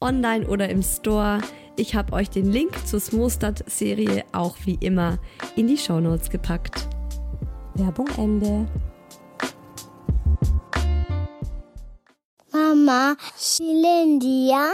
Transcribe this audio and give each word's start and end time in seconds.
online 0.00 0.46
oder 0.48 0.68
im 0.68 0.82
Store. 0.82 1.38
Ich 1.76 1.94
habe 1.94 2.12
euch 2.14 2.30
den 2.30 2.50
Link 2.50 2.72
zur 2.86 3.00
Smostad-Serie 3.00 4.24
auch 4.32 4.56
wie 4.64 4.78
immer 4.80 5.18
in 5.56 5.66
die 5.68 5.76
Shownotes 5.76 6.30
gepackt. 6.30 6.88
Werbung 7.74 8.08
Ende. 8.16 8.66
Mama, 12.52 13.14
Shilindia, 13.38 14.70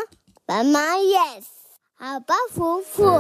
Mama, 0.49 0.79
yes. 1.03 1.47
Aber 1.99 2.35
Fufu. 2.51 3.11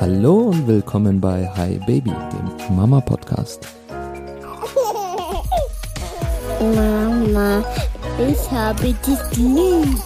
Hallo 0.00 0.48
und 0.48 0.66
willkommen 0.66 1.20
bei 1.20 1.48
Hi 1.56 1.78
Baby, 1.86 2.10
dem 2.10 2.50
Mama 2.76 3.00
Podcast. 3.00 3.66
Mama, 6.60 7.64
ich 8.18 8.50
habe 8.50 8.92
dich 8.92 9.36
lieb. 9.36 9.98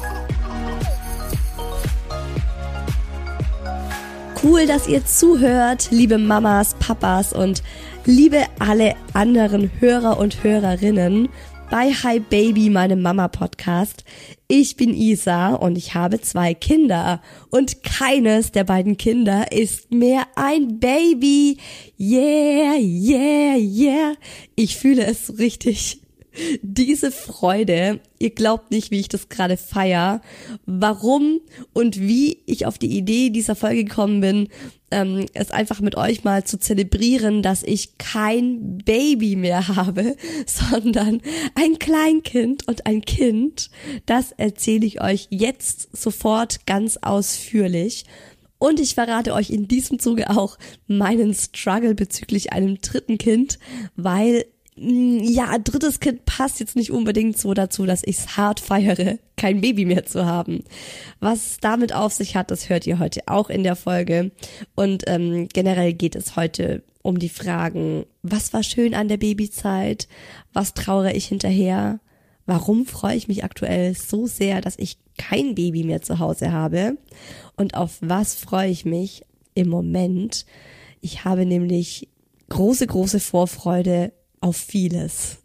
Cool, 4.44 4.66
dass 4.66 4.86
ihr 4.86 5.06
zuhört, 5.06 5.88
liebe 5.90 6.18
Mamas, 6.18 6.74
Papas 6.78 7.32
und 7.32 7.62
liebe 8.04 8.44
alle 8.58 8.94
anderen 9.14 9.70
Hörer 9.80 10.18
und 10.18 10.44
Hörerinnen 10.44 11.30
bei 11.70 11.90
Hi 11.90 12.20
Baby, 12.20 12.68
meinem 12.68 13.00
Mama-Podcast. 13.00 14.04
Ich 14.46 14.76
bin 14.76 14.92
Isa 14.92 15.54
und 15.54 15.78
ich 15.78 15.94
habe 15.94 16.20
zwei 16.20 16.52
Kinder 16.52 17.22
und 17.48 17.82
keines 17.82 18.52
der 18.52 18.64
beiden 18.64 18.98
Kinder 18.98 19.50
ist 19.50 19.90
mehr 19.90 20.26
ein 20.34 20.78
Baby. 20.78 21.56
Yeah, 21.98 22.76
yeah, 22.76 23.56
yeah. 23.56 24.12
Ich 24.56 24.76
fühle 24.76 25.06
es 25.06 25.38
richtig 25.38 26.03
diese 26.62 27.10
Freude, 27.10 28.00
ihr 28.18 28.30
glaubt 28.30 28.70
nicht, 28.70 28.90
wie 28.90 29.00
ich 29.00 29.08
das 29.08 29.28
gerade 29.28 29.56
feier, 29.56 30.20
warum 30.66 31.40
und 31.72 32.00
wie 32.00 32.38
ich 32.46 32.66
auf 32.66 32.78
die 32.78 32.96
Idee 32.96 33.30
dieser 33.30 33.54
Folge 33.54 33.84
gekommen 33.84 34.20
bin, 34.20 34.48
ähm, 34.90 35.26
es 35.34 35.50
einfach 35.50 35.80
mit 35.80 35.96
euch 35.96 36.24
mal 36.24 36.44
zu 36.44 36.58
zelebrieren, 36.58 37.42
dass 37.42 37.62
ich 37.62 37.98
kein 37.98 38.78
Baby 38.78 39.36
mehr 39.36 39.68
habe, 39.76 40.16
sondern 40.46 41.20
ein 41.54 41.78
Kleinkind 41.78 42.68
und 42.68 42.86
ein 42.86 43.02
Kind. 43.02 43.70
Das 44.06 44.32
erzähle 44.32 44.86
ich 44.86 45.02
euch 45.02 45.26
jetzt 45.30 45.96
sofort 45.96 46.66
ganz 46.66 46.98
ausführlich. 47.02 48.04
Und 48.58 48.80
ich 48.80 48.94
verrate 48.94 49.34
euch 49.34 49.50
in 49.50 49.68
diesem 49.68 49.98
Zuge 49.98 50.30
auch 50.30 50.56
meinen 50.86 51.34
Struggle 51.34 51.94
bezüglich 51.94 52.52
einem 52.52 52.80
dritten 52.80 53.18
Kind, 53.18 53.58
weil 53.96 54.46
ja, 54.76 55.50
ein 55.50 55.62
drittes 55.62 56.00
Kind 56.00 56.24
passt 56.24 56.58
jetzt 56.58 56.74
nicht 56.74 56.90
unbedingt 56.90 57.38
so 57.38 57.54
dazu, 57.54 57.86
dass 57.86 58.02
ich 58.04 58.18
es 58.18 58.36
hart 58.36 58.58
feiere, 58.58 59.18
kein 59.36 59.60
Baby 59.60 59.84
mehr 59.84 60.04
zu 60.04 60.26
haben. 60.26 60.64
Was 61.20 61.58
damit 61.60 61.94
auf 61.94 62.12
sich 62.12 62.34
hat, 62.34 62.50
das 62.50 62.68
hört 62.68 62.86
ihr 62.86 62.98
heute 62.98 63.22
auch 63.26 63.50
in 63.50 63.62
der 63.62 63.76
Folge. 63.76 64.32
Und 64.74 65.04
ähm, 65.06 65.48
generell 65.52 65.92
geht 65.92 66.16
es 66.16 66.34
heute 66.34 66.82
um 67.02 67.18
die 67.18 67.28
Fragen, 67.28 68.04
was 68.22 68.52
war 68.52 68.64
schön 68.64 68.94
an 68.94 69.08
der 69.08 69.18
Babyzeit? 69.18 70.08
Was 70.52 70.74
trauere 70.74 71.14
ich 71.14 71.26
hinterher? 71.26 72.00
Warum 72.46 72.84
freue 72.84 73.16
ich 73.16 73.28
mich 73.28 73.44
aktuell 73.44 73.94
so 73.94 74.26
sehr, 74.26 74.60
dass 74.60 74.78
ich 74.78 74.98
kein 75.18 75.54
Baby 75.54 75.84
mehr 75.84 76.02
zu 76.02 76.18
Hause 76.18 76.50
habe? 76.50 76.98
Und 77.56 77.74
auf 77.74 77.98
was 78.00 78.34
freue 78.34 78.70
ich 78.70 78.84
mich 78.84 79.22
im 79.54 79.68
Moment? 79.68 80.46
Ich 81.00 81.24
habe 81.24 81.46
nämlich 81.46 82.08
große, 82.48 82.86
große 82.86 83.20
Vorfreude 83.20 84.12
auf 84.44 84.56
vieles. 84.56 85.38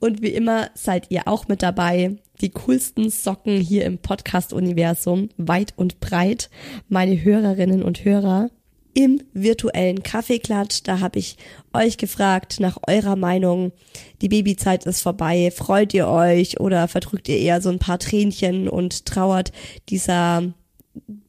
Und 0.00 0.22
wie 0.22 0.30
immer 0.30 0.70
seid 0.74 1.10
ihr 1.10 1.28
auch 1.28 1.46
mit 1.46 1.62
dabei. 1.62 2.16
Die 2.40 2.50
coolsten 2.50 3.10
Socken 3.10 3.60
hier 3.60 3.84
im 3.84 3.98
Podcast-Universum, 3.98 5.28
weit 5.36 5.74
und 5.76 6.00
breit, 6.00 6.50
meine 6.88 7.22
Hörerinnen 7.22 7.82
und 7.82 8.04
Hörer. 8.04 8.50
Im 8.94 9.20
virtuellen 9.32 10.02
Kaffeeklatsch, 10.02 10.80
da 10.84 11.00
habe 11.00 11.18
ich 11.18 11.36
euch 11.72 11.96
gefragt 11.96 12.60
nach 12.60 12.78
eurer 12.86 13.16
Meinung. 13.16 13.72
Die 14.22 14.28
Babyzeit 14.28 14.86
ist 14.86 15.02
vorbei. 15.02 15.52
Freut 15.54 15.92
ihr 15.94 16.08
euch 16.08 16.60
oder 16.60 16.88
verdrückt 16.88 17.28
ihr 17.28 17.38
eher 17.38 17.60
so 17.60 17.70
ein 17.70 17.80
paar 17.80 17.98
Tränchen 17.98 18.68
und 18.68 19.04
trauert 19.04 19.52
dieser 19.88 20.54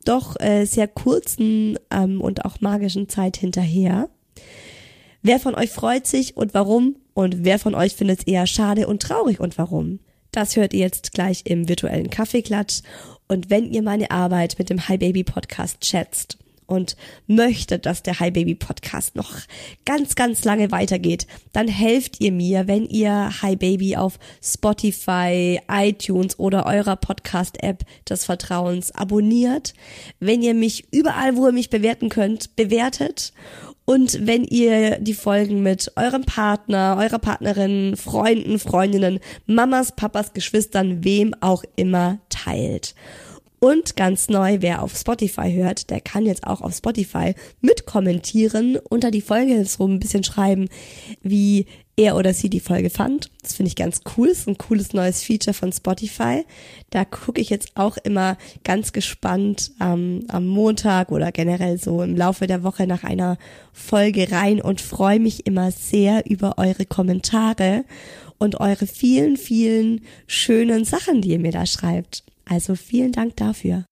doch 0.05 0.39
äh, 0.39 0.65
sehr 0.65 0.87
kurzen 0.87 1.77
ähm, 1.91 2.21
und 2.21 2.45
auch 2.45 2.61
magischen 2.61 3.09
Zeit 3.09 3.37
hinterher? 3.37 4.09
Wer 5.27 5.39
von 5.39 5.55
euch 5.55 5.71
freut 5.71 6.05
sich 6.05 6.37
und 6.37 6.53
warum? 6.53 6.97
Und 7.15 7.43
wer 7.43 7.57
von 7.57 7.73
euch 7.73 7.95
findet 7.95 8.19
es 8.19 8.27
eher 8.27 8.45
schade 8.45 8.85
und 8.85 9.01
traurig 9.01 9.39
und 9.39 9.57
warum? 9.57 9.97
Das 10.29 10.55
hört 10.55 10.71
ihr 10.71 10.81
jetzt 10.81 11.13
gleich 11.13 11.41
im 11.45 11.67
virtuellen 11.67 12.11
Kaffeeklatsch. 12.11 12.83
Und 13.27 13.49
wenn 13.49 13.73
ihr 13.73 13.81
meine 13.81 14.11
Arbeit 14.11 14.59
mit 14.59 14.69
dem 14.69 14.87
Hi 14.87 14.99
Baby 14.99 15.23
Podcast 15.23 15.83
schätzt 15.83 16.37
und 16.67 16.95
möchtet, 17.25 17.87
dass 17.87 18.03
der 18.03 18.19
Hi 18.19 18.29
Baby 18.29 18.53
Podcast 18.53 19.15
noch 19.15 19.31
ganz, 19.83 20.13
ganz 20.13 20.43
lange 20.45 20.69
weitergeht, 20.69 21.25
dann 21.53 21.67
helft 21.67 22.21
ihr 22.21 22.31
mir, 22.31 22.67
wenn 22.67 22.85
ihr 22.85 23.31
Hi 23.41 23.55
Baby 23.55 23.95
auf 23.97 24.19
Spotify, 24.43 25.59
iTunes 25.67 26.37
oder 26.37 26.67
eurer 26.67 26.97
Podcast-App 26.97 27.83
des 28.07 28.25
Vertrauens 28.25 28.93
abonniert, 28.93 29.73
wenn 30.19 30.43
ihr 30.43 30.53
mich 30.53 30.93
überall, 30.93 31.35
wo 31.35 31.47
ihr 31.47 31.51
mich 31.51 31.71
bewerten 31.71 32.09
könnt, 32.09 32.55
bewertet 32.55 33.33
und 33.85 34.25
wenn 34.25 34.43
ihr 34.43 34.97
die 34.99 35.13
Folgen 35.13 35.61
mit 35.61 35.91
eurem 35.95 36.23
Partner, 36.23 36.97
eurer 36.99 37.19
Partnerin, 37.19 37.95
Freunden, 37.95 38.57
Freundinnen, 38.57 39.19
Mamas, 39.45 39.95
Papas, 39.95 40.33
Geschwistern, 40.33 41.03
wem 41.03 41.35
auch 41.39 41.63
immer 41.75 42.17
teilt. 42.29 42.95
Und 43.59 43.95
ganz 43.95 44.29
neu, 44.29 44.57
wer 44.59 44.83
auf 44.83 44.95
Spotify 44.95 45.51
hört, 45.53 45.89
der 45.89 46.01
kann 46.01 46.25
jetzt 46.25 46.45
auch 46.45 46.61
auf 46.61 46.75
Spotify 46.75 47.33
mitkommentieren, 47.61 48.77
unter 48.89 49.11
die 49.11 49.21
Folge 49.21 49.65
so 49.65 49.87
ein 49.87 49.99
bisschen 49.99 50.23
schreiben, 50.23 50.67
wie 51.21 51.65
er 51.97 52.17
oder 52.17 52.33
sie 52.33 52.49
die 52.49 52.59
Folge 52.59 52.89
fand. 52.89 53.29
Das 53.41 53.53
finde 53.53 53.69
ich 53.69 53.75
ganz 53.75 54.01
cool. 54.17 54.27
Das 54.27 54.39
ist 54.39 54.47
ein 54.47 54.57
cooles 54.57 54.93
neues 54.93 55.23
Feature 55.23 55.53
von 55.53 55.71
Spotify. 55.71 56.43
Da 56.89 57.05
gucke 57.05 57.39
ich 57.39 57.49
jetzt 57.49 57.71
auch 57.75 57.97
immer 57.97 58.37
ganz 58.63 58.91
gespannt 58.91 59.71
ähm, 59.79 60.25
am 60.27 60.45
Montag 60.45 61.11
oder 61.11 61.31
generell 61.31 61.77
so 61.77 62.01
im 62.01 62.15
Laufe 62.15 62.47
der 62.47 62.63
Woche 62.63 62.85
nach 62.85 63.03
einer 63.03 63.37
Folge 63.71 64.31
rein 64.31 64.61
und 64.61 64.81
freue 64.81 65.19
mich 65.19 65.45
immer 65.45 65.71
sehr 65.71 66.29
über 66.29 66.57
eure 66.57 66.85
Kommentare 66.85 67.85
und 68.37 68.59
eure 68.59 68.87
vielen, 68.87 69.37
vielen 69.37 70.01
schönen 70.27 70.83
Sachen, 70.83 71.21
die 71.21 71.29
ihr 71.29 71.39
mir 71.39 71.53
da 71.53 71.65
schreibt. 71.65 72.23
Also 72.45 72.75
vielen 72.75 73.11
Dank 73.11 73.35
dafür. 73.37 73.85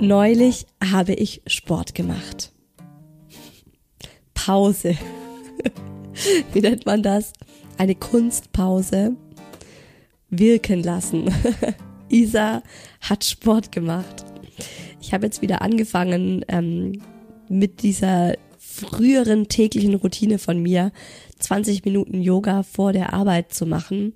Neulich 0.00 0.66
habe 0.84 1.14
ich 1.14 1.42
Sport 1.46 1.94
gemacht. 1.94 2.52
Pause. 4.34 4.96
Wie 6.52 6.60
nennt 6.60 6.84
man 6.84 7.02
das? 7.02 7.32
Eine 7.78 7.94
Kunstpause. 7.94 9.16
Wirken 10.28 10.82
lassen. 10.82 11.32
Isa 12.08 12.62
hat 13.00 13.24
Sport 13.24 13.72
gemacht. 13.72 14.24
Ich 15.00 15.14
habe 15.14 15.26
jetzt 15.26 15.40
wieder 15.40 15.62
angefangen 15.62 16.44
ähm, 16.48 17.00
mit 17.48 17.82
dieser 17.82 18.34
früheren 18.58 19.48
täglichen 19.48 19.94
Routine 19.94 20.38
von 20.38 20.60
mir, 20.60 20.92
20 21.38 21.84
Minuten 21.84 22.20
Yoga 22.20 22.62
vor 22.62 22.92
der 22.92 23.12
Arbeit 23.12 23.52
zu 23.52 23.66
machen. 23.66 24.14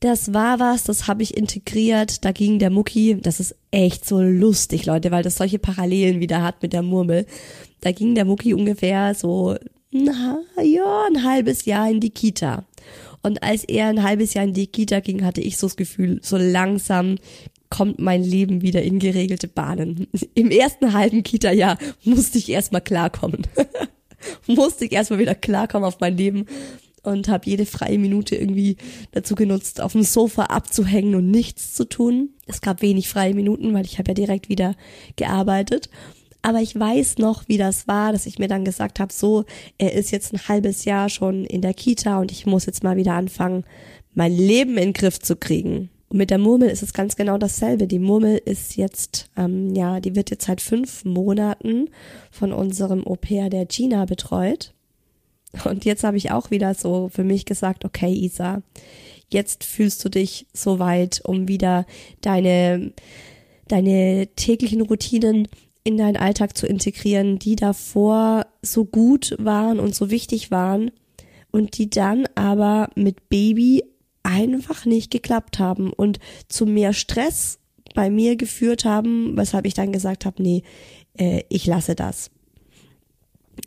Das 0.00 0.32
war 0.32 0.58
was, 0.58 0.84
das 0.84 1.06
habe 1.06 1.22
ich 1.22 1.36
integriert. 1.36 2.24
Da 2.24 2.32
ging 2.32 2.58
der 2.58 2.70
Mucki, 2.70 3.18
das 3.20 3.38
ist 3.38 3.54
echt 3.70 4.06
so 4.06 4.20
lustig, 4.20 4.86
Leute, 4.86 5.10
weil 5.10 5.22
das 5.22 5.36
solche 5.36 5.58
Parallelen 5.58 6.20
wieder 6.20 6.42
hat 6.42 6.62
mit 6.62 6.72
der 6.72 6.82
Murmel. 6.82 7.26
Da 7.82 7.92
ging 7.92 8.14
der 8.14 8.24
Mucki 8.24 8.54
ungefähr 8.54 9.14
so, 9.14 9.56
na 9.90 10.38
ja, 10.62 11.06
ein 11.06 11.22
halbes 11.24 11.66
Jahr 11.66 11.90
in 11.90 12.00
die 12.00 12.10
Kita. 12.10 12.64
Und 13.22 13.42
als 13.42 13.64
er 13.64 13.88
ein 13.88 14.02
halbes 14.02 14.32
Jahr 14.32 14.44
in 14.44 14.54
die 14.54 14.66
Kita 14.66 15.00
ging, 15.00 15.24
hatte 15.24 15.42
ich 15.42 15.58
so 15.58 15.66
das 15.66 15.76
Gefühl, 15.76 16.20
so 16.22 16.38
langsam 16.38 17.16
kommt 17.68 17.98
mein 17.98 18.22
Leben 18.22 18.62
wieder 18.62 18.82
in 18.82 18.98
geregelte 18.98 19.48
Bahnen. 19.48 20.08
Im 20.34 20.50
ersten 20.50 20.92
halben 20.92 21.22
Kita-Jahr 21.22 21.78
musste 22.04 22.38
ich 22.38 22.50
erstmal 22.50 22.80
klarkommen. 22.80 23.46
musste 24.46 24.84
ich 24.84 24.92
erstmal 24.92 25.18
wieder 25.18 25.34
klarkommen 25.34 25.86
auf 25.86 26.00
mein 26.00 26.16
Leben 26.16 26.46
und 27.02 27.28
habe 27.28 27.48
jede 27.48 27.66
freie 27.66 27.98
Minute 27.98 28.36
irgendwie 28.36 28.76
dazu 29.12 29.34
genutzt, 29.34 29.80
auf 29.80 29.92
dem 29.92 30.02
Sofa 30.02 30.44
abzuhängen 30.44 31.14
und 31.14 31.30
nichts 31.30 31.74
zu 31.74 31.88
tun. 31.88 32.30
Es 32.46 32.60
gab 32.60 32.82
wenig 32.82 33.08
freie 33.08 33.34
Minuten, 33.34 33.72
weil 33.72 33.86
ich 33.86 33.98
habe 33.98 34.10
ja 34.10 34.14
direkt 34.14 34.48
wieder 34.48 34.74
gearbeitet. 35.16 35.88
Aber 36.42 36.60
ich 36.60 36.78
weiß 36.78 37.18
noch, 37.18 37.48
wie 37.48 37.58
das 37.58 37.86
war, 37.86 38.12
dass 38.12 38.26
ich 38.26 38.38
mir 38.38 38.48
dann 38.48 38.64
gesagt 38.64 38.98
habe, 38.98 39.12
so, 39.12 39.44
er 39.78 39.92
ist 39.92 40.10
jetzt 40.10 40.32
ein 40.32 40.48
halbes 40.48 40.84
Jahr 40.84 41.08
schon 41.08 41.44
in 41.44 41.60
der 41.60 41.74
Kita 41.74 42.18
und 42.18 42.32
ich 42.32 42.46
muss 42.46 42.66
jetzt 42.66 42.82
mal 42.82 42.96
wieder 42.96 43.14
anfangen, 43.14 43.64
mein 44.14 44.32
Leben 44.32 44.72
in 44.72 44.88
den 44.88 44.92
Griff 44.94 45.18
zu 45.18 45.36
kriegen. 45.36 45.90
Und 46.10 46.18
mit 46.18 46.30
der 46.30 46.38
Murmel 46.38 46.68
ist 46.68 46.82
es 46.82 46.92
ganz 46.92 47.14
genau 47.14 47.38
dasselbe. 47.38 47.86
Die 47.86 48.00
Murmel 48.00 48.36
ist 48.44 48.76
jetzt, 48.76 49.30
ähm, 49.36 49.74
ja, 49.74 50.00
die 50.00 50.16
wird 50.16 50.30
jetzt 50.30 50.46
seit 50.46 50.60
fünf 50.60 51.04
Monaten 51.04 51.88
von 52.32 52.52
unserem 52.52 53.06
Au 53.06 53.14
pair 53.14 53.48
der 53.48 53.64
Gina 53.66 54.04
betreut. 54.06 54.74
Und 55.64 55.84
jetzt 55.84 56.02
habe 56.02 56.16
ich 56.16 56.32
auch 56.32 56.50
wieder 56.50 56.74
so 56.74 57.08
für 57.12 57.22
mich 57.22 57.44
gesagt, 57.44 57.84
okay, 57.84 58.12
Isa, 58.12 58.62
jetzt 59.28 59.62
fühlst 59.62 60.04
du 60.04 60.08
dich 60.08 60.46
so 60.52 60.80
weit, 60.80 61.22
um 61.24 61.46
wieder 61.46 61.86
deine, 62.20 62.92
deine 63.68 64.28
täglichen 64.34 64.80
Routinen 64.80 65.46
in 65.84 65.96
deinen 65.96 66.16
Alltag 66.16 66.56
zu 66.56 66.66
integrieren, 66.66 67.38
die 67.38 67.54
davor 67.54 68.46
so 68.62 68.84
gut 68.84 69.36
waren 69.38 69.78
und 69.78 69.94
so 69.94 70.10
wichtig 70.10 70.50
waren 70.50 70.90
und 71.52 71.78
die 71.78 71.88
dann 71.88 72.26
aber 72.34 72.90
mit 72.96 73.28
Baby 73.28 73.84
einfach 74.22 74.84
nicht 74.84 75.10
geklappt 75.10 75.58
haben 75.58 75.92
und 75.92 76.18
zu 76.48 76.66
mehr 76.66 76.92
Stress 76.92 77.58
bei 77.94 78.10
mir 78.10 78.36
geführt 78.36 78.84
haben, 78.84 79.36
weshalb 79.36 79.66
ich 79.66 79.74
dann 79.74 79.92
gesagt 79.92 80.24
habe, 80.24 80.42
nee, 80.42 80.62
äh, 81.18 81.42
ich 81.48 81.66
lasse 81.66 81.94
das. 81.94 82.30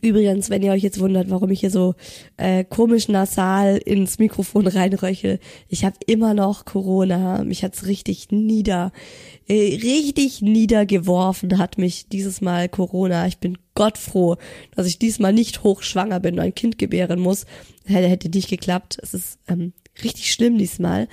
Übrigens, 0.01 0.49
wenn 0.49 0.63
ihr 0.63 0.71
euch 0.71 0.81
jetzt 0.81 0.99
wundert, 0.99 1.29
warum 1.29 1.51
ich 1.51 1.59
hier 1.59 1.69
so 1.69 1.93
äh, 2.37 2.63
komisch 2.63 3.09
nasal 3.09 3.77
ins 3.77 4.17
Mikrofon 4.17 4.65
reinröchel, 4.65 5.39
ich 5.67 5.85
habe 5.85 5.95
immer 6.07 6.33
noch 6.33 6.65
Corona. 6.65 7.43
Mich 7.43 7.63
hat's 7.63 7.85
richtig 7.85 8.31
nieder, 8.31 8.91
äh, 9.47 9.53
richtig 9.53 10.41
niedergeworfen 10.41 11.57
hat 11.57 11.77
mich 11.77 12.07
dieses 12.07 12.41
Mal 12.41 12.69
Corona. 12.69 13.27
Ich 13.27 13.37
bin 13.37 13.57
Gott 13.75 13.97
froh, 13.97 14.37
dass 14.75 14.87
ich 14.87 14.99
diesmal 14.99 15.33
nicht 15.33 15.63
hochschwanger 15.63 16.19
bin 16.19 16.35
und 16.35 16.41
ein 16.41 16.55
Kind 16.55 16.77
gebären 16.77 17.19
muss. 17.19 17.45
Hätte, 17.85 18.07
hätte 18.07 18.29
nicht 18.29 18.49
geklappt. 18.49 18.97
Es 19.01 19.13
ist 19.13 19.39
ähm, 19.47 19.73
richtig 20.03 20.31
schlimm 20.31 20.57
diesmal. 20.57 21.07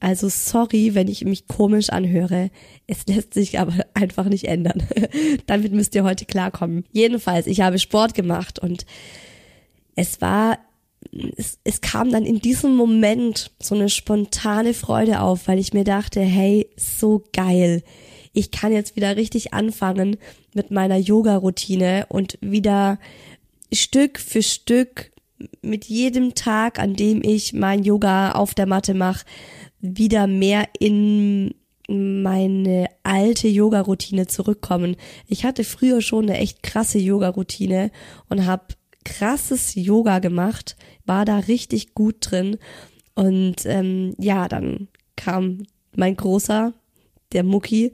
Also 0.00 0.28
sorry, 0.28 0.94
wenn 0.94 1.08
ich 1.08 1.24
mich 1.24 1.46
komisch 1.48 1.88
anhöre. 1.88 2.50
Es 2.86 3.06
lässt 3.06 3.32
sich 3.32 3.58
aber 3.58 3.86
einfach 3.94 4.26
nicht 4.26 4.44
ändern. 4.44 4.82
Damit 5.46 5.72
müsst 5.72 5.94
ihr 5.94 6.04
heute 6.04 6.26
klarkommen. 6.26 6.84
Jedenfalls, 6.92 7.46
ich 7.46 7.60
habe 7.62 7.78
Sport 7.78 8.14
gemacht 8.14 8.58
und 8.58 8.84
es 9.96 10.20
war, 10.20 10.58
es, 11.36 11.58
es 11.64 11.80
kam 11.80 12.10
dann 12.10 12.26
in 12.26 12.40
diesem 12.40 12.76
Moment 12.76 13.52
so 13.60 13.74
eine 13.74 13.88
spontane 13.88 14.74
Freude 14.74 15.20
auf, 15.20 15.48
weil 15.48 15.58
ich 15.58 15.72
mir 15.72 15.84
dachte, 15.84 16.20
hey, 16.20 16.68
so 16.76 17.24
geil. 17.32 17.82
Ich 18.34 18.50
kann 18.50 18.72
jetzt 18.72 18.96
wieder 18.96 19.16
richtig 19.16 19.54
anfangen 19.54 20.18
mit 20.52 20.70
meiner 20.70 20.96
Yoga-Routine 20.96 22.06
und 22.08 22.36
wieder 22.42 22.98
Stück 23.72 24.18
für 24.18 24.42
Stück 24.42 25.12
mit 25.62 25.86
jedem 25.86 26.34
Tag, 26.34 26.78
an 26.78 26.94
dem 26.94 27.22
ich 27.22 27.52
mein 27.52 27.84
Yoga 27.84 28.32
auf 28.32 28.54
der 28.54 28.66
Matte 28.66 28.94
mache, 28.94 29.24
wieder 29.80 30.26
mehr 30.26 30.68
in 30.78 31.54
meine 31.88 32.86
alte 33.02 33.48
Yoga-Routine 33.48 34.26
zurückkommen. 34.26 34.96
Ich 35.26 35.44
hatte 35.44 35.64
früher 35.64 36.00
schon 36.00 36.24
eine 36.24 36.38
echt 36.38 36.62
krasse 36.62 36.98
Yoga-Routine 36.98 37.90
und 38.28 38.46
habe 38.46 38.74
krasses 39.04 39.74
Yoga 39.74 40.18
gemacht, 40.18 40.76
war 41.04 41.24
da 41.24 41.38
richtig 41.38 41.94
gut 41.94 42.16
drin. 42.20 42.56
Und 43.14 43.66
ähm, 43.66 44.14
ja, 44.18 44.48
dann 44.48 44.88
kam 45.16 45.64
mein 45.94 46.16
großer, 46.16 46.72
der 47.32 47.44
Mucki, 47.44 47.92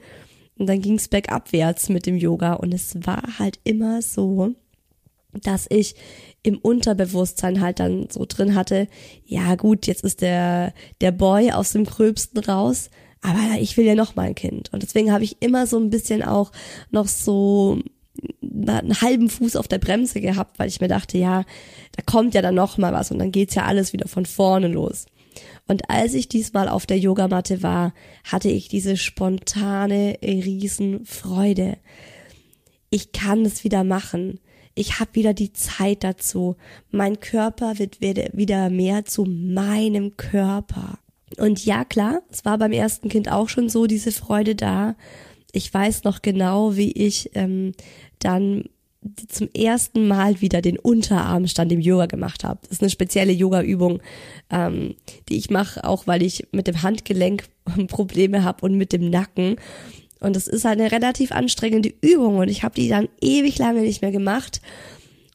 und 0.61 0.67
dann 0.67 0.83
ging's 0.83 1.09
bergabwärts 1.09 1.89
mit 1.89 2.05
dem 2.05 2.19
Yoga. 2.19 2.53
Und 2.53 2.75
es 2.75 2.95
war 3.07 3.39
halt 3.39 3.59
immer 3.65 4.03
so, 4.03 4.55
dass 5.33 5.67
ich 5.71 5.95
im 6.43 6.59
Unterbewusstsein 6.59 7.61
halt 7.61 7.81
dann 7.81 8.09
so 8.11 8.25
drin 8.27 8.55
hatte, 8.55 8.89
ja 9.25 9.55
gut, 9.57 9.87
jetzt 9.87 10.05
ist 10.05 10.23
der, 10.23 10.73
der 11.01 11.13
Boy 11.13 11.53
aus 11.53 11.73
dem 11.73 11.85
Gröbsten 11.85 12.39
raus, 12.39 12.91
aber 13.21 13.61
ich 13.61 13.77
will 13.77 13.85
ja 13.85 13.95
noch 13.95 14.17
mal 14.17 14.23
ein 14.23 14.35
Kind. 14.35 14.73
Und 14.73 14.83
deswegen 14.83 15.13
habe 15.13 15.25
ich 15.25 15.43
immer 15.43 15.67
so 15.67 15.79
ein 15.79 15.91
bisschen 15.91 16.23
auch 16.23 16.53
noch 16.91 17.09
so 17.09 17.79
einen 18.43 19.01
halben 19.01 19.29
Fuß 19.29 19.57
auf 19.57 19.69
der 19.69 19.79
Bremse 19.79 20.21
gehabt, 20.21 20.59
weil 20.59 20.69
ich 20.69 20.81
mir 20.81 20.89
dachte, 20.89 21.19
ja, 21.19 21.45
da 21.97 22.03
kommt 22.05 22.35
ja 22.35 22.43
dann 22.43 22.55
noch 22.55 22.79
mal 22.79 22.93
was 22.93 23.11
und 23.11 23.19
dann 23.19 23.33
geht's 23.33 23.55
ja 23.55 23.65
alles 23.65 23.93
wieder 23.93 24.09
von 24.09 24.27
vorne 24.27 24.69
los. 24.69 25.07
Und 25.69 25.89
als 25.89 26.15
ich 26.15 26.29
diesmal 26.29 26.69
auf 26.69 26.87
der 26.87 26.99
Yogamatte 26.99 27.63
war, 27.63 27.95
hatte 28.25 28.49
ich 28.49 28.69
diese 28.69 28.97
spontane 28.97 30.19
Riesenfreude. 30.23 31.77
Ich 32.89 33.13
kann 33.13 33.45
es 33.45 33.63
wieder 33.63 33.85
machen 33.85 34.41
ich 34.75 35.01
habe 35.01 35.15
wieder 35.15 35.35
die 35.35 35.53
Zeit 35.53 36.05
dazu. 36.05 36.57
Mein 36.91 37.21
Körper 37.21 37.79
wird 37.79 38.01
wieder 38.01 38.71
mehr 38.71 39.05
zu 39.05 39.25
meinem 39.25 40.17
Körper. 40.17 40.99
Und 41.39 41.65
ja, 41.65 41.85
klar, 41.85 42.23
es 42.31 42.45
war 42.45 42.59
beim 42.59 42.73
ersten 42.73 43.09
Kind 43.09 43.31
auch 43.31 43.49
schon 43.49 43.69
so 43.69 43.87
diese 43.87 44.13
Freude 44.13 44.55
da. 44.55 44.97
Ich 45.53 45.73
weiß 45.73 46.05
noch 46.05 46.23
genau, 46.23 46.77
wie 46.77 46.93
ich 46.93 47.31
ähm, 47.35 47.73
dann 48.19 48.65
zum 49.29 49.49
ersten 49.55 50.09
Mal 50.09 50.41
wieder 50.41 50.61
den 50.61 50.79
Unterarmstand 50.79 51.73
im 51.73 51.81
Yoga 51.81 52.07
gemacht 52.07 52.45
habe. 52.45 52.61
Das 52.63 52.73
ist 52.73 52.83
eine 52.83 52.91
spezielle 52.91 53.33
Yoga-Übung, 53.33 54.01
ähm, 54.51 54.95
die 55.29 55.39
ich 55.39 55.51
mache, 55.51 55.85
auch 55.85 56.07
weil 56.07 56.23
ich 56.23 56.47
mit 56.53 56.67
dem 56.67 56.83
Handgelenk 56.83 57.45
Probleme 57.89 58.45
habe 58.45 58.65
und 58.65 58.77
mit 58.77 58.93
dem 58.93 59.09
Nacken. 59.09 59.57
Und 60.21 60.37
das 60.37 60.47
ist 60.47 60.65
halt 60.65 60.79
eine 60.79 60.93
relativ 60.93 61.33
anstrengende 61.33 61.93
Übung 62.03 62.37
und 62.37 62.49
ich 62.49 62.63
habe 62.63 62.75
die 62.75 62.89
dann 62.89 63.09
ewig 63.21 63.59
lange 63.59 63.81
nicht 63.81 64.03
mehr 64.03 64.13
gemacht. 64.13 64.61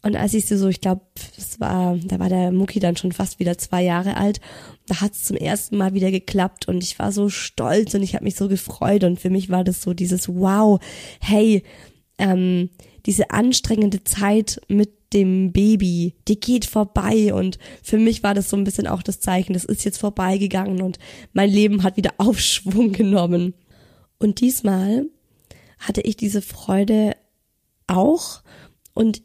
Und 0.03 0.15
als 0.15 0.35
ich 0.35 0.45
sie 0.45 0.57
so, 0.57 0.67
ich 0.67 0.81
glaube, 0.81 1.01
es 1.35 1.59
war, 1.59 1.97
da 1.97 2.19
war 2.19 2.29
der 2.29 2.51
Mucki 2.51 2.79
dann 2.79 2.95
schon 2.95 3.11
fast 3.11 3.39
wieder 3.39 3.57
zwei 3.57 3.81
Jahre 3.81 4.17
alt, 4.17 4.39
da 4.85 5.01
hat 5.01 5.13
es 5.13 5.23
zum 5.23 5.35
ersten 5.35 5.77
Mal 5.77 5.95
wieder 5.95 6.11
geklappt 6.11 6.67
und 6.67 6.83
ich 6.83 6.99
war 6.99 7.11
so 7.11 7.29
stolz 7.29 7.95
und 7.95 8.03
ich 8.03 8.13
habe 8.13 8.23
mich 8.23 8.35
so 8.35 8.47
gefreut 8.47 9.03
und 9.03 9.19
für 9.19 9.31
mich 9.31 9.49
war 9.49 9.63
das 9.63 9.81
so 9.81 9.95
dieses 9.95 10.29
Wow, 10.29 10.79
hey, 11.19 11.63
ähm, 12.19 12.69
diese 13.07 13.31
anstrengende 13.31 14.03
Zeit 14.03 14.61
mit 14.67 14.91
dem 15.11 15.51
Baby, 15.51 16.13
die 16.27 16.39
geht 16.39 16.65
vorbei 16.65 17.33
und 17.33 17.57
für 17.81 17.97
mich 17.97 18.21
war 18.21 18.35
das 18.35 18.49
so 18.49 18.57
ein 18.57 18.63
bisschen 18.63 18.85
auch 18.85 19.01
das 19.01 19.19
Zeichen, 19.19 19.53
das 19.53 19.65
ist 19.65 19.85
jetzt 19.85 19.97
vorbeigegangen 19.97 20.83
und 20.83 20.99
mein 21.33 21.49
Leben 21.49 21.81
hat 21.81 21.97
wieder 21.97 22.13
Aufschwung 22.17 22.91
genommen. 22.91 23.55
Und 24.19 24.41
diesmal 24.41 25.05
hatte 25.79 26.01
ich 26.01 26.17
diese 26.17 26.41
Freude 26.41 27.15
auch 27.87 28.41
und 28.93 29.23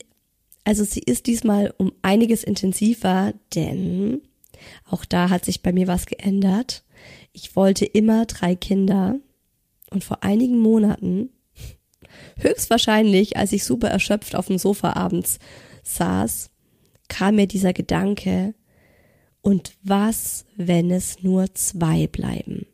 also 0.64 0.84
sie 0.84 1.00
ist 1.00 1.26
diesmal 1.26 1.72
um 1.78 1.92
einiges 2.02 2.44
intensiver, 2.44 3.32
denn 3.54 4.20
auch 4.84 5.04
da 5.04 5.30
hat 5.30 5.44
sich 5.44 5.62
bei 5.62 5.72
mir 5.72 5.86
was 5.86 6.06
geändert. 6.06 6.84
Ich 7.32 7.56
wollte 7.56 7.86
immer 7.86 8.26
drei 8.26 8.54
Kinder 8.54 9.16
und 9.90 10.04
vor 10.04 10.22
einigen 10.22 10.58
Monaten, 10.58 11.30
höchstwahrscheinlich, 12.36 13.36
als 13.36 13.52
ich 13.52 13.64
super 13.64 13.88
erschöpft 13.88 14.36
auf 14.36 14.48
dem 14.48 14.58
Sofa 14.58 14.92
abends 14.92 15.38
saß, 15.82 16.50
kam 17.08 17.36
mir 17.36 17.46
dieser 17.46 17.72
Gedanke, 17.72 18.54
und 19.42 19.72
was, 19.82 20.44
wenn 20.56 20.90
es 20.90 21.22
nur 21.22 21.54
zwei 21.54 22.06
bleiben? 22.06 22.66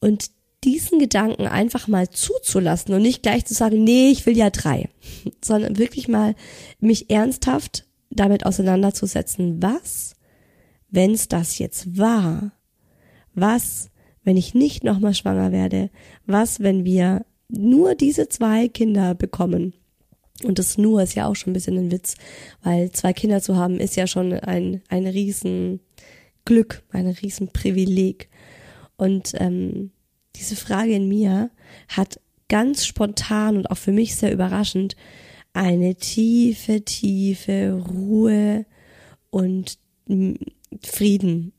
Und 0.00 0.30
diesen 0.64 0.98
Gedanken 0.98 1.46
einfach 1.46 1.88
mal 1.88 2.08
zuzulassen 2.10 2.94
und 2.94 3.02
nicht 3.02 3.22
gleich 3.22 3.46
zu 3.46 3.54
sagen, 3.54 3.84
nee, 3.84 4.10
ich 4.10 4.26
will 4.26 4.36
ja 4.36 4.50
drei, 4.50 4.88
sondern 5.44 5.78
wirklich 5.78 6.08
mal 6.08 6.34
mich 6.80 7.10
ernsthaft 7.10 7.84
damit 8.10 8.46
auseinanderzusetzen, 8.46 9.62
was, 9.62 10.14
wenn 10.90 11.12
es 11.12 11.28
das 11.28 11.58
jetzt 11.58 11.98
war? 11.98 12.52
Was, 13.34 13.90
wenn 14.24 14.36
ich 14.36 14.54
nicht 14.54 14.84
nochmal 14.84 15.14
schwanger 15.14 15.52
werde? 15.52 15.90
Was, 16.26 16.60
wenn 16.60 16.84
wir 16.84 17.24
nur 17.48 17.94
diese 17.94 18.28
zwei 18.28 18.68
Kinder 18.68 19.14
bekommen? 19.14 19.74
Und 20.44 20.58
das 20.58 20.78
nur 20.78 21.02
ist 21.02 21.14
ja 21.14 21.26
auch 21.26 21.34
schon 21.34 21.50
ein 21.50 21.54
bisschen 21.54 21.78
ein 21.78 21.90
Witz, 21.90 22.14
weil 22.62 22.90
zwei 22.92 23.12
Kinder 23.12 23.42
zu 23.42 23.56
haben 23.56 23.80
ist 23.80 23.96
ja 23.96 24.06
schon 24.06 24.32
ein, 24.32 24.82
ein 24.88 25.06
riesen 25.06 25.80
Glück, 26.44 26.82
ein 26.90 27.08
riesen 27.08 27.48
Privileg. 27.48 28.28
Und 28.96 29.32
ähm, 29.34 29.90
diese 30.36 30.56
Frage 30.56 30.94
in 30.94 31.08
mir 31.08 31.50
hat 31.88 32.20
ganz 32.48 32.86
spontan 32.86 33.56
und 33.56 33.70
auch 33.70 33.76
für 33.76 33.92
mich 33.92 34.16
sehr 34.16 34.32
überraschend 34.32 34.96
eine 35.52 35.96
tiefe, 35.96 36.84
tiefe 36.84 37.72
Ruhe 37.72 38.64
und 39.30 39.78
Frieden 40.82 41.52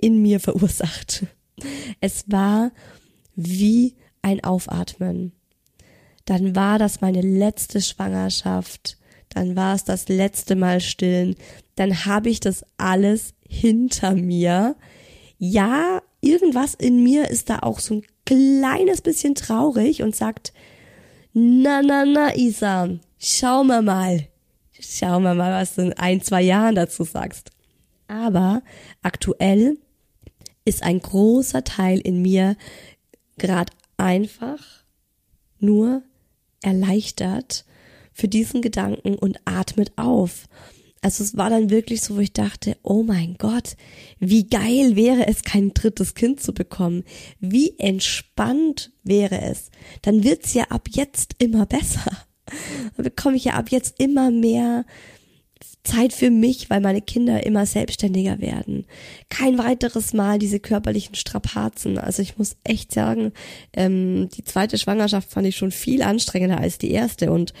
in 0.00 0.22
mir 0.22 0.40
verursacht. 0.40 1.26
Es 2.00 2.24
war 2.28 2.72
wie 3.34 3.96
ein 4.22 4.42
Aufatmen. 4.44 5.32
Dann 6.24 6.54
war 6.54 6.78
das 6.78 7.00
meine 7.00 7.22
letzte 7.22 7.80
Schwangerschaft. 7.80 8.98
Dann 9.30 9.56
war 9.56 9.74
es 9.74 9.84
das 9.84 10.08
letzte 10.08 10.56
Mal 10.56 10.80
stillen. 10.80 11.36
Dann 11.76 12.04
habe 12.04 12.30
ich 12.30 12.40
das 12.40 12.64
alles 12.76 13.34
hinter 13.48 14.14
mir. 14.14 14.76
Ja, 15.38 16.02
irgendwas 16.20 16.74
in 16.74 17.02
mir 17.02 17.28
ist 17.30 17.50
da 17.50 17.60
auch 17.60 17.78
so 17.78 17.94
ein 17.94 18.02
kleines 18.26 19.00
bisschen 19.00 19.34
traurig 19.34 20.02
und 20.02 20.14
sagt, 20.14 20.52
na, 21.32 21.82
na, 21.82 22.04
na, 22.04 22.36
Isa, 22.36 22.88
schau 23.18 23.64
mal 23.64 23.82
mal. 23.82 24.26
Schau 24.72 25.20
mal 25.20 25.34
mal, 25.34 25.52
was 25.52 25.74
du 25.74 25.82
in 25.82 25.92
ein, 25.94 26.22
zwei 26.22 26.42
Jahren 26.42 26.74
dazu 26.74 27.04
sagst. 27.04 27.50
Aber 28.08 28.62
aktuell 29.02 29.78
ist 30.64 30.82
ein 30.82 31.00
großer 31.00 31.64
Teil 31.64 32.00
in 32.00 32.22
mir 32.22 32.56
gerade 33.38 33.72
einfach 33.96 34.58
nur 35.58 36.02
erleichtert 36.62 37.64
für 38.12 38.28
diesen 38.28 38.62
Gedanken 38.62 39.16
und 39.16 39.38
atmet 39.44 39.92
auf 39.96 40.48
also 41.02 41.24
es 41.24 41.36
war 41.36 41.48
dann 41.48 41.70
wirklich 41.70 42.02
so, 42.02 42.16
wo 42.16 42.20
ich 42.20 42.32
dachte, 42.32 42.76
oh 42.82 43.02
mein 43.02 43.36
Gott, 43.38 43.76
wie 44.18 44.46
geil 44.46 44.96
wäre 44.96 45.26
es, 45.26 45.42
kein 45.42 45.72
drittes 45.72 46.14
Kind 46.14 46.40
zu 46.40 46.52
bekommen. 46.52 47.04
Wie 47.38 47.78
entspannt 47.78 48.92
wäre 49.02 49.40
es. 49.40 49.70
Dann 50.02 50.24
wird's 50.24 50.52
ja 50.52 50.64
ab 50.64 50.88
jetzt 50.90 51.36
immer 51.38 51.64
besser. 51.66 52.10
Dann 52.96 53.04
bekomme 53.04 53.36
ich 53.36 53.44
ja 53.44 53.54
ab 53.54 53.70
jetzt 53.70 53.98
immer 53.98 54.30
mehr 54.30 54.84
Zeit 55.82 56.12
für 56.12 56.30
mich, 56.30 56.68
weil 56.68 56.80
meine 56.80 57.00
Kinder 57.00 57.46
immer 57.46 57.64
selbstständiger 57.64 58.40
werden. 58.40 58.86
Kein 59.30 59.56
weiteres 59.56 60.12
Mal 60.12 60.38
diese 60.38 60.60
körperlichen 60.60 61.14
Strapazen. 61.14 61.96
Also 61.96 62.20
ich 62.20 62.36
muss 62.36 62.56
echt 62.64 62.92
sagen, 62.92 63.32
ähm, 63.72 64.28
die 64.28 64.44
zweite 64.44 64.76
Schwangerschaft 64.76 65.30
fand 65.30 65.46
ich 65.46 65.56
schon 65.56 65.70
viel 65.70 66.02
anstrengender 66.02 66.58
als 66.58 66.76
die 66.76 66.90
erste 66.90 67.32
und 67.32 67.54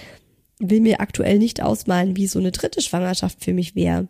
will 0.60 0.80
mir 0.80 1.00
aktuell 1.00 1.38
nicht 1.38 1.62
ausmalen, 1.62 2.16
wie 2.16 2.26
so 2.26 2.38
eine 2.38 2.52
dritte 2.52 2.80
Schwangerschaft 2.80 3.42
für 3.44 3.52
mich 3.52 3.74
wäre. 3.74 4.08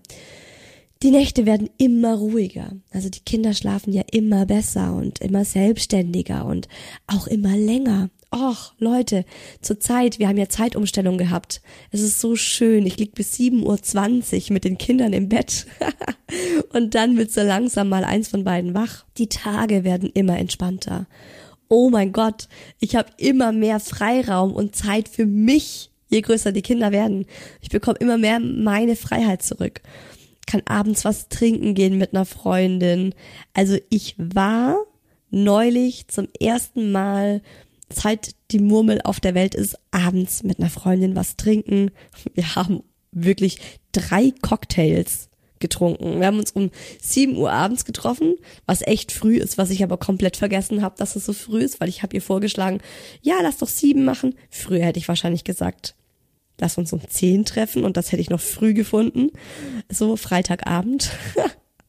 Die 1.03 1.11
Nächte 1.11 1.47
werden 1.47 1.71
immer 1.79 2.15
ruhiger. 2.17 2.73
Also 2.91 3.09
die 3.09 3.21
Kinder 3.21 3.55
schlafen 3.55 3.93
ja 3.93 4.03
immer 4.13 4.45
besser 4.45 4.95
und 4.95 5.21
immer 5.21 5.47
selbstständiger 5.47 6.45
und 6.45 6.69
auch 7.07 7.27
immer 7.27 7.57
länger. 7.57 8.11
Och, 8.35 8.75
Leute, 8.79 9.25
zur 9.63 9.81
Zeit, 9.81 10.19
wir 10.19 10.29
haben 10.29 10.37
ja 10.37 10.51
Zeitumstellung 10.51 11.17
gehabt. 11.17 11.63
Es 11.91 12.01
ist 12.03 12.21
so 12.21 12.37
schön. 12.37 12.85
Ich 12.85 12.99
lieg 12.99 13.15
bis 13.15 13.35
7.20 13.35 14.51
Uhr 14.51 14.53
mit 14.53 14.65
den 14.65 14.77
Kindern 14.77 15.15
im 15.15 15.31
Bett. 15.31 15.67
und 16.75 16.95
dann 16.95 17.17
wird 17.17 17.33
so 17.33 17.41
langsam 17.41 17.89
mal 17.89 18.05
eins 18.05 18.29
von 18.29 18.45
beiden 18.45 18.75
wach. 18.75 19.07
Die 19.17 19.29
Tage 19.29 19.85
werden 19.85 20.11
immer 20.13 20.39
entspannter. 20.39 21.07
Oh 21.69 21.89
mein 21.89 22.13
Gott, 22.13 22.49
ich 22.79 22.95
habe 22.95 23.11
immer 23.17 23.53
mehr 23.53 23.81
Freiraum 23.81 24.53
und 24.53 24.77
Zeit 24.77 25.09
für 25.09 25.25
mich 25.25 25.90
je 26.11 26.21
größer 26.21 26.53
die 26.53 26.63
Kinder 26.63 26.93
werden. 26.93 27.27
Ich 27.61 27.71
bekomme 27.71 27.99
immer 27.99 28.19
mehr 28.19 28.41
meine 28.41 28.97
Freiheit 28.97 29.43
zurück. 29.43 29.81
Kann 30.47 30.63
abends 30.67 31.05
was 31.05 31.29
trinken 31.29 31.75
gehen 31.75 31.97
mit 31.99 32.13
einer 32.13 32.27
Freundin. 32.27 33.15
Also 33.55 33.79
ich 33.89 34.15
war 34.19 34.77
neulich 35.31 36.09
zum 36.09 36.29
ersten 36.39 36.93
Mal, 36.93 37.41
seit 37.93 38.35
die 38.51 38.59
Murmel 38.59 39.01
auf 39.03 39.21
der 39.21 39.35
Welt 39.35 39.55
ist, 39.55 39.77
abends 39.91 40.43
mit 40.43 40.59
einer 40.59 40.71
Freundin 40.71 41.17
was 41.17 41.37
trinken. 41.37 41.91
Wir 42.35 42.55
haben 42.55 42.83
wirklich 43.13 43.59
drei 43.93 44.33
Cocktails 44.43 45.31
getrunken. 45.61 46.21
Wir 46.21 46.27
haben 46.27 46.39
uns 46.39 46.53
um 46.53 46.71
7 47.01 47.37
Uhr 47.37 47.53
abends 47.53 47.85
getroffen, 47.85 48.37
was 48.67 48.83
echt 48.83 49.13
früh 49.13 49.37
ist, 49.37 49.59
was 49.59 49.71
ich 49.71 49.85
aber 49.85 49.99
komplett 49.99 50.37
vergessen 50.37 50.83
habe, 50.83 50.97
dass 50.99 51.17
es 51.17 51.27
so 51.27 51.33
früh 51.33 51.61
ist, 51.61 51.81
weil 51.81 51.89
ich 51.89 52.03
habe 52.03 52.17
ihr 52.17 52.23
vorgeschlagen, 52.23 52.81
ja, 53.21 53.35
lass 53.43 53.59
doch 53.59 53.69
sieben 53.69 54.05
machen. 54.05 54.35
Früher 54.49 54.85
hätte 54.85 54.99
ich 54.99 55.09
wahrscheinlich 55.09 55.45
gesagt, 55.45 55.95
lass 56.61 56.79
uns 56.79 56.93
um 56.93 57.01
zehn 57.09 57.45
treffen 57.45 57.85
und 57.85 57.97
das 57.97 58.13
hätte 58.13 58.23
ich 58.23 58.31
noch 58.31 58.41
früh 58.41 58.75
gefunden. 58.75 59.31
So 59.89 60.17
Freitagabend. 60.17 61.11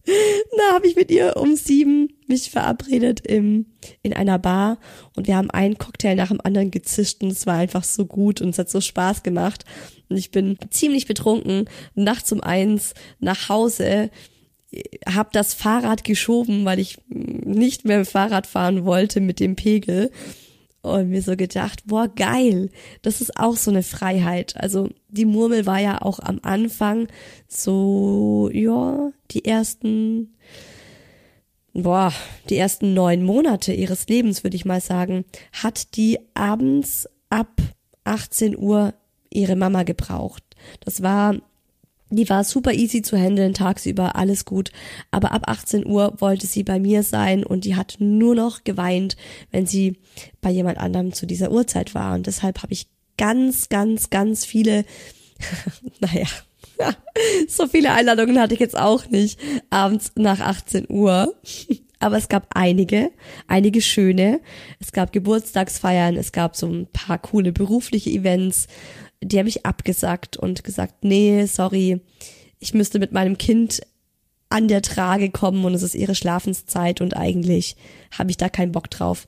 da 0.06 0.74
habe 0.74 0.88
ich 0.88 0.96
mit 0.96 1.12
ihr 1.12 1.38
um 1.38 1.56
sieben 1.56 2.10
mich 2.28 2.50
verabredet 2.50 3.20
im, 3.26 3.68
in 4.02 4.14
einer 4.14 4.40
Bar 4.40 4.80
und 5.16 5.28
wir 5.28 5.36
haben 5.36 5.52
einen 5.52 5.78
Cocktail 5.78 6.16
nach 6.16 6.30
dem 6.30 6.42
anderen 6.42 6.72
gezischt 6.72 7.22
und 7.22 7.32
es 7.32 7.46
war 7.46 7.56
einfach 7.56 7.84
so 7.84 8.06
gut 8.06 8.42
und 8.42 8.50
es 8.50 8.60
hat 8.60 8.70
so 8.70 8.82
Spaß 8.82 9.24
gemacht. 9.24 9.66
Und 10.10 10.18
ich 10.18 10.32
bin 10.32 10.58
ziemlich 10.70 11.08
betrunken, 11.08 11.70
nachts 11.96 12.32
um 12.32 12.42
eins 12.42 12.94
nach 13.20 13.50
Hause, 13.50 14.10
hab 15.06 15.34
das 15.34 15.54
Fahrrad 15.54 16.04
geschoben, 16.04 16.66
weil 16.66 16.80
ich 16.80 16.98
nicht 17.10 17.86
mehr 17.86 18.06
Fahrrad 18.06 18.48
fahren 18.48 18.86
wollte 18.86 19.20
mit 19.20 19.40
dem 19.40 19.56
Pegel 19.56 20.12
und 20.82 21.10
mir 21.10 21.22
so 21.22 21.36
gedacht, 21.36 21.84
boah, 21.86 22.08
geil, 22.08 22.70
das 23.02 23.22
ist 23.22 23.38
auch 23.38 23.56
so 23.56 23.72
eine 23.72 23.84
Freiheit. 23.84 24.56
Also 24.58 24.90
die 25.10 25.26
Murmel 25.26 25.66
war 25.66 25.80
ja 25.80 26.02
auch 26.02 26.20
am 26.20 26.40
Anfang 26.42 27.08
so, 27.48 28.50
ja, 28.52 29.12
die 29.32 29.46
ersten, 29.46 30.36
boah, 31.74 32.14
die 32.50 32.58
ersten 32.58 32.94
neun 32.94 33.24
Monate 33.24 33.74
ihres 33.74 34.08
Lebens, 34.08 34.44
würde 34.44 34.56
ich 34.56 34.66
mal 34.66 34.82
sagen, 34.82 35.26
hat 35.54 35.96
die 35.96 36.20
abends 36.34 37.08
ab 37.30 37.62
18 38.04 38.58
Uhr 38.58 38.94
ihre 39.30 39.56
Mama 39.56 39.84
gebraucht. 39.84 40.44
Das 40.82 41.04
war 41.04 41.36
die 42.18 42.30
war 42.30 42.44
super 42.44 42.74
easy 42.74 43.02
zu 43.02 43.18
handeln, 43.18 43.54
tagsüber 43.54 44.16
alles 44.16 44.46
gut. 44.46 44.72
Aber 45.12 45.32
ab 45.32 45.44
18 45.48 45.86
Uhr 45.86 46.14
wollte 46.20 46.48
sie 46.48 46.64
bei 46.64 46.80
mir 46.80 47.04
sein 47.04 47.44
und 47.44 47.66
die 47.66 47.76
hat 47.76 47.96
nur 48.00 48.36
noch 48.36 48.64
geweint, 48.64 49.16
wenn 49.52 49.66
sie 49.66 49.98
bei 50.42 50.50
jemand 50.50 50.78
anderem 50.78 51.14
zu 51.14 51.26
dieser 51.26 51.52
Uhrzeit 51.52 51.96
war. 51.96 52.14
Und 52.14 52.28
deshalb 52.28 52.62
habe 52.64 52.74
ich 52.74 52.88
ganz, 53.18 53.70
ganz, 53.70 54.10
ganz 54.10 54.46
viele, 54.46 54.86
naja, 56.00 56.28
so 57.48 57.68
viele 57.68 57.92
Einladungen 57.94 58.40
hatte 58.40 58.54
ich 58.54 58.60
jetzt 58.60 58.78
auch 58.78 59.08
nicht, 59.10 59.40
abends 59.70 60.12
nach 60.16 60.40
18 60.40 60.88
Uhr. 60.90 61.36
Aber 62.00 62.18
es 62.18 62.30
gab 62.30 62.48
einige, 62.56 63.12
einige 63.48 63.82
schöne. 63.82 64.42
Es 64.80 64.92
gab 64.92 65.12
Geburtstagsfeiern, 65.12 66.18
es 66.18 66.32
gab 66.32 66.56
so 66.56 66.68
ein 66.68 66.88
paar 66.92 67.20
coole 67.20 67.52
berufliche 67.52 68.10
Events 68.10 68.68
die 69.22 69.38
habe 69.38 69.50
ich 69.50 69.66
abgesagt 69.66 70.38
und 70.38 70.64
gesagt, 70.64 71.04
nee, 71.04 71.46
sorry, 71.46 72.02
ich 72.60 72.74
müsste 72.74 73.00
mit 73.00 73.12
meinem 73.12 73.38
Kind 73.38 73.82
an 74.50 74.68
der 74.68 74.82
Trage 74.82 75.30
kommen 75.30 75.64
und 75.64 75.74
es 75.74 75.84
ist 75.84 75.96
ihre 75.96 76.16
Schlafenszeit 76.16 77.02
und 77.02 77.16
eigentlich 77.16 77.76
habe 78.12 78.32
ich 78.32 78.38
da 78.38 78.50
keinen 78.50 78.72
Bock 78.72 78.90
drauf. 78.90 79.28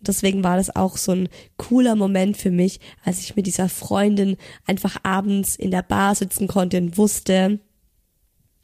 deswegen 0.00 0.42
war 0.42 0.56
das 0.56 0.74
auch 0.74 0.96
so 0.96 1.12
ein 1.12 1.28
cooler 1.56 1.94
Moment 1.94 2.36
für 2.36 2.50
mich, 2.50 2.80
als 3.04 3.20
ich 3.20 3.36
mit 3.36 3.46
dieser 3.46 3.68
Freundin 3.68 4.36
einfach 4.66 4.96
abends 5.02 5.56
in 5.56 5.70
der 5.70 5.82
Bar 5.82 6.14
sitzen 6.14 6.48
konnte 6.48 6.78
und 6.78 6.96
wusste, 6.96 7.60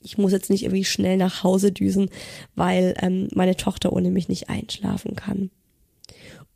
ich 0.01 0.19
muss 0.19 0.33
jetzt 0.33 0.51
nicht 0.51 0.63
irgendwie 0.63 0.85
schnell 0.85 1.17
nach 1.17 1.43
Hause 1.43 1.73
düsen, 1.73 2.09
weil 2.55 2.95
ähm, 3.01 3.29
meine 3.35 3.57
Tochter 3.57 3.93
ohne 3.93 4.11
mich 4.11 4.29
nicht 4.29 4.49
einschlafen 4.49 5.17
kann. 5.17 5.51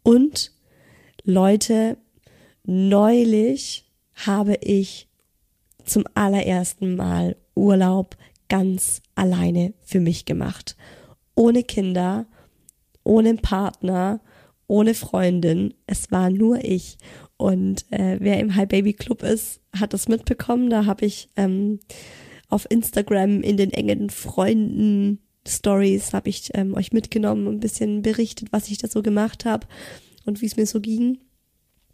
Und 0.02 0.52
Leute, 1.24 1.98
neulich 2.64 3.89
habe 4.26 4.56
ich 4.60 5.08
zum 5.84 6.04
allerersten 6.14 6.96
Mal 6.96 7.36
Urlaub 7.54 8.16
ganz 8.48 9.02
alleine 9.14 9.74
für 9.80 10.00
mich 10.00 10.24
gemacht. 10.24 10.76
Ohne 11.34 11.62
Kinder, 11.62 12.26
ohne 13.04 13.34
Partner, 13.34 14.20
ohne 14.66 14.94
Freundin. 14.94 15.74
Es 15.86 16.10
war 16.10 16.30
nur 16.30 16.64
ich. 16.64 16.98
Und 17.36 17.90
äh, 17.90 18.18
wer 18.20 18.38
im 18.38 18.54
High 18.54 18.68
Baby 18.68 18.92
Club 18.92 19.22
ist, 19.22 19.60
hat 19.78 19.92
das 19.94 20.08
mitbekommen. 20.08 20.70
Da 20.70 20.86
habe 20.86 21.06
ich 21.06 21.28
ähm, 21.36 21.80
auf 22.48 22.70
Instagram 22.70 23.42
in 23.42 23.56
den 23.56 23.72
engen 23.72 24.10
Freunden 24.10 25.20
Stories 25.46 26.12
habe 26.12 26.28
ich 26.28 26.50
ähm, 26.54 26.74
euch 26.74 26.92
mitgenommen, 26.92 27.46
ein 27.46 27.60
bisschen 27.60 28.02
berichtet, 28.02 28.52
was 28.52 28.68
ich 28.68 28.78
da 28.78 28.88
so 28.88 29.02
gemacht 29.02 29.44
habe 29.44 29.66
und 30.24 30.40
wie 30.40 30.46
es 30.46 30.56
mir 30.56 30.66
so 30.66 30.80
ging. 30.80 31.18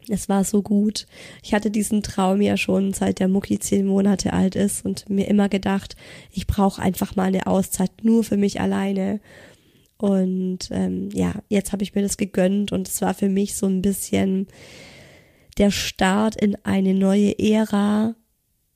Es 0.09 0.29
war 0.29 0.45
so 0.45 0.63
gut. 0.63 1.07
Ich 1.43 1.53
hatte 1.53 1.71
diesen 1.71 2.03
Traum 2.03 2.41
ja 2.41 2.57
schon 2.57 2.93
seit 2.93 3.19
der 3.19 3.29
Mucki 3.29 3.59
zehn 3.59 3.87
Monate 3.87 4.33
alt 4.33 4.55
ist 4.55 4.85
und 4.85 5.09
mir 5.09 5.29
immer 5.29 5.49
gedacht, 5.49 5.97
ich 6.31 6.47
brauche 6.47 6.81
einfach 6.81 7.17
mal 7.17 7.25
eine 7.25 7.47
Auszeit 7.47 7.91
nur 8.03 8.23
für 8.23 8.37
mich 8.37 8.61
alleine. 8.61 9.21
Und 9.99 10.69
ähm, 10.71 11.09
ja, 11.13 11.35
jetzt 11.49 11.73
habe 11.73 11.83
ich 11.83 11.95
mir 11.95 12.03
das 12.03 12.17
gegönnt 12.17 12.71
und 12.71 12.87
es 12.87 13.01
war 13.01 13.15
für 13.15 13.29
mich 13.29 13.57
so 13.57 13.67
ein 13.67 13.83
bisschen 13.83 14.47
der 15.59 15.71
Start 15.71 16.41
in 16.41 16.57
eine 16.65 16.95
neue 16.95 17.39
Ära, 17.39 18.15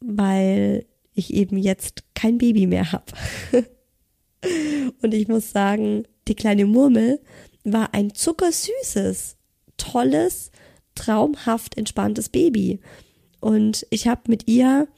weil 0.01 0.87
ich 1.15 1.35
eben 1.35 1.59
jetzt 1.59 2.05
kein 2.15 2.39
Baby 2.39 2.67
mehr 2.67 2.91
habe. 2.93 3.13
und 5.03 5.13
ich 5.13 5.29
muss 5.29 5.51
sagen, 5.51 6.05
die 6.27 6.35
kleine 6.35 6.65
Murmel 6.65 7.21
war 7.65 7.93
ein 7.93 8.15
zuckersüßes, 8.15 9.37
tolles, 9.77 10.51
traumhaft 10.95 11.77
entspanntes 11.77 12.29
Baby. 12.29 12.81
Und 13.41 13.87
ich 13.91 14.07
habe 14.07 14.23
mit 14.29 14.49
ihr 14.49 14.89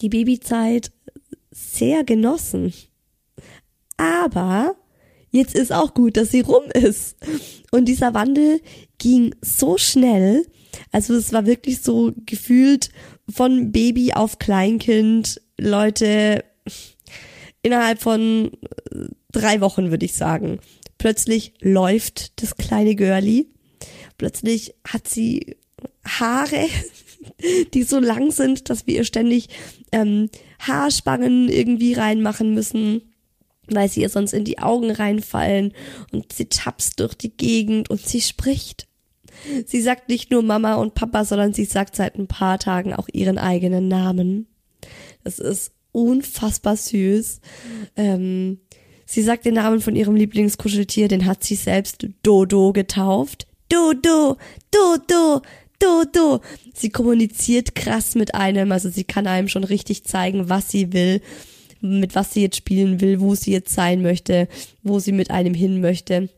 die 0.00 0.08
Babyzeit 0.08 0.92
sehr 1.50 2.04
genossen. 2.04 2.72
Aber 3.96 4.76
jetzt 5.30 5.54
ist 5.54 5.72
auch 5.72 5.94
gut, 5.94 6.16
dass 6.16 6.30
sie 6.30 6.40
rum 6.40 6.64
ist. 6.74 7.16
Und 7.70 7.86
dieser 7.86 8.14
Wandel 8.14 8.60
ging 8.98 9.34
so 9.40 9.78
schnell. 9.78 10.46
Also 10.92 11.14
es 11.14 11.32
war 11.32 11.46
wirklich 11.46 11.80
so 11.80 12.12
gefühlt 12.26 12.90
von 13.28 13.72
Baby 13.72 14.12
auf 14.12 14.38
Kleinkind. 14.38 15.40
Leute, 15.58 16.44
innerhalb 17.62 18.00
von 18.02 18.50
drei 19.32 19.60
Wochen 19.62 19.90
würde 19.90 20.04
ich 20.04 20.14
sagen. 20.14 20.60
Plötzlich 20.98 21.54
läuft 21.60 22.42
das 22.42 22.56
kleine 22.56 22.94
Girlie 22.94 23.46
Plötzlich 24.18 24.74
hat 24.86 25.08
sie 25.08 25.56
Haare, 26.04 26.66
die 27.74 27.82
so 27.82 27.98
lang 27.98 28.30
sind, 28.30 28.70
dass 28.70 28.86
wir 28.86 28.96
ihr 28.96 29.04
ständig 29.04 29.48
ähm, 29.92 30.30
Haarspangen 30.60 31.48
irgendwie 31.48 31.94
reinmachen 31.94 32.54
müssen, 32.54 33.12
weil 33.68 33.88
sie 33.88 34.02
ihr 34.02 34.08
sonst 34.08 34.32
in 34.32 34.44
die 34.44 34.58
Augen 34.58 34.90
reinfallen 34.90 35.72
und 36.12 36.32
sie 36.32 36.46
tapst 36.46 37.00
durch 37.00 37.14
die 37.14 37.36
Gegend 37.36 37.90
und 37.90 38.00
sie 38.00 38.20
spricht. 38.20 38.86
Sie 39.66 39.82
sagt 39.82 40.08
nicht 40.08 40.30
nur 40.30 40.42
Mama 40.42 40.76
und 40.76 40.94
Papa, 40.94 41.24
sondern 41.24 41.52
sie 41.52 41.66
sagt 41.66 41.94
seit 41.94 42.16
ein 42.16 42.26
paar 42.26 42.58
Tagen 42.58 42.94
auch 42.94 43.08
ihren 43.12 43.38
eigenen 43.38 43.86
Namen. 43.86 44.46
Das 45.24 45.38
ist 45.38 45.72
unfassbar 45.92 46.76
süß. 46.76 47.40
Ähm, 47.96 48.60
sie 49.04 49.22
sagt 49.22 49.44
den 49.44 49.54
Namen 49.54 49.80
von 49.80 49.94
ihrem 49.94 50.16
Lieblingskuscheltier, 50.16 51.08
den 51.08 51.26
hat 51.26 51.44
sie 51.44 51.54
selbst 51.54 52.06
Dodo 52.22 52.72
getauft 52.72 53.45
du, 53.68 53.94
du, 53.94 54.36
du, 54.70 54.96
du, 55.06 55.40
du, 55.78 56.04
du. 56.12 56.40
Sie 56.74 56.90
kommuniziert 56.90 57.74
krass 57.74 58.14
mit 58.14 58.34
einem, 58.34 58.72
also 58.72 58.88
sie 58.88 59.04
kann 59.04 59.26
einem 59.26 59.48
schon 59.48 59.64
richtig 59.64 60.04
zeigen, 60.04 60.48
was 60.48 60.70
sie 60.70 60.92
will, 60.92 61.20
mit 61.80 62.14
was 62.14 62.32
sie 62.32 62.42
jetzt 62.42 62.56
spielen 62.56 63.00
will, 63.00 63.20
wo 63.20 63.34
sie 63.34 63.52
jetzt 63.52 63.74
sein 63.74 64.02
möchte, 64.02 64.48
wo 64.82 64.98
sie 64.98 65.12
mit 65.12 65.30
einem 65.30 65.54
hin 65.54 65.80
möchte. 65.80 66.28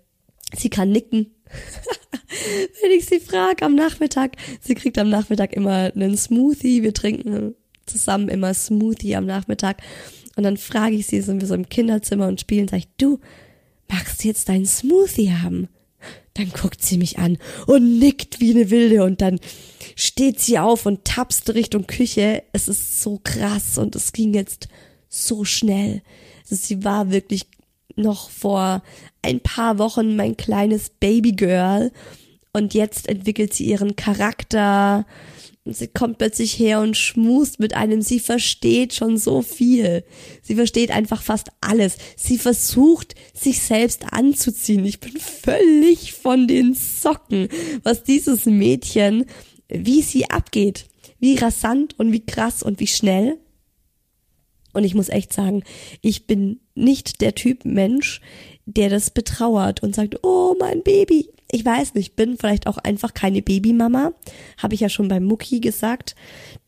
Sie 0.56 0.70
kann 0.70 0.90
nicken. 0.90 1.34
Wenn 2.82 2.90
ich 2.92 3.06
sie 3.06 3.20
frage 3.20 3.64
am 3.64 3.74
Nachmittag, 3.74 4.36
sie 4.60 4.74
kriegt 4.74 4.98
am 4.98 5.08
Nachmittag 5.08 5.52
immer 5.52 5.92
einen 5.94 6.16
Smoothie, 6.16 6.82
wir 6.82 6.94
trinken 6.94 7.54
zusammen 7.86 8.28
immer 8.28 8.52
Smoothie 8.52 9.16
am 9.16 9.24
Nachmittag 9.26 9.78
und 10.36 10.44
dann 10.44 10.56
frage 10.56 10.94
ich 10.94 11.06
sie, 11.06 11.20
sind 11.20 11.40
wir 11.40 11.48
so 11.48 11.54
im 11.54 11.68
Kinderzimmer 11.68 12.28
und 12.28 12.40
spielen, 12.40 12.68
sag 12.68 12.78
ich, 12.78 12.88
du, 12.98 13.18
magst 13.88 14.24
jetzt 14.24 14.48
deinen 14.48 14.66
Smoothie 14.66 15.32
haben? 15.32 15.68
Dann 16.38 16.52
guckt 16.52 16.82
sie 16.82 16.98
mich 16.98 17.18
an 17.18 17.36
und 17.66 17.98
nickt 17.98 18.38
wie 18.38 18.52
eine 18.52 18.70
Wilde 18.70 19.02
und 19.02 19.20
dann 19.20 19.40
steht 19.96 20.38
sie 20.38 20.58
auf 20.58 20.86
und 20.86 21.04
tapst 21.04 21.52
Richtung 21.52 21.88
Küche. 21.88 22.44
Es 22.52 22.68
ist 22.68 23.02
so 23.02 23.20
krass 23.22 23.76
und 23.76 23.96
es 23.96 24.12
ging 24.12 24.32
jetzt 24.34 24.68
so 25.08 25.44
schnell. 25.44 26.00
Also 26.42 26.54
sie 26.54 26.84
war 26.84 27.10
wirklich 27.10 27.46
noch 27.96 28.30
vor 28.30 28.84
ein 29.20 29.40
paar 29.40 29.78
Wochen 29.78 30.14
mein 30.14 30.36
kleines 30.36 30.90
Babygirl 30.90 31.90
und 32.52 32.72
jetzt 32.72 33.08
entwickelt 33.08 33.52
sie 33.52 33.64
ihren 33.64 33.96
Charakter, 33.96 35.06
sie 35.74 35.88
kommt 35.88 36.18
plötzlich 36.18 36.58
her 36.58 36.80
und 36.80 36.96
schmust 36.96 37.60
mit 37.60 37.74
einem. 37.74 38.02
Sie 38.02 38.20
versteht 38.20 38.94
schon 38.94 39.18
so 39.18 39.42
viel. 39.42 40.04
Sie 40.42 40.54
versteht 40.54 40.90
einfach 40.90 41.22
fast 41.22 41.48
alles. 41.60 41.96
Sie 42.16 42.38
versucht, 42.38 43.14
sich 43.34 43.60
selbst 43.60 44.12
anzuziehen. 44.12 44.84
Ich 44.84 45.00
bin 45.00 45.16
völlig 45.18 46.12
von 46.12 46.46
den 46.46 46.74
Socken, 46.74 47.48
was 47.82 48.04
dieses 48.04 48.46
Mädchen, 48.46 49.26
wie 49.68 50.02
sie 50.02 50.30
abgeht. 50.30 50.86
Wie 51.20 51.36
rasant 51.36 51.98
und 51.98 52.12
wie 52.12 52.24
krass 52.24 52.62
und 52.62 52.80
wie 52.80 52.86
schnell. 52.86 53.38
Und 54.72 54.84
ich 54.84 54.94
muss 54.94 55.08
echt 55.08 55.32
sagen, 55.32 55.64
ich 56.02 56.26
bin 56.26 56.60
nicht 56.74 57.20
der 57.20 57.34
Typ 57.34 57.64
Mensch, 57.64 58.20
der 58.66 58.90
das 58.90 59.10
betrauert 59.10 59.82
und 59.82 59.94
sagt, 59.94 60.22
oh 60.22 60.54
mein 60.60 60.82
Baby, 60.82 61.30
ich 61.50 61.64
weiß 61.64 61.94
nicht, 61.94 62.14
bin 62.14 62.36
vielleicht 62.36 62.66
auch 62.66 62.78
einfach 62.78 63.14
keine 63.14 63.42
Babymama. 63.42 64.12
Habe 64.58 64.74
ich 64.74 64.80
ja 64.80 64.88
schon 64.88 65.08
beim 65.08 65.24
Mucki 65.24 65.60
gesagt, 65.60 66.14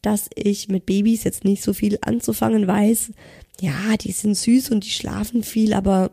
dass 0.00 0.30
ich 0.34 0.68
mit 0.68 0.86
Babys 0.86 1.24
jetzt 1.24 1.44
nicht 1.44 1.62
so 1.62 1.74
viel 1.74 1.98
anzufangen 2.00 2.66
weiß. 2.66 3.12
Ja, 3.60 3.96
die 3.98 4.12
sind 4.12 4.36
süß 4.36 4.70
und 4.70 4.84
die 4.84 4.90
schlafen 4.90 5.42
viel, 5.42 5.74
aber 5.74 6.12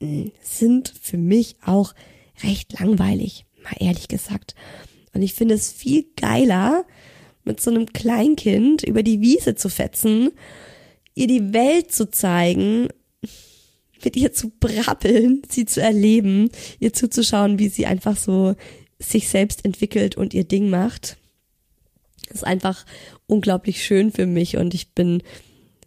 hm, 0.00 0.30
sind 0.40 0.94
für 1.00 1.18
mich 1.18 1.56
auch 1.64 1.92
recht 2.42 2.78
langweilig, 2.78 3.46
mal 3.62 3.74
ehrlich 3.80 4.06
gesagt. 4.06 4.54
Und 5.12 5.22
ich 5.22 5.34
finde 5.34 5.54
es 5.54 5.72
viel 5.72 6.06
geiler, 6.16 6.84
mit 7.44 7.60
so 7.60 7.70
einem 7.70 7.86
Kleinkind 7.86 8.84
über 8.84 9.02
die 9.02 9.20
Wiese 9.20 9.54
zu 9.54 9.68
fetzen, 9.68 10.30
ihr 11.14 11.26
die 11.26 11.52
Welt 11.52 11.92
zu 11.92 12.10
zeigen 12.10 12.88
mit 14.04 14.16
ihr 14.16 14.32
zu 14.32 14.50
brabbeln, 14.60 15.42
sie 15.48 15.66
zu 15.66 15.80
erleben, 15.80 16.50
ihr 16.78 16.92
zuzuschauen, 16.92 17.58
wie 17.58 17.68
sie 17.68 17.86
einfach 17.86 18.16
so 18.16 18.54
sich 18.98 19.28
selbst 19.28 19.64
entwickelt 19.64 20.16
und 20.16 20.34
ihr 20.34 20.44
Ding 20.44 20.70
macht. 20.70 21.16
Das 22.28 22.38
ist 22.38 22.44
einfach 22.44 22.84
unglaublich 23.26 23.84
schön 23.84 24.12
für 24.12 24.26
mich 24.26 24.56
und 24.56 24.74
ich 24.74 24.92
bin 24.92 25.22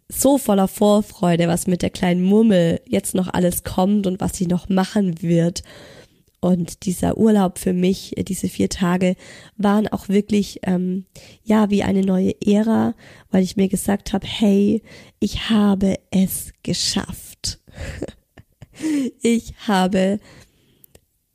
so 0.08 0.38
voller 0.38 0.68
Vorfreude, 0.68 1.48
was 1.48 1.66
mit 1.66 1.82
der 1.82 1.90
kleinen 1.90 2.22
Murmel 2.22 2.80
jetzt 2.86 3.14
noch 3.14 3.28
alles 3.32 3.62
kommt 3.62 4.06
und 4.06 4.20
was 4.20 4.36
sie 4.36 4.46
noch 4.46 4.68
machen 4.68 5.20
wird. 5.20 5.62
Und 6.40 6.86
dieser 6.86 7.18
Urlaub 7.18 7.58
für 7.58 7.72
mich, 7.72 8.14
diese 8.16 8.48
vier 8.48 8.68
Tage, 8.68 9.16
waren 9.56 9.88
auch 9.88 10.08
wirklich 10.08 10.60
ähm, 10.62 11.04
ja 11.42 11.68
wie 11.68 11.82
eine 11.82 12.02
neue 12.02 12.34
Ära, 12.40 12.94
weil 13.30 13.42
ich 13.42 13.56
mir 13.56 13.68
gesagt 13.68 14.12
habe, 14.12 14.26
hey, 14.26 14.82
ich 15.18 15.50
habe 15.50 15.96
es 16.10 16.52
geschafft. 16.62 17.27
ich 19.22 19.54
habe 19.66 20.20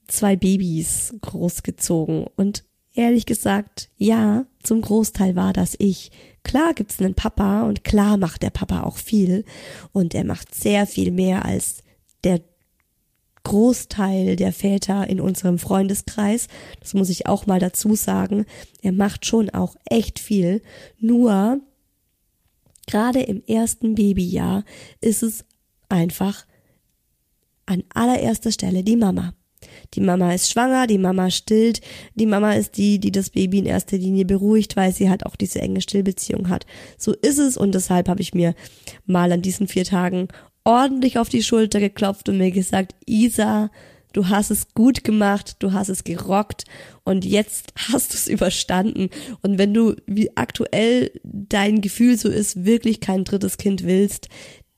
zwei 0.07 0.35
Babys 0.35 1.15
großgezogen 1.21 2.27
und 2.35 2.63
ehrlich 2.93 3.25
gesagt, 3.25 3.89
ja, 3.97 4.45
zum 4.61 4.81
Großteil 4.81 5.35
war 5.35 5.53
das 5.53 5.75
ich. 5.79 6.11
Klar 6.43 6.73
gibt's 6.73 6.99
einen 6.99 7.15
Papa 7.15 7.63
und 7.63 7.83
klar 7.83 8.17
macht 8.17 8.43
der 8.43 8.49
Papa 8.49 8.83
auch 8.83 8.97
viel 8.97 9.45
und 9.91 10.13
er 10.13 10.25
macht 10.25 10.53
sehr 10.53 10.85
viel 10.85 11.11
mehr 11.11 11.45
als 11.45 11.83
der 12.23 12.41
Großteil 13.43 14.35
der 14.37 14.53
Väter 14.53 15.09
in 15.09 15.19
unserem 15.19 15.57
Freundeskreis. 15.57 16.47
Das 16.79 16.93
muss 16.93 17.09
ich 17.09 17.27
auch 17.27 17.45
mal 17.45 17.59
dazu 17.59 17.95
sagen. 17.95 18.45
Er 18.81 18.93
macht 18.93 19.25
schon 19.25 19.49
auch 19.49 19.75
echt 19.85 20.19
viel. 20.19 20.61
Nur 20.99 21.59
gerade 22.87 23.21
im 23.21 23.43
ersten 23.45 23.95
Babyjahr 23.95 24.63
ist 25.01 25.23
es 25.23 25.45
einfach 25.93 26.45
an 27.65 27.83
allererster 27.93 28.51
Stelle 28.51 28.83
die 28.83 28.97
Mama. 28.97 29.33
Die 29.93 30.01
Mama 30.01 30.33
ist 30.33 30.51
schwanger, 30.51 30.87
die 30.87 30.97
Mama 30.97 31.29
stillt, 31.29 31.79
die 32.15 32.25
Mama 32.25 32.53
ist 32.53 32.75
die, 32.77 32.99
die 32.99 33.11
das 33.11 33.29
Baby 33.29 33.59
in 33.59 33.65
erster 33.65 33.97
Linie 33.97 34.25
beruhigt, 34.25 34.75
weil 34.75 34.91
sie 34.91 35.09
halt 35.09 35.25
auch 35.25 35.37
diese 35.37 35.61
enge 35.61 35.79
Stillbeziehung 35.79 36.49
hat. 36.49 36.65
So 36.97 37.13
ist 37.13 37.37
es 37.37 37.55
und 37.55 37.73
deshalb 37.73 38.09
habe 38.09 38.21
ich 38.21 38.33
mir 38.33 38.55
mal 39.05 39.31
an 39.31 39.41
diesen 39.41 39.67
vier 39.67 39.85
Tagen 39.85 40.27
ordentlich 40.65 41.17
auf 41.17 41.29
die 41.29 41.43
Schulter 41.43 41.79
geklopft 41.79 42.27
und 42.27 42.37
mir 42.37 42.51
gesagt, 42.51 42.95
Isa, 43.05 43.69
du 44.13 44.29
hast 44.29 44.51
es 44.51 44.73
gut 44.73 45.03
gemacht, 45.03 45.57
du 45.59 45.73
hast 45.73 45.89
es 45.89 46.03
gerockt 46.03 46.65
und 47.03 47.25
jetzt 47.25 47.73
hast 47.75 48.13
du 48.13 48.17
es 48.17 48.27
überstanden. 48.27 49.09
Und 49.41 49.57
wenn 49.57 49.73
du, 49.73 49.95
wie 50.05 50.35
aktuell 50.35 51.11
dein 51.23 51.81
Gefühl 51.81 52.17
so 52.17 52.29
ist, 52.29 52.65
wirklich 52.65 52.99
kein 52.99 53.23
drittes 53.23 53.57
Kind 53.57 53.83
willst, 53.83 54.29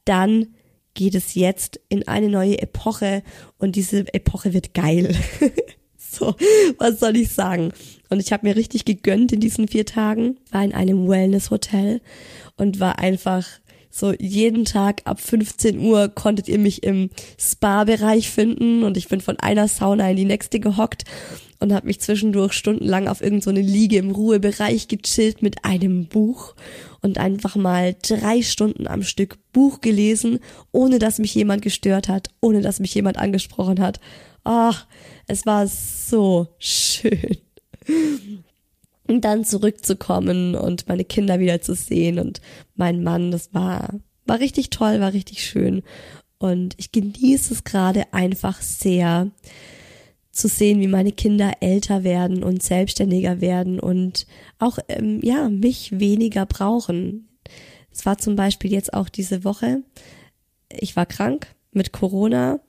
dann 0.06 0.48
geht 0.96 1.14
es 1.14 1.36
jetzt 1.36 1.80
in 1.90 2.08
eine 2.08 2.30
neue 2.30 2.60
Epoche 2.60 3.22
und 3.60 3.76
diese 3.76 4.12
Epoche 4.14 4.54
wird 4.54 4.74
geil. 4.74 5.16
so, 5.98 6.36
was 6.80 7.00
soll 7.00 7.16
ich 7.18 7.32
sagen? 7.32 7.72
Und 8.10 8.20
ich 8.20 8.34
habe 8.34 8.48
mir 8.48 8.56
richtig 8.56 8.86
gegönnt 8.86 9.32
in 9.32 9.40
diesen 9.40 9.68
vier 9.68 9.86
Tagen, 9.86 10.38
war 10.52 10.64
in 10.64 10.74
einem 10.74 11.08
Wellness-Hotel 11.08 12.02
und 12.58 12.80
war 12.80 12.98
einfach 12.98 13.46
so 13.96 14.14
jeden 14.20 14.66
Tag 14.66 15.04
ab 15.06 15.22
15 15.22 15.80
Uhr 15.80 16.10
konntet 16.10 16.50
ihr 16.50 16.60
mich 16.60 16.84
im 16.84 17.10
Spa-Bereich 17.40 18.30
finden 18.30 18.84
und 18.84 18.98
ich 18.98 19.08
bin 19.08 19.22
von 19.22 19.40
einer 19.40 19.70
Sauna 19.70 20.12
in 20.12 20.18
die 20.18 20.26
nächste 20.26 20.60
gehockt 20.60 21.06
und 21.60 21.72
habe 21.72 21.88
mich 21.88 22.02
zwischendurch 22.02 22.52
stundenlang 22.52 23.08
auf 23.08 23.22
irgendeine 23.22 23.64
so 23.64 23.72
Liege 23.72 23.96
im 23.96 24.12
Ruhebereich 24.12 24.90
gechillt 24.90 25.42
mit 25.42 25.64
einem 25.64 26.08
Buch 26.08 26.56
und 27.02 27.18
einfach 27.18 27.56
mal 27.56 27.96
drei 28.06 28.42
Stunden 28.42 28.86
am 28.86 29.02
Stück 29.02 29.38
Buch 29.54 29.80
gelesen, 29.80 30.40
ohne 30.74 31.00
dass 31.00 31.18
mich 31.18 31.34
jemand 31.34 31.62
gestört 31.62 32.10
hat, 32.10 32.32
ohne 32.42 32.60
dass 32.60 32.82
mich 32.82 32.94
jemand 32.94 33.18
angesprochen 33.18 33.80
hat. 33.80 34.02
Ach, 34.44 34.88
es 35.28 35.46
war 35.46 35.68
so 35.68 36.50
schön 36.60 37.38
und 39.08 39.22
dann 39.22 39.46
zurückzukommen 39.46 40.56
und 40.56 40.88
meine 40.88 41.06
Kinder 41.06 41.40
wieder 41.40 41.62
zu 41.62 41.76
sehen 41.76 42.20
und 42.20 42.42
mein 42.76 43.04
Mann, 43.04 43.32
das 43.32 43.54
war, 43.54 43.94
war 44.26 44.40
richtig 44.40 44.70
toll, 44.70 45.00
war 45.00 45.14
richtig 45.14 45.44
schön. 45.44 45.84
Und 46.38 46.76
ich 46.78 46.92
genieße 46.92 47.54
es 47.54 47.64
gerade 47.64 48.14
einfach 48.14 48.62
sehr 48.62 49.32
zu 50.32 50.48
sehen, 50.50 50.82
wie 50.82 50.88
meine 50.88 51.14
Kinder 51.14 51.54
älter 51.62 52.04
werden 52.04 52.44
und 52.44 52.62
selbstständiger 52.62 53.40
werden 53.40 53.80
und 53.80 54.28
auch, 54.60 54.80
ähm, 54.90 55.22
ja, 55.24 55.50
mich 55.50 55.98
weniger 56.00 56.46
brauchen. 56.46 57.30
Es 57.92 58.06
war 58.06 58.18
zum 58.18 58.36
Beispiel 58.36 58.72
jetzt 58.72 58.94
auch 58.94 59.08
diese 59.08 59.46
Woche, 59.46 59.84
ich 60.70 60.96
war 60.98 61.06
krank 61.06 61.48
mit 61.72 61.94
Corona 61.94 62.60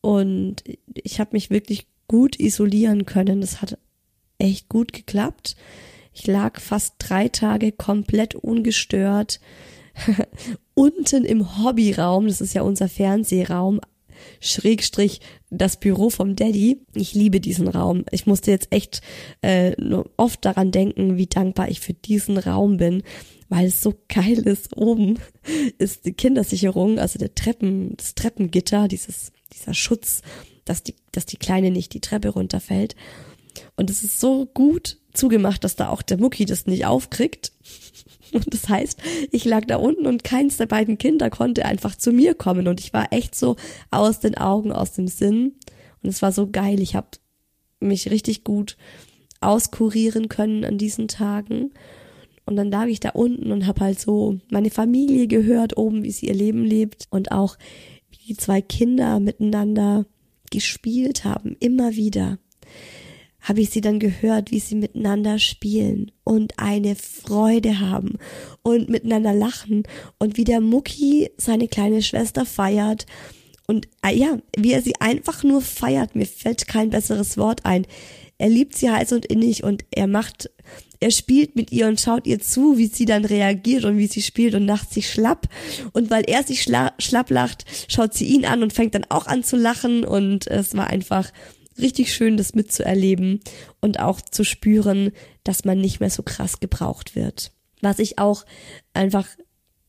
und 0.00 0.64
ich 0.94 1.20
habe 1.20 1.30
mich 1.32 1.50
wirklich 1.50 1.86
gut 2.08 2.38
isolieren 2.38 3.04
können. 3.04 3.40
Das 3.40 3.60
hat 3.60 3.78
echt 4.44 4.68
gut 4.68 4.92
geklappt. 4.92 5.56
Ich 6.12 6.26
lag 6.26 6.60
fast 6.60 6.94
drei 6.98 7.28
Tage 7.28 7.72
komplett 7.72 8.34
ungestört 8.34 9.40
unten 10.74 11.24
im 11.24 11.58
Hobbyraum, 11.58 12.26
das 12.26 12.40
ist 12.40 12.54
ja 12.54 12.62
unser 12.62 12.88
Fernsehraum, 12.88 13.80
Schrägstrich 14.40 15.20
das 15.50 15.78
Büro 15.78 16.08
vom 16.08 16.34
Daddy. 16.36 16.80
Ich 16.94 17.14
liebe 17.14 17.40
diesen 17.40 17.68
Raum. 17.68 18.04
Ich 18.10 18.26
musste 18.26 18.50
jetzt 18.50 18.68
echt 18.70 19.02
äh, 19.42 19.74
oft 20.16 20.44
daran 20.44 20.70
denken, 20.70 21.16
wie 21.16 21.26
dankbar 21.26 21.68
ich 21.68 21.80
für 21.80 21.94
diesen 21.94 22.38
Raum 22.38 22.78
bin, 22.78 23.02
weil 23.48 23.66
es 23.66 23.82
so 23.82 23.94
geil 24.08 24.38
ist. 24.38 24.76
Oben 24.76 25.18
ist 25.78 26.06
die 26.06 26.12
Kindersicherung, 26.12 26.98
also 26.98 27.18
der 27.18 27.34
Treppen, 27.34 27.96
das 27.96 28.14
Treppengitter, 28.14 28.88
dieses, 28.88 29.32
dieser 29.52 29.74
Schutz, 29.74 30.22
dass 30.64 30.82
die, 30.82 30.94
dass 31.12 31.26
die 31.26 31.36
Kleine 31.36 31.70
nicht 31.70 31.92
die 31.92 32.00
Treppe 32.00 32.30
runterfällt. 32.30 32.96
Und 33.76 33.90
es 33.90 34.02
ist 34.02 34.20
so 34.20 34.46
gut 34.46 34.98
zugemacht, 35.12 35.64
dass 35.64 35.76
da 35.76 35.88
auch 35.88 36.02
der 36.02 36.18
Mucki 36.18 36.44
das 36.44 36.66
nicht 36.66 36.86
aufkriegt. 36.86 37.52
Und 38.32 38.52
das 38.52 38.68
heißt, 38.68 39.00
ich 39.30 39.44
lag 39.44 39.64
da 39.66 39.76
unten 39.76 40.06
und 40.06 40.24
keins 40.24 40.56
der 40.56 40.66
beiden 40.66 40.98
Kinder 40.98 41.30
konnte 41.30 41.64
einfach 41.64 41.94
zu 41.94 42.10
mir 42.10 42.34
kommen. 42.34 42.66
Und 42.66 42.80
ich 42.80 42.92
war 42.92 43.12
echt 43.12 43.34
so 43.34 43.56
aus 43.90 44.18
den 44.20 44.36
Augen, 44.36 44.72
aus 44.72 44.92
dem 44.92 45.06
Sinn. 45.06 45.54
Und 46.02 46.08
es 46.10 46.20
war 46.20 46.32
so 46.32 46.50
geil. 46.50 46.80
Ich 46.80 46.96
habe 46.96 47.08
mich 47.80 48.10
richtig 48.10 48.42
gut 48.42 48.76
auskurieren 49.40 50.28
können 50.28 50.64
an 50.64 50.78
diesen 50.78 51.06
Tagen. 51.06 51.70
Und 52.46 52.56
dann 52.56 52.70
lag 52.70 52.86
ich 52.86 53.00
da 53.00 53.10
unten 53.10 53.52
und 53.52 53.66
habe 53.66 53.80
halt 53.80 54.00
so 54.00 54.38
meine 54.50 54.70
Familie 54.70 55.28
gehört 55.28 55.76
oben, 55.76 56.02
wie 56.02 56.10
sie 56.10 56.26
ihr 56.26 56.34
Leben 56.34 56.64
lebt 56.64 57.06
und 57.10 57.32
auch 57.32 57.56
wie 58.10 58.18
die 58.28 58.36
zwei 58.36 58.60
Kinder 58.60 59.20
miteinander 59.20 60.06
gespielt 60.50 61.24
haben, 61.24 61.56
immer 61.60 61.94
wieder 61.94 62.38
habe 63.44 63.60
ich 63.60 63.70
sie 63.70 63.80
dann 63.80 64.00
gehört, 64.00 64.50
wie 64.50 64.58
sie 64.58 64.74
miteinander 64.74 65.38
spielen 65.38 66.10
und 66.24 66.58
eine 66.58 66.96
Freude 66.96 67.78
haben 67.78 68.18
und 68.62 68.88
miteinander 68.88 69.32
lachen 69.32 69.84
und 70.18 70.36
wie 70.36 70.44
der 70.44 70.60
Mucki 70.60 71.30
seine 71.36 71.68
kleine 71.68 72.02
Schwester 72.02 72.44
feiert 72.46 73.06
und 73.66 73.88
ah 74.02 74.10
ja, 74.10 74.38
wie 74.56 74.72
er 74.72 74.82
sie 74.82 74.94
einfach 75.00 75.42
nur 75.42 75.62
feiert, 75.62 76.14
mir 76.14 76.26
fällt 76.26 76.68
kein 76.68 76.90
besseres 76.90 77.38
Wort 77.38 77.64
ein. 77.64 77.86
Er 78.36 78.48
liebt 78.48 78.76
sie 78.76 78.90
heiß 78.90 79.12
und 79.12 79.26
innig 79.26 79.62
und 79.64 79.84
er 79.90 80.06
macht, 80.06 80.50
er 81.00 81.10
spielt 81.10 81.56
mit 81.56 81.72
ihr 81.72 81.86
und 81.86 82.00
schaut 82.00 82.26
ihr 82.26 82.40
zu, 82.40 82.76
wie 82.76 82.88
sie 82.88 83.06
dann 83.06 83.24
reagiert 83.24 83.84
und 83.84 83.96
wie 83.96 84.06
sie 84.06 84.22
spielt 84.22 84.54
und 84.54 84.66
lacht 84.66 84.92
sich 84.92 85.10
schlapp. 85.10 85.48
Und 85.92 86.10
weil 86.10 86.24
er 86.26 86.42
sich 86.42 86.62
schla 86.62 86.92
schlapp 86.98 87.30
lacht, 87.30 87.64
schaut 87.88 88.12
sie 88.12 88.26
ihn 88.26 88.44
an 88.44 88.62
und 88.62 88.72
fängt 88.72 88.94
dann 88.94 89.06
auch 89.08 89.26
an 89.26 89.44
zu 89.44 89.56
lachen 89.56 90.04
und 90.04 90.46
es 90.48 90.76
war 90.76 90.88
einfach 90.88 91.30
richtig 91.78 92.12
schön, 92.14 92.36
das 92.36 92.54
mitzuerleben 92.54 93.40
und 93.80 94.00
auch 94.00 94.20
zu 94.20 94.44
spüren, 94.44 95.12
dass 95.42 95.64
man 95.64 95.80
nicht 95.80 96.00
mehr 96.00 96.10
so 96.10 96.22
krass 96.22 96.60
gebraucht 96.60 97.16
wird. 97.16 97.52
Was 97.80 97.98
ich 97.98 98.18
auch 98.18 98.44
einfach, 98.92 99.26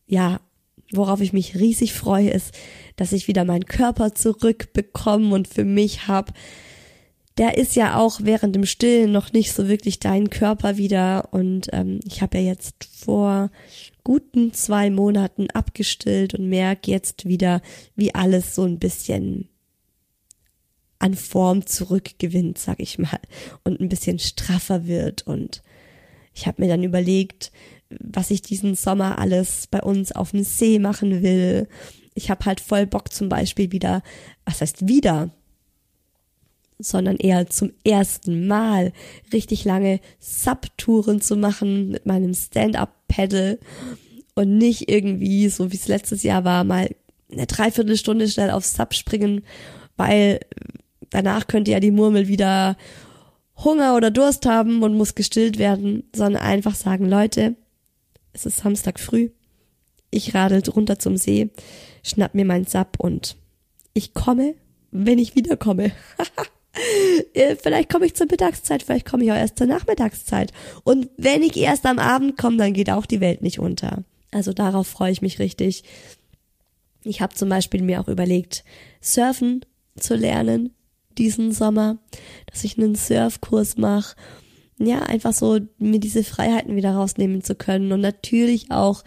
ja, 0.07 0.39
worauf 0.91 1.21
ich 1.21 1.33
mich 1.33 1.55
riesig 1.55 1.93
freue, 1.93 2.29
ist, 2.29 2.53
dass 2.95 3.11
ich 3.11 3.27
wieder 3.27 3.45
meinen 3.45 3.65
Körper 3.65 4.13
zurückbekomme 4.13 5.33
und 5.33 5.47
für 5.47 5.65
mich 5.65 6.07
habe. 6.07 6.33
Der 7.37 7.57
ist 7.57 7.75
ja 7.75 7.97
auch 7.97 8.21
während 8.23 8.55
dem 8.55 8.65
Stillen 8.65 9.11
noch 9.11 9.33
nicht 9.33 9.51
so 9.51 9.67
wirklich 9.67 9.99
dein 9.99 10.29
Körper 10.29 10.77
wieder 10.77 11.33
und 11.33 11.67
ähm, 11.73 11.99
ich 12.05 12.21
habe 12.21 12.37
ja 12.37 12.45
jetzt 12.45 12.87
vor 12.97 13.51
guten 14.05 14.53
zwei 14.53 14.89
Monaten 14.89 15.49
abgestillt 15.49 16.33
und 16.33 16.47
merke 16.47 16.91
jetzt 16.91 17.27
wieder, 17.27 17.61
wie 17.95 18.15
alles 18.15 18.55
so 18.55 18.63
ein 18.63 18.79
bisschen 18.79 19.49
an 20.99 21.13
Form 21.13 21.65
zurückgewinnt, 21.65 22.57
sag 22.57 22.79
ich 22.79 22.97
mal, 22.99 23.19
und 23.63 23.79
ein 23.79 23.89
bisschen 23.89 24.19
straffer 24.19 24.87
wird. 24.87 25.27
Und 25.27 25.61
ich 26.33 26.47
habe 26.47 26.61
mir 26.61 26.67
dann 26.67 26.83
überlegt, 26.83 27.51
was 27.89 28.31
ich 28.31 28.41
diesen 28.41 28.75
Sommer 28.75 29.19
alles 29.19 29.67
bei 29.67 29.81
uns 29.81 30.11
auf 30.11 30.31
dem 30.31 30.43
See 30.43 30.79
machen 30.79 31.21
will. 31.21 31.67
Ich 32.13 32.29
habe 32.29 32.45
halt 32.45 32.59
voll 32.59 32.85
Bock 32.85 33.11
zum 33.11 33.29
Beispiel 33.29 33.71
wieder, 33.71 34.01
was 34.45 34.61
heißt 34.61 34.87
wieder, 34.87 35.31
sondern 36.79 37.15
eher 37.17 37.49
zum 37.49 37.71
ersten 37.85 38.47
Mal 38.47 38.91
richtig 39.31 39.65
lange 39.65 39.99
Subtouren 40.19 41.21
zu 41.21 41.35
machen 41.35 41.89
mit 41.89 42.05
meinem 42.05 42.33
Stand-up-Pedal 42.33 43.59
und 44.33 44.57
nicht 44.57 44.89
irgendwie, 44.89 45.47
so 45.49 45.71
wie 45.71 45.77
es 45.77 45.87
letztes 45.87 46.23
Jahr 46.23 46.43
war, 46.43 46.63
mal 46.63 46.89
eine 47.31 47.47
Dreiviertelstunde 47.47 48.27
schnell 48.27 48.51
aufs 48.51 48.73
Sub 48.73 48.93
springen, 48.93 49.43
weil 49.97 50.41
danach 51.15 51.47
könnte 51.47 51.71
ja 51.71 51.79
die 51.79 51.91
Murmel 51.91 52.27
wieder 52.27 52.75
Hunger 53.63 53.95
oder 53.95 54.11
Durst 54.11 54.45
haben 54.45 54.83
und 54.83 54.97
muss 54.97 55.15
gestillt 55.15 55.57
werden, 55.57 56.03
sondern 56.13 56.41
einfach 56.41 56.75
sagen, 56.75 57.09
Leute, 57.09 57.55
es 58.33 58.45
ist 58.45 58.57
Samstag 58.57 58.99
früh, 58.99 59.29
ich 60.11 60.35
radel 60.35 60.61
runter 60.69 60.99
zum 60.99 61.15
See, 61.15 61.49
schnapp 62.03 62.35
mir 62.35 62.43
mein 62.43 62.65
Sap 62.65 62.99
und 62.99 63.37
ich 63.93 64.13
komme, 64.13 64.55
wenn 64.91 65.19
ich 65.19 65.35
wiederkomme. 65.35 65.91
Äh, 67.33 67.55
vielleicht 67.55 67.89
komme 67.89 68.05
ich 68.05 68.15
zur 68.15 68.27
Mittagszeit, 68.29 68.83
vielleicht 68.83 69.05
komme 69.05 69.23
ich 69.23 69.31
auch 69.31 69.37
erst 69.37 69.57
zur 69.57 69.65
Nachmittagszeit. 69.65 70.51
Und 70.83 71.07
wenn 71.15 71.41
ich 71.41 71.55
erst 71.55 71.85
am 71.85 71.99
Abend 71.99 72.37
komme, 72.37 72.57
dann 72.57 72.73
geht 72.73 72.89
auch 72.89 73.05
die 73.05 73.21
Welt 73.21 73.41
nicht 73.41 73.59
unter. 73.59 74.03
Also 74.31 74.51
darauf 74.51 74.85
freue 74.85 75.13
ich 75.13 75.21
mich 75.21 75.39
richtig. 75.39 75.85
Ich 77.05 77.21
habe 77.21 77.33
zum 77.33 77.47
Beispiel 77.47 77.81
mir 77.81 78.01
auch 78.01 78.09
überlegt, 78.09 78.65
surfen 78.99 79.63
zu 79.97 80.15
lernen 80.15 80.74
diesen 81.17 81.51
Sommer, 81.51 81.97
dass 82.47 82.63
ich 82.63 82.77
einen 82.77 82.95
Surfkurs 82.95 83.77
mache. 83.77 84.15
Ja, 84.77 85.03
einfach 85.03 85.33
so 85.33 85.59
mir 85.77 85.99
diese 85.99 86.23
Freiheiten 86.23 86.75
wieder 86.75 86.93
rausnehmen 86.93 87.43
zu 87.43 87.55
können 87.55 87.91
und 87.91 88.01
natürlich 88.01 88.71
auch 88.71 89.03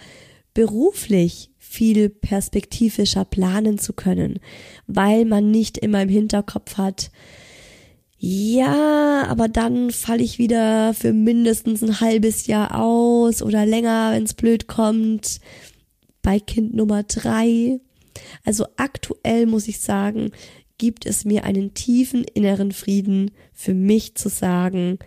beruflich 0.55 1.51
viel 1.59 2.09
perspektivischer 2.09 3.25
planen 3.25 3.79
zu 3.79 3.93
können, 3.93 4.41
weil 4.87 5.27
man 5.27 5.51
nicht 5.51 5.77
immer 5.77 6.03
im 6.03 6.09
Hinterkopf 6.09 6.79
hat, 6.79 7.11
ja, 8.21 9.27
aber 9.29 9.49
dann 9.49 9.93
falle 9.93 10.25
ich 10.25 10.39
wieder 10.39 10.93
für 10.93 11.13
mindestens 11.13 11.85
ein 11.85 12.01
halbes 12.01 12.49
Jahr 12.49 12.81
aus 12.81 13.43
oder 13.43 13.65
länger, 13.65 14.11
wenn 14.13 14.25
es 14.25 14.35
blöd 14.35 14.67
kommt, 14.67 15.41
bei 16.21 16.41
Kind 16.41 16.75
Nummer 16.75 17.05
drei. 17.05 17.79
Also 18.45 18.67
aktuell 18.77 19.47
muss 19.47 19.69
ich 19.69 19.79
sagen, 19.79 20.33
gibt 20.79 21.07
es 21.07 21.25
mir 21.25 21.45
einen 21.45 21.75
tiefen 21.75 22.25
inneren 22.25 22.73
Frieden 22.73 23.33
für 23.53 23.75
mich 23.75 24.15
zu 24.15 24.29
sagen, 24.29 24.99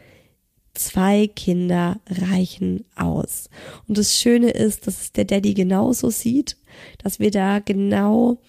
zwei 0.74 1.28
Kinder 1.28 2.00
reichen 2.10 2.86
aus. 2.96 3.50
Und 3.88 3.98
das 3.98 4.16
Schöne 4.18 4.52
ist, 4.52 4.88
dass 4.88 5.02
es 5.02 5.12
der 5.12 5.26
Daddy 5.26 5.54
genauso 5.54 6.10
sieht, 6.10 6.58
dass 7.00 7.20
wir 7.20 7.32
da 7.32 7.60
genau 7.60 8.40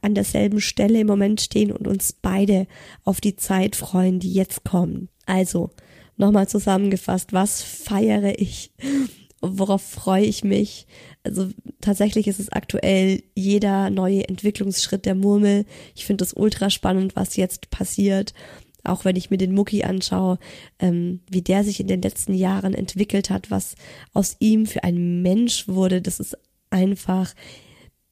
an 0.00 0.14
derselben 0.14 0.60
Stelle 0.60 1.00
im 1.00 1.06
Moment 1.06 1.40
stehen 1.40 1.72
und 1.72 1.88
uns 1.88 2.12
beide 2.12 2.66
auf 3.04 3.20
die 3.20 3.36
Zeit 3.36 3.74
freuen, 3.74 4.20
die 4.20 4.32
jetzt 4.32 4.64
kommt. 4.64 5.08
Also, 5.26 5.70
nochmal 6.16 6.48
zusammengefasst, 6.48 7.32
was 7.32 7.62
feiere 7.62 8.38
ich? 8.38 8.72
Worauf 9.40 9.82
freue 9.82 10.24
ich 10.24 10.44
mich? 10.44 10.86
Also 11.24 11.48
tatsächlich 11.80 12.28
ist 12.28 12.40
es 12.40 12.50
aktuell 12.50 13.22
jeder 13.34 13.90
neue 13.90 14.28
Entwicklungsschritt 14.28 15.04
der 15.04 15.14
Murmel. 15.14 15.64
Ich 15.94 16.06
finde 16.06 16.24
es 16.24 16.32
ultra 16.32 16.70
spannend, 16.70 17.16
was 17.16 17.36
jetzt 17.36 17.70
passiert. 17.70 18.34
Auch 18.84 19.04
wenn 19.04 19.16
ich 19.16 19.30
mir 19.30 19.36
den 19.36 19.54
Mucki 19.54 19.82
anschaue, 19.84 20.38
ähm, 20.78 21.20
wie 21.28 21.42
der 21.42 21.64
sich 21.64 21.80
in 21.80 21.88
den 21.88 22.00
letzten 22.00 22.32
Jahren 22.32 22.74
entwickelt 22.74 23.28
hat, 23.28 23.50
was 23.50 23.74
aus 24.14 24.36
ihm 24.38 24.66
für 24.66 24.84
ein 24.84 25.22
Mensch 25.22 25.68
wurde, 25.68 26.00
das 26.00 26.20
ist 26.20 26.38
einfach 26.70 27.34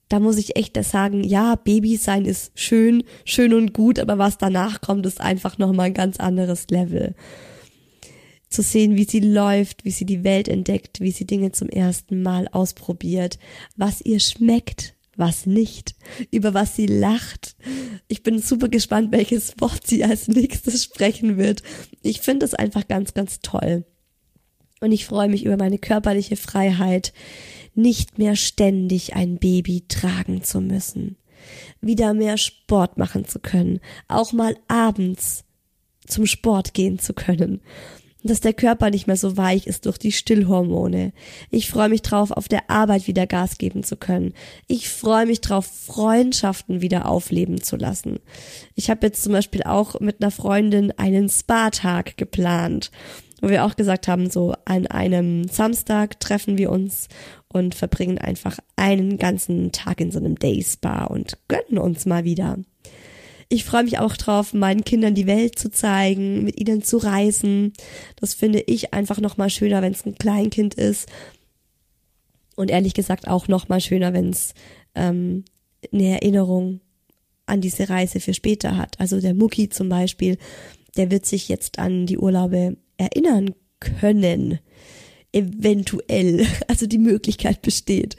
da 0.08 0.20
muss 0.20 0.38
ich 0.38 0.56
echt 0.56 0.82
sagen, 0.84 1.24
ja, 1.24 1.56
Baby 1.56 1.96
sein 1.96 2.26
ist 2.26 2.52
schön, 2.54 3.02
schön 3.24 3.52
und 3.52 3.72
gut, 3.72 3.98
aber 3.98 4.18
was 4.18 4.38
danach 4.38 4.80
kommt, 4.80 5.04
ist 5.04 5.20
einfach 5.20 5.58
nochmal 5.58 5.86
ein 5.86 5.94
ganz 5.94 6.18
anderes 6.20 6.68
Level 6.70 7.16
zu 8.56 8.62
sehen, 8.62 8.96
wie 8.96 9.04
sie 9.04 9.20
läuft, 9.20 9.84
wie 9.84 9.90
sie 9.90 10.06
die 10.06 10.24
Welt 10.24 10.48
entdeckt, 10.48 11.00
wie 11.00 11.10
sie 11.10 11.26
Dinge 11.26 11.52
zum 11.52 11.68
ersten 11.68 12.22
Mal 12.22 12.48
ausprobiert, 12.48 13.38
was 13.76 14.00
ihr 14.00 14.18
schmeckt, 14.18 14.94
was 15.14 15.44
nicht, 15.44 15.94
über 16.30 16.54
was 16.54 16.74
sie 16.74 16.86
lacht. 16.86 17.54
Ich 18.08 18.22
bin 18.22 18.38
super 18.38 18.70
gespannt, 18.70 19.12
welches 19.12 19.52
Wort 19.60 19.86
sie 19.86 20.04
als 20.04 20.28
nächstes 20.28 20.84
sprechen 20.84 21.36
wird. 21.36 21.62
Ich 22.00 22.22
finde 22.22 22.46
es 22.46 22.54
einfach 22.54 22.88
ganz, 22.88 23.12
ganz 23.12 23.40
toll. 23.40 23.84
Und 24.80 24.90
ich 24.90 25.04
freue 25.04 25.28
mich 25.28 25.44
über 25.44 25.58
meine 25.58 25.78
körperliche 25.78 26.36
Freiheit, 26.36 27.12
nicht 27.74 28.16
mehr 28.16 28.36
ständig 28.36 29.14
ein 29.14 29.36
Baby 29.36 29.84
tragen 29.86 30.42
zu 30.42 30.62
müssen, 30.62 31.18
wieder 31.82 32.14
mehr 32.14 32.38
Sport 32.38 32.96
machen 32.96 33.26
zu 33.26 33.38
können, 33.38 33.80
auch 34.08 34.32
mal 34.32 34.56
abends 34.66 35.44
zum 36.06 36.24
Sport 36.24 36.72
gehen 36.72 36.98
zu 36.98 37.12
können 37.12 37.60
dass 38.26 38.40
der 38.40 38.54
Körper 38.54 38.90
nicht 38.90 39.06
mehr 39.06 39.16
so 39.16 39.36
weich 39.36 39.66
ist 39.66 39.86
durch 39.86 39.98
die 39.98 40.12
Stillhormone. 40.12 41.12
Ich 41.50 41.70
freue 41.70 41.88
mich 41.88 42.02
drauf, 42.02 42.30
auf 42.30 42.48
der 42.48 42.70
Arbeit 42.70 43.06
wieder 43.06 43.26
Gas 43.26 43.58
geben 43.58 43.82
zu 43.82 43.96
können. 43.96 44.34
Ich 44.66 44.88
freue 44.88 45.26
mich 45.26 45.40
drauf, 45.40 45.66
Freundschaften 45.66 46.80
wieder 46.80 47.06
aufleben 47.06 47.62
zu 47.62 47.76
lassen. 47.76 48.18
Ich 48.74 48.90
habe 48.90 49.06
jetzt 49.06 49.22
zum 49.22 49.32
Beispiel 49.32 49.62
auch 49.62 50.00
mit 50.00 50.22
einer 50.22 50.30
Freundin 50.30 50.92
einen 50.98 51.28
Spa-Tag 51.28 52.16
geplant, 52.16 52.90
wo 53.40 53.48
wir 53.48 53.64
auch 53.64 53.76
gesagt 53.76 54.08
haben, 54.08 54.30
so 54.30 54.54
an 54.64 54.86
einem 54.86 55.48
Samstag 55.48 56.20
treffen 56.20 56.58
wir 56.58 56.70
uns 56.70 57.08
und 57.48 57.74
verbringen 57.74 58.18
einfach 58.18 58.58
einen 58.76 59.18
ganzen 59.18 59.72
Tag 59.72 60.00
in 60.00 60.10
so 60.10 60.18
einem 60.18 60.38
Day-Spa 60.38 61.04
und 61.04 61.38
gönnen 61.48 61.78
uns 61.78 62.06
mal 62.06 62.24
wieder. 62.24 62.58
Ich 63.48 63.64
freue 63.64 63.84
mich 63.84 63.98
auch 63.98 64.16
drauf, 64.16 64.54
meinen 64.54 64.84
Kindern 64.84 65.14
die 65.14 65.26
Welt 65.26 65.58
zu 65.58 65.70
zeigen, 65.70 66.42
mit 66.42 66.60
ihnen 66.60 66.82
zu 66.82 66.96
reisen. 66.96 67.72
Das 68.16 68.34
finde 68.34 68.60
ich 68.60 68.92
einfach 68.92 69.20
nochmal 69.20 69.50
schöner, 69.50 69.82
wenn 69.82 69.92
es 69.92 70.04
ein 70.04 70.16
Kleinkind 70.16 70.74
ist. 70.74 71.08
Und 72.56 72.70
ehrlich 72.70 72.94
gesagt 72.94 73.28
auch 73.28 73.46
nochmal 73.48 73.80
schöner, 73.80 74.12
wenn 74.12 74.30
es 74.30 74.54
ähm, 74.94 75.44
eine 75.92 76.20
Erinnerung 76.20 76.80
an 77.44 77.60
diese 77.60 77.88
Reise 77.88 78.18
für 78.18 78.34
später 78.34 78.76
hat. 78.76 78.98
Also 78.98 79.20
der 79.20 79.34
Mucki 79.34 79.68
zum 79.68 79.88
Beispiel, 79.88 80.38
der 80.96 81.10
wird 81.10 81.26
sich 81.26 81.48
jetzt 81.48 81.78
an 81.78 82.06
die 82.06 82.18
Urlaube 82.18 82.76
erinnern 82.96 83.54
können. 83.78 84.58
Eventuell. 85.32 86.46
Also 86.68 86.86
die 86.86 86.98
Möglichkeit 86.98 87.62
besteht. 87.62 88.16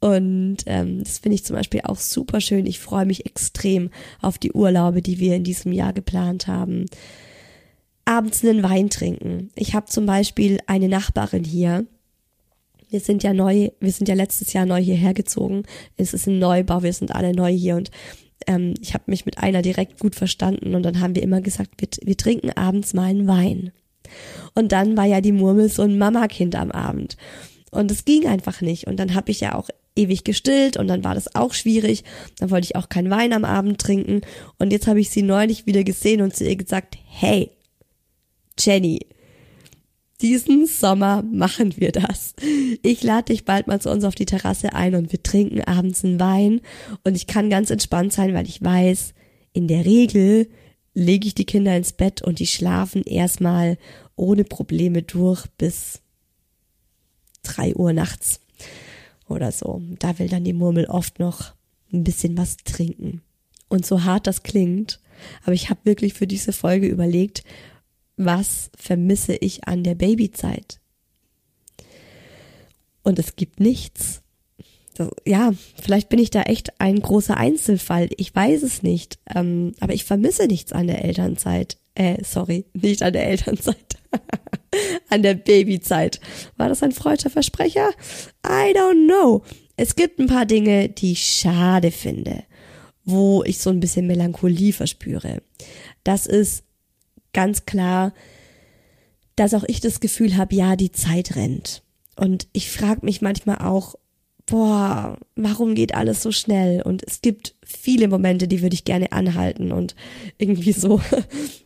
Und 0.00 0.58
ähm, 0.66 1.02
das 1.02 1.18
finde 1.18 1.36
ich 1.36 1.44
zum 1.44 1.56
Beispiel 1.56 1.80
auch 1.84 1.96
super 1.96 2.40
schön. 2.40 2.66
Ich 2.66 2.78
freue 2.78 3.06
mich 3.06 3.26
extrem 3.26 3.90
auf 4.20 4.38
die 4.38 4.52
Urlaube, 4.52 5.02
die 5.02 5.18
wir 5.18 5.34
in 5.36 5.44
diesem 5.44 5.72
Jahr 5.72 5.92
geplant 5.92 6.46
haben. 6.46 6.86
Abends 8.04 8.44
einen 8.44 8.62
Wein 8.62 8.90
trinken. 8.90 9.50
Ich 9.54 9.74
habe 9.74 9.86
zum 9.86 10.06
Beispiel 10.06 10.60
eine 10.66 10.88
Nachbarin 10.88 11.44
hier. 11.44 11.86
Wir 12.88 13.00
sind 13.00 13.22
ja 13.24 13.32
neu, 13.32 13.70
wir 13.80 13.90
sind 13.90 14.08
ja 14.08 14.14
letztes 14.14 14.52
Jahr 14.52 14.64
neu 14.66 14.80
hierher 14.80 15.12
gezogen. 15.12 15.64
Es 15.96 16.14
ist 16.14 16.28
ein 16.28 16.38
Neubau, 16.38 16.82
wir 16.82 16.92
sind 16.92 17.14
alle 17.14 17.34
neu 17.34 17.50
hier 17.50 17.74
und 17.76 17.90
ähm, 18.46 18.74
ich 18.80 18.94
habe 18.94 19.04
mich 19.08 19.26
mit 19.26 19.38
einer 19.38 19.62
direkt 19.62 19.98
gut 19.98 20.14
verstanden 20.14 20.74
und 20.74 20.84
dann 20.84 21.00
haben 21.00 21.16
wir 21.16 21.22
immer 21.22 21.40
gesagt, 21.40 21.72
wir, 21.78 21.88
wir 22.02 22.16
trinken 22.16 22.50
abends 22.50 22.94
mal 22.94 23.06
einen 23.06 23.26
Wein. 23.26 23.72
Und 24.54 24.70
dann 24.70 24.96
war 24.96 25.04
ja 25.04 25.20
die 25.20 25.32
Murmel 25.32 25.68
so 25.68 25.82
ein 25.82 25.98
Mamakind 25.98 26.54
am 26.54 26.70
Abend. 26.70 27.16
Und 27.72 27.90
es 27.90 28.04
ging 28.04 28.26
einfach 28.26 28.60
nicht. 28.60 28.86
Und 28.86 28.98
dann 28.98 29.14
habe 29.14 29.32
ich 29.32 29.40
ja 29.40 29.54
auch 29.54 29.68
ewig 29.96 30.24
gestillt 30.24 30.76
und 30.76 30.88
dann 30.88 31.04
war 31.04 31.14
das 31.14 31.34
auch 31.34 31.54
schwierig. 31.54 32.04
Dann 32.38 32.50
wollte 32.50 32.66
ich 32.66 32.76
auch 32.76 32.88
keinen 32.88 33.10
Wein 33.10 33.32
am 33.32 33.44
Abend 33.44 33.80
trinken. 33.80 34.20
Und 34.58 34.72
jetzt 34.72 34.86
habe 34.86 35.00
ich 35.00 35.10
sie 35.10 35.22
neulich 35.22 35.66
wieder 35.66 35.84
gesehen 35.84 36.20
und 36.20 36.36
zu 36.36 36.44
ihr 36.44 36.56
gesagt, 36.56 36.96
hey, 37.06 37.50
Jenny, 38.58 39.00
diesen 40.20 40.66
Sommer 40.66 41.22
machen 41.22 41.74
wir 41.78 41.92
das. 41.92 42.34
Ich 42.82 43.02
lade 43.02 43.32
dich 43.32 43.44
bald 43.44 43.66
mal 43.66 43.80
zu 43.80 43.90
uns 43.90 44.04
auf 44.04 44.14
die 44.14 44.24
Terrasse 44.24 44.72
ein 44.72 44.94
und 44.94 45.12
wir 45.12 45.22
trinken 45.22 45.62
abends 45.62 46.04
einen 46.04 46.20
Wein. 46.20 46.60
Und 47.04 47.16
ich 47.16 47.26
kann 47.26 47.50
ganz 47.50 47.70
entspannt 47.70 48.12
sein, 48.12 48.32
weil 48.32 48.46
ich 48.46 48.62
weiß, 48.62 49.12
in 49.52 49.68
der 49.68 49.84
Regel 49.84 50.48
lege 50.94 51.26
ich 51.26 51.34
die 51.34 51.44
Kinder 51.44 51.76
ins 51.76 51.92
Bett 51.92 52.22
und 52.22 52.38
die 52.38 52.46
schlafen 52.46 53.02
erstmal 53.02 53.76
ohne 54.16 54.44
Probleme 54.44 55.02
durch 55.02 55.46
bis 55.58 56.00
drei 57.42 57.74
Uhr 57.74 57.92
nachts 57.92 58.40
oder 59.28 59.52
so. 59.52 59.82
Da 59.98 60.18
will 60.18 60.28
dann 60.28 60.44
die 60.44 60.52
Murmel 60.52 60.86
oft 60.86 61.18
noch 61.18 61.54
ein 61.92 62.04
bisschen 62.04 62.36
was 62.36 62.56
trinken. 62.58 63.22
Und 63.68 63.84
so 63.84 64.04
hart 64.04 64.26
das 64.26 64.42
klingt, 64.42 65.00
aber 65.42 65.52
ich 65.52 65.70
habe 65.70 65.80
wirklich 65.84 66.14
für 66.14 66.26
diese 66.26 66.52
Folge 66.52 66.86
überlegt, 66.86 67.42
was 68.16 68.70
vermisse 68.76 69.34
ich 69.34 69.66
an 69.66 69.84
der 69.84 69.94
Babyzeit? 69.94 70.80
Und 73.02 73.18
es 73.18 73.36
gibt 73.36 73.60
nichts. 73.60 74.22
Das, 74.94 75.10
ja, 75.26 75.52
vielleicht 75.80 76.08
bin 76.08 76.18
ich 76.18 76.30
da 76.30 76.42
echt 76.42 76.80
ein 76.80 77.00
großer 77.00 77.36
Einzelfall. 77.36 78.08
Ich 78.16 78.34
weiß 78.34 78.62
es 78.62 78.82
nicht. 78.82 79.18
Ähm, 79.34 79.74
aber 79.80 79.94
ich 79.94 80.04
vermisse 80.04 80.46
nichts 80.46 80.72
an 80.72 80.86
der 80.86 81.04
Elternzeit. 81.04 81.76
Äh, 81.96 82.22
sorry, 82.22 82.66
nicht 82.74 83.02
an 83.02 83.14
der 83.14 83.26
Elternzeit. 83.26 83.96
an 85.08 85.22
der 85.22 85.34
Babyzeit. 85.34 86.20
War 86.56 86.68
das 86.68 86.82
ein 86.82 86.92
freudscher 86.92 87.30
Versprecher? 87.30 87.90
I 88.46 88.74
don't 88.76 89.06
know. 89.06 89.42
Es 89.76 89.96
gibt 89.96 90.18
ein 90.18 90.26
paar 90.26 90.44
Dinge, 90.44 90.90
die 90.90 91.12
ich 91.12 91.24
schade 91.24 91.90
finde, 91.90 92.44
wo 93.04 93.42
ich 93.44 93.58
so 93.58 93.70
ein 93.70 93.80
bisschen 93.80 94.06
Melancholie 94.06 94.74
verspüre. 94.74 95.42
Das 96.04 96.26
ist 96.26 96.64
ganz 97.32 97.64
klar, 97.64 98.12
dass 99.34 99.54
auch 99.54 99.64
ich 99.66 99.80
das 99.80 100.00
Gefühl 100.00 100.36
habe, 100.36 100.54
ja, 100.54 100.76
die 100.76 100.92
Zeit 100.92 101.34
rennt. 101.34 101.82
Und 102.14 102.46
ich 102.52 102.70
frage 102.70 103.04
mich 103.06 103.22
manchmal 103.22 103.58
auch, 103.58 103.94
boah, 104.44 105.18
warum 105.34 105.74
geht 105.74 105.94
alles 105.94 106.22
so 106.22 106.30
schnell? 106.30 106.82
Und 106.82 107.02
es 107.06 107.22
gibt 107.22 107.54
viele 107.64 108.08
Momente, 108.08 108.48
die 108.48 108.60
würde 108.60 108.74
ich 108.74 108.84
gerne 108.84 109.12
anhalten 109.12 109.72
und 109.72 109.94
irgendwie 110.38 110.72
so, 110.72 111.00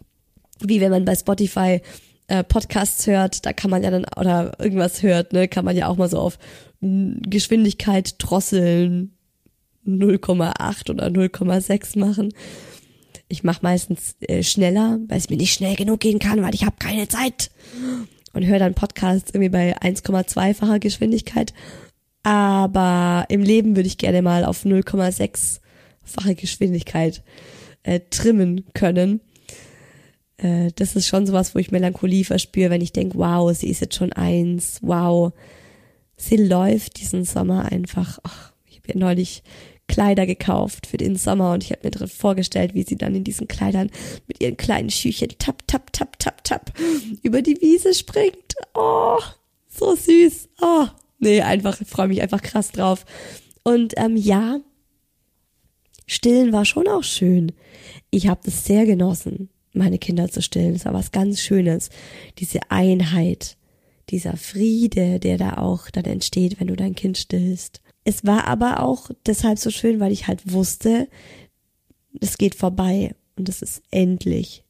wie 0.61 0.81
wenn 0.81 0.91
man 0.91 1.05
bei 1.05 1.15
Spotify 1.15 1.81
äh, 2.29 2.45
Podcasts 2.45 3.07
hört, 3.07 3.45
da 3.45 3.53
kann 3.53 3.71
man 3.71 3.83
ja 3.83 3.91
dann, 3.91 4.07
oder 4.17 4.53
irgendwas 4.59 5.03
hört, 5.03 5.33
ne, 5.33 5.49
kann 5.49 5.65
man 5.65 5.77
ja 5.77 5.89
auch 5.89 5.97
mal 5.97 6.09
so 6.09 6.19
auf 6.19 6.39
Geschwindigkeit 6.81 8.15
drosseln 8.19 9.13
0,8 9.87 10.91
oder 10.91 11.07
0,6 11.09 11.99
machen. 11.99 12.33
Ich 13.29 13.45
mache 13.45 13.61
meistens 13.63 14.17
äh, 14.21 14.43
schneller, 14.43 14.99
weil 15.09 15.19
es 15.19 15.29
mir 15.29 15.37
nicht 15.37 15.55
schnell 15.55 15.77
genug 15.77 16.01
gehen 16.01 16.19
kann, 16.19 16.43
weil 16.43 16.55
ich 16.55 16.65
habe 16.65 16.77
keine 16.79 17.09
Zeit. 17.09 17.51
Und 18.33 18.47
höre 18.47 18.61
dann 18.61 18.75
Podcasts 18.75 19.31
irgendwie 19.31 19.49
bei 19.49 19.77
1,2-facher 19.79 20.79
Geschwindigkeit. 20.79 21.53
Aber 22.23 23.27
im 23.29 23.43
Leben 23.43 23.75
würde 23.75 23.89
ich 23.89 23.99
gerne 23.99 24.23
mal 24.23 24.45
auf 24.45 24.65
0,6-fache 24.65 26.37
Geschwindigkeit 26.37 27.23
äh, 27.83 28.01
trimmen 28.11 28.67
können 28.73 29.21
äh, 30.43 30.71
das 30.75 30.97
ist 30.97 31.07
schon 31.07 31.27
sowas, 31.27 31.55
wo 31.55 31.59
ich 31.59 31.71
Melancholie 31.71 32.25
verspüre, 32.25 32.71
wenn 32.71 32.81
ich 32.81 32.93
denke, 32.93 33.19
wow, 33.19 33.55
sie 33.55 33.69
ist 33.69 33.81
jetzt 33.81 33.95
schon 33.95 34.13
eins, 34.13 34.79
wow, 34.83 35.33
sie 36.17 36.37
läuft 36.37 37.01
diesen 37.01 37.25
Sommer 37.25 37.71
einfach. 37.71 38.19
Ach, 38.23 38.53
ich 38.67 38.79
habe 38.79 38.89
ihr 38.89 38.99
neulich 38.99 39.43
Kleider 39.87 40.25
gekauft 40.25 40.87
für 40.87 40.97
den 40.97 41.17
Sommer 41.17 41.53
und 41.53 41.65
ich 41.65 41.73
habe 41.73 41.81
mir 41.83 41.91
drin 41.91 42.09
vorgestellt, 42.09 42.75
wie 42.75 42.85
sie 42.85 42.97
dann 42.97 43.15
in 43.15 43.25
diesen 43.25 43.49
Kleidern 43.49 43.91
mit 44.29 44.41
ihren 44.41 44.57
kleinen 44.57 44.91
Schüchen 44.91 45.31
tap, 45.39 45.67
tap, 45.67 45.93
tap, 45.93 46.19
tap, 46.19 46.45
tap 46.45 46.73
über 47.23 47.43
die 47.43 47.61
Wiese 47.61 47.93
springt. 47.93 48.55
Oh, 48.75 49.19
so 49.69 49.97
süß. 49.97 50.49
Oh, 50.63 50.87
nee, 51.19 51.43
einfach, 51.43 51.81
ich 51.81 51.89
freue 51.89 52.09
mich 52.09 52.23
einfach 52.23 52.41
krass 52.41 52.71
drauf. 52.71 53.05
Und 53.65 53.95
ähm, 53.97 54.17
ja, 54.17 54.61
Stillen 56.07 56.53
war 56.53 56.65
schon 56.65 56.87
auch 56.87 57.05
schön. 57.05 57.53
Ich 58.11 58.29
habe 58.29 58.41
das 58.45 58.65
sehr 58.65 58.87
genossen, 58.87 59.49
meine 59.73 59.99
Kinder 59.99 60.29
zu 60.31 60.43
stillen. 60.43 60.75
Es 60.75 60.85
war 60.85 60.95
was 60.95 61.13
ganz 61.13 61.41
Schönes. 61.41 61.91
Diese 62.39 62.61
Einheit, 62.71 63.57
dieser 64.11 64.37
Friede, 64.37 65.21
der 65.21 65.39
da 65.39 65.59
auch 65.59 65.91
dann 65.91 66.05
entsteht, 66.05 66.61
wenn 66.61 66.67
du 66.67 66.77
dein 66.77 66.95
Kind 66.95 67.19
stillst. 67.19 67.81
Es 68.05 68.25
war 68.25 68.47
aber 68.47 68.83
auch 68.83 69.11
deshalb 69.27 69.59
so 69.59 69.71
schön, 69.71 70.01
weil 70.01 70.13
ich 70.13 70.27
halt 70.27 70.53
wusste, 70.53 71.09
es 72.21 72.39
geht 72.39 72.55
vorbei 72.55 73.15
und 73.37 73.49
es 73.49 73.63
ist 73.63 73.83
endlich. 73.91 74.65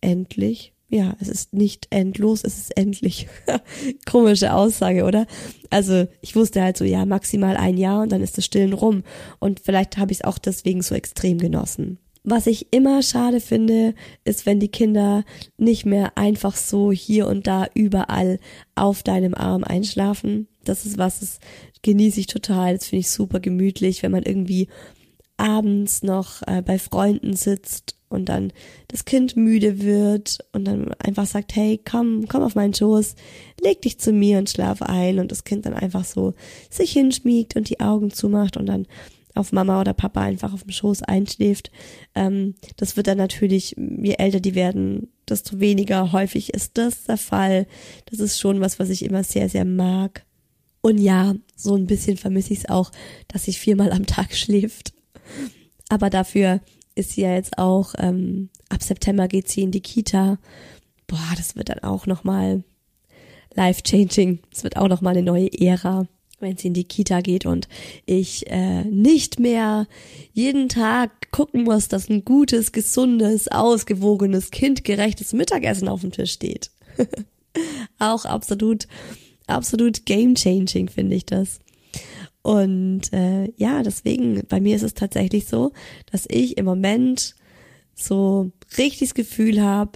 Endlich. 0.00 0.72
Ja, 0.90 1.14
es 1.20 1.28
ist 1.28 1.52
nicht 1.52 1.88
endlos, 1.90 2.42
es 2.44 2.56
ist 2.58 2.76
endlich. 2.76 3.28
Komische 4.06 4.54
Aussage, 4.54 5.04
oder? 5.04 5.26
Also 5.68 6.08
ich 6.22 6.34
wusste 6.34 6.62
halt 6.62 6.78
so, 6.78 6.84
ja, 6.84 7.04
maximal 7.04 7.58
ein 7.58 7.76
Jahr 7.76 8.02
und 8.02 8.10
dann 8.10 8.22
ist 8.22 8.38
das 8.38 8.46
Stillen 8.46 8.72
rum. 8.72 9.02
Und 9.38 9.60
vielleicht 9.60 9.98
habe 9.98 10.12
ich 10.12 10.18
es 10.18 10.24
auch 10.24 10.38
deswegen 10.38 10.80
so 10.80 10.94
extrem 10.94 11.38
genossen. 11.38 11.98
Was 12.30 12.46
ich 12.46 12.66
immer 12.72 13.02
schade 13.02 13.40
finde, 13.40 13.94
ist, 14.24 14.44
wenn 14.44 14.60
die 14.60 14.68
Kinder 14.68 15.24
nicht 15.56 15.86
mehr 15.86 16.18
einfach 16.18 16.56
so 16.56 16.92
hier 16.92 17.26
und 17.26 17.46
da 17.46 17.68
überall 17.72 18.38
auf 18.74 19.02
deinem 19.02 19.34
Arm 19.34 19.64
einschlafen. 19.64 20.46
Das 20.62 20.84
ist 20.84 20.98
was, 20.98 21.20
das 21.20 21.40
genieße 21.80 22.20
ich 22.20 22.26
total. 22.26 22.74
Das 22.76 22.88
finde 22.88 23.00
ich 23.00 23.10
super 23.10 23.40
gemütlich, 23.40 24.02
wenn 24.02 24.12
man 24.12 24.24
irgendwie 24.24 24.68
abends 25.38 26.02
noch 26.02 26.42
äh, 26.46 26.60
bei 26.60 26.78
Freunden 26.78 27.34
sitzt 27.34 27.96
und 28.10 28.28
dann 28.28 28.52
das 28.88 29.06
Kind 29.06 29.36
müde 29.36 29.82
wird 29.82 30.38
und 30.52 30.66
dann 30.66 30.92
einfach 30.98 31.24
sagt, 31.24 31.56
hey, 31.56 31.80
komm, 31.82 32.26
komm 32.28 32.42
auf 32.42 32.54
meinen 32.54 32.74
Schoß, 32.74 33.14
leg 33.62 33.80
dich 33.80 33.98
zu 33.98 34.12
mir 34.12 34.36
und 34.36 34.50
schlaf 34.50 34.82
ein 34.82 35.18
und 35.18 35.32
das 35.32 35.44
Kind 35.44 35.64
dann 35.64 35.74
einfach 35.74 36.04
so 36.04 36.34
sich 36.68 36.92
hinschmiegt 36.92 37.56
und 37.56 37.70
die 37.70 37.80
Augen 37.80 38.10
zumacht 38.10 38.58
und 38.58 38.66
dann 38.66 38.86
auf 39.38 39.52
Mama 39.52 39.80
oder 39.80 39.94
Papa 39.94 40.20
einfach 40.20 40.52
auf 40.52 40.62
dem 40.62 40.72
Schoß 40.72 41.02
einschläft. 41.02 41.70
Ähm, 42.14 42.54
das 42.76 42.96
wird 42.96 43.06
dann 43.06 43.18
natürlich, 43.18 43.76
je 43.76 44.14
älter 44.14 44.40
die 44.40 44.54
werden, 44.54 45.08
desto 45.28 45.60
weniger 45.60 46.12
häufig 46.12 46.54
ist 46.54 46.76
das 46.78 47.04
der 47.04 47.16
Fall. 47.16 47.66
Das 48.06 48.20
ist 48.20 48.38
schon 48.38 48.60
was, 48.60 48.78
was 48.78 48.90
ich 48.90 49.04
immer 49.04 49.24
sehr, 49.24 49.48
sehr 49.48 49.64
mag. 49.64 50.24
Und 50.80 50.98
ja, 50.98 51.34
so 51.56 51.74
ein 51.74 51.86
bisschen 51.86 52.16
vermisse 52.16 52.52
ich 52.52 52.60
es 52.60 52.68
auch, 52.68 52.90
dass 53.26 53.44
sie 53.44 53.52
viermal 53.52 53.92
am 53.92 54.06
Tag 54.06 54.34
schläft. 54.36 54.92
Aber 55.88 56.10
dafür 56.10 56.60
ist 56.94 57.12
sie 57.12 57.22
ja 57.22 57.34
jetzt 57.34 57.58
auch, 57.58 57.94
ähm, 57.98 58.50
ab 58.68 58.82
September 58.82 59.28
geht 59.28 59.48
sie 59.48 59.62
in 59.62 59.70
die 59.70 59.80
Kita. 59.80 60.38
Boah, 61.06 61.32
das 61.36 61.56
wird 61.56 61.68
dann 61.68 61.80
auch 61.80 62.06
nochmal 62.06 62.64
life-changing. 63.54 64.40
Es 64.52 64.64
wird 64.64 64.76
auch 64.76 64.88
nochmal 64.88 65.16
eine 65.16 65.24
neue 65.24 65.52
Ära 65.52 66.06
wenn 66.40 66.56
sie 66.56 66.68
in 66.68 66.74
die 66.74 66.84
Kita 66.84 67.20
geht 67.20 67.46
und 67.46 67.68
ich 68.06 68.50
äh, 68.50 68.84
nicht 68.84 69.40
mehr 69.40 69.86
jeden 70.32 70.68
Tag 70.68 71.30
gucken 71.30 71.64
muss, 71.64 71.88
dass 71.88 72.08
ein 72.08 72.24
gutes, 72.24 72.72
gesundes, 72.72 73.48
ausgewogenes, 73.48 74.50
kindgerechtes 74.50 75.32
Mittagessen 75.32 75.88
auf 75.88 76.02
dem 76.02 76.12
Tisch 76.12 76.32
steht. 76.32 76.70
Auch 77.98 78.24
absolut, 78.24 78.86
absolut 79.46 80.06
game 80.06 80.34
changing 80.34 80.88
finde 80.88 81.16
ich 81.16 81.26
das. 81.26 81.60
Und 82.42 83.12
äh, 83.12 83.52
ja, 83.56 83.82
deswegen, 83.82 84.42
bei 84.48 84.60
mir 84.60 84.76
ist 84.76 84.82
es 84.82 84.94
tatsächlich 84.94 85.46
so, 85.46 85.72
dass 86.10 86.26
ich 86.30 86.56
im 86.56 86.64
Moment 86.64 87.34
so 87.94 88.52
richtig 88.78 89.08
das 89.08 89.14
Gefühl 89.14 89.60
habe, 89.60 89.92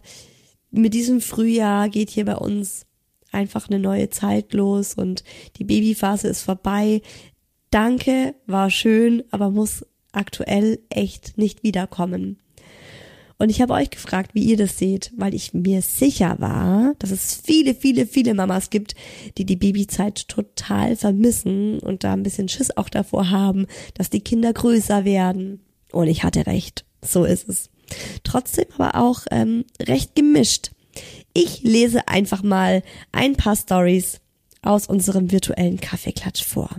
mit 0.71 0.95
diesem 0.95 1.21
Frühjahr 1.21 1.89
geht 1.89 2.11
hier 2.11 2.25
bei 2.25 2.37
uns 2.37 2.87
einfach 3.33 3.69
eine 3.69 3.79
neue 3.79 4.11
Zeit 4.11 4.53
los 4.53 4.95
und 4.95 5.25
die 5.57 5.65
Babyphase 5.65 6.29
ist 6.29 6.43
vorbei. 6.43 7.03
Danke, 7.71 8.35
war 8.47 8.71
schön, 8.71 9.23
aber 9.31 9.51
muss 9.51 9.85
aktuell 10.13 10.79
echt 10.91 11.39
nicht 11.39 11.63
wiederkommen. 11.63 12.39
Und 13.43 13.49
ich 13.49 13.61
habe 13.61 13.73
euch 13.73 13.91
gefragt, 13.91 14.37
wie 14.37 14.45
ihr 14.45 14.57
das 14.57 14.79
seht, 14.79 15.11
weil 15.17 15.35
ich 15.35 15.53
mir 15.53 15.83
sicher 15.83 16.37
war, 16.39 16.95
dass 17.01 17.11
es 17.11 17.35
viele, 17.35 17.75
viele, 17.75 18.07
viele 18.07 18.35
Mamas 18.35 18.71
gibt, 18.71 18.95
die 19.37 19.45
die 19.45 19.57
Babyzeit 19.57 20.29
total 20.29 20.95
vermissen 20.95 21.81
und 21.81 22.05
da 22.05 22.13
ein 22.13 22.23
bisschen 22.23 22.49
Schiss 22.49 22.77
auch 22.77 22.89
davor 22.89 23.31
haben, 23.31 23.67
dass 23.95 24.11
die 24.11 24.21
Kinder 24.21 24.53
größer 24.53 25.05
werden. 25.05 25.61
Und 25.91 26.07
ich 26.07 26.23
hatte 26.23 26.47
recht, 26.47 26.85
so 27.05 27.25
ist 27.25 27.49
es. 27.49 27.69
Trotzdem 28.23 28.67
aber 28.79 28.95
auch 28.95 29.23
ähm, 29.33 29.65
recht 29.81 30.15
gemischt. 30.15 30.71
Ich 31.33 31.63
lese 31.63 32.09
einfach 32.09 32.43
mal 32.43 32.83
ein 33.13 33.37
paar 33.37 33.57
Stories 33.57 34.21
aus 34.63 34.87
unserem 34.87 35.31
virtuellen 35.31 35.81
Kaffeeklatsch 35.81 36.45
vor. 36.45 36.71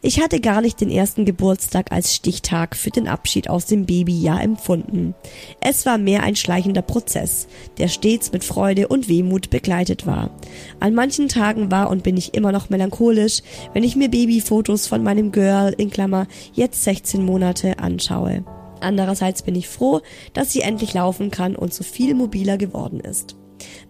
Ich 0.00 0.20
hatte 0.20 0.40
gar 0.40 0.60
nicht 0.60 0.80
den 0.80 0.90
ersten 0.90 1.24
Geburtstag 1.24 1.92
als 1.92 2.14
Stichtag 2.14 2.76
für 2.76 2.90
den 2.90 3.06
Abschied 3.06 3.48
aus 3.48 3.66
dem 3.66 3.86
Babyjahr 3.86 4.42
empfunden. 4.42 5.14
Es 5.60 5.86
war 5.86 5.98
mehr 5.98 6.24
ein 6.24 6.36
schleichender 6.36 6.82
Prozess, 6.82 7.46
der 7.78 7.88
stets 7.88 8.32
mit 8.32 8.42
Freude 8.42 8.88
und 8.88 9.08
Wehmut 9.08 9.50
begleitet 9.50 10.06
war. 10.06 10.30
An 10.80 10.94
manchen 10.94 11.28
Tagen 11.28 11.70
war 11.70 11.90
und 11.90 12.02
bin 12.02 12.16
ich 12.16 12.34
immer 12.34 12.52
noch 12.52 12.68
melancholisch, 12.70 13.42
wenn 13.72 13.84
ich 13.84 13.96
mir 13.96 14.08
Babyfotos 14.08 14.86
von 14.86 15.02
meinem 15.02 15.30
Girl 15.30 15.72
in 15.76 15.90
Klammer 15.90 16.26
jetzt 16.52 16.82
16 16.82 17.24
Monate 17.24 17.78
anschaue. 17.78 18.44
Andererseits 18.82 19.42
bin 19.42 19.54
ich 19.54 19.68
froh, 19.68 20.00
dass 20.32 20.52
sie 20.52 20.60
endlich 20.60 20.94
laufen 20.94 21.30
kann 21.30 21.56
und 21.56 21.72
so 21.72 21.84
viel 21.84 22.14
mobiler 22.14 22.58
geworden 22.58 23.00
ist. 23.00 23.36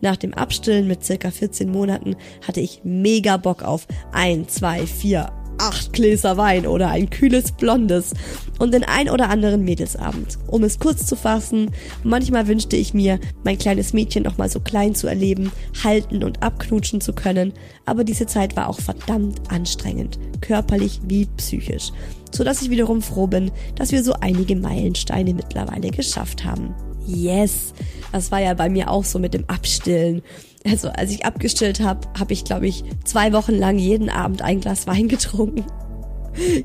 Nach 0.00 0.16
dem 0.16 0.34
Abstillen 0.34 0.86
mit 0.86 1.04
circa 1.04 1.30
14 1.30 1.70
Monaten 1.70 2.16
hatte 2.46 2.60
ich 2.60 2.82
mega 2.84 3.36
Bock 3.36 3.62
auf 3.62 3.86
ein, 4.12 4.48
zwei, 4.48 4.86
vier, 4.86 5.32
acht 5.58 5.92
Gläser 5.92 6.36
Wein 6.36 6.66
oder 6.66 6.88
ein 6.88 7.08
kühles 7.08 7.52
Blondes 7.52 8.14
und 8.58 8.74
den 8.74 8.84
ein 8.84 9.08
oder 9.08 9.28
anderen 9.28 9.64
Mädelsabend. 9.64 10.38
Um 10.48 10.64
es 10.64 10.78
kurz 10.78 11.06
zu 11.06 11.14
fassen, 11.14 11.70
manchmal 12.02 12.48
wünschte 12.48 12.76
ich 12.76 12.94
mir, 12.94 13.20
mein 13.44 13.58
kleines 13.58 13.92
Mädchen 13.92 14.24
noch 14.24 14.38
mal 14.38 14.48
so 14.48 14.60
klein 14.60 14.94
zu 14.94 15.06
erleben, 15.06 15.52
halten 15.84 16.24
und 16.24 16.42
abknutschen 16.42 17.00
zu 17.00 17.12
können, 17.12 17.52
aber 17.86 18.04
diese 18.04 18.26
Zeit 18.26 18.56
war 18.56 18.68
auch 18.68 18.80
verdammt 18.80 19.40
anstrengend, 19.50 20.18
körperlich 20.40 21.00
wie 21.06 21.26
psychisch, 21.36 21.92
so 22.34 22.44
dass 22.44 22.62
ich 22.62 22.70
wiederum 22.70 23.02
froh 23.02 23.26
bin, 23.26 23.50
dass 23.76 23.92
wir 23.92 24.02
so 24.02 24.14
einige 24.20 24.56
Meilensteine 24.56 25.34
mittlerweile 25.34 25.90
geschafft 25.90 26.44
haben. 26.44 26.74
Yes, 27.06 27.74
das 28.12 28.30
war 28.30 28.40
ja 28.40 28.54
bei 28.54 28.68
mir 28.68 28.90
auch 28.90 29.04
so 29.04 29.18
mit 29.18 29.34
dem 29.34 29.44
Abstillen. 29.48 30.22
Also 30.64 30.88
als 30.90 31.10
ich 31.10 31.24
abgestillt 31.24 31.80
habe, 31.80 32.06
habe 32.18 32.32
ich, 32.32 32.44
glaube 32.44 32.68
ich, 32.68 32.84
zwei 33.04 33.32
Wochen 33.32 33.54
lang 33.54 33.78
jeden 33.78 34.08
Abend 34.08 34.42
ein 34.42 34.60
Glas 34.60 34.86
Wein 34.86 35.08
getrunken. 35.08 35.64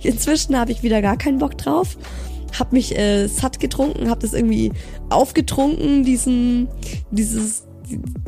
Inzwischen 0.03 0.57
habe 0.57 0.71
ich 0.71 0.83
wieder 0.83 1.01
gar 1.01 1.17
keinen 1.17 1.39
Bock 1.39 1.57
drauf. 1.57 1.97
Hab 2.57 2.71
mich 2.71 2.97
äh, 2.97 3.27
satt 3.27 3.59
getrunken, 3.59 4.09
hab 4.09 4.21
das 4.21 4.33
irgendwie 4.33 4.71
aufgetrunken, 5.09 6.03
diesen, 6.03 6.69
dieses, 7.11 7.67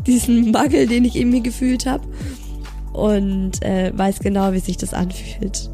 diesen 0.06 0.52
Mangel, 0.52 0.88
den 0.88 1.06
ich 1.06 1.16
mir 1.24 1.42
gefühlt 1.42 1.86
habe. 1.86 2.06
Und 2.92 3.64
äh, 3.64 3.92
weiß 3.96 4.20
genau, 4.20 4.52
wie 4.52 4.60
sich 4.60 4.76
das 4.76 4.94
anfühlt. 4.94 5.70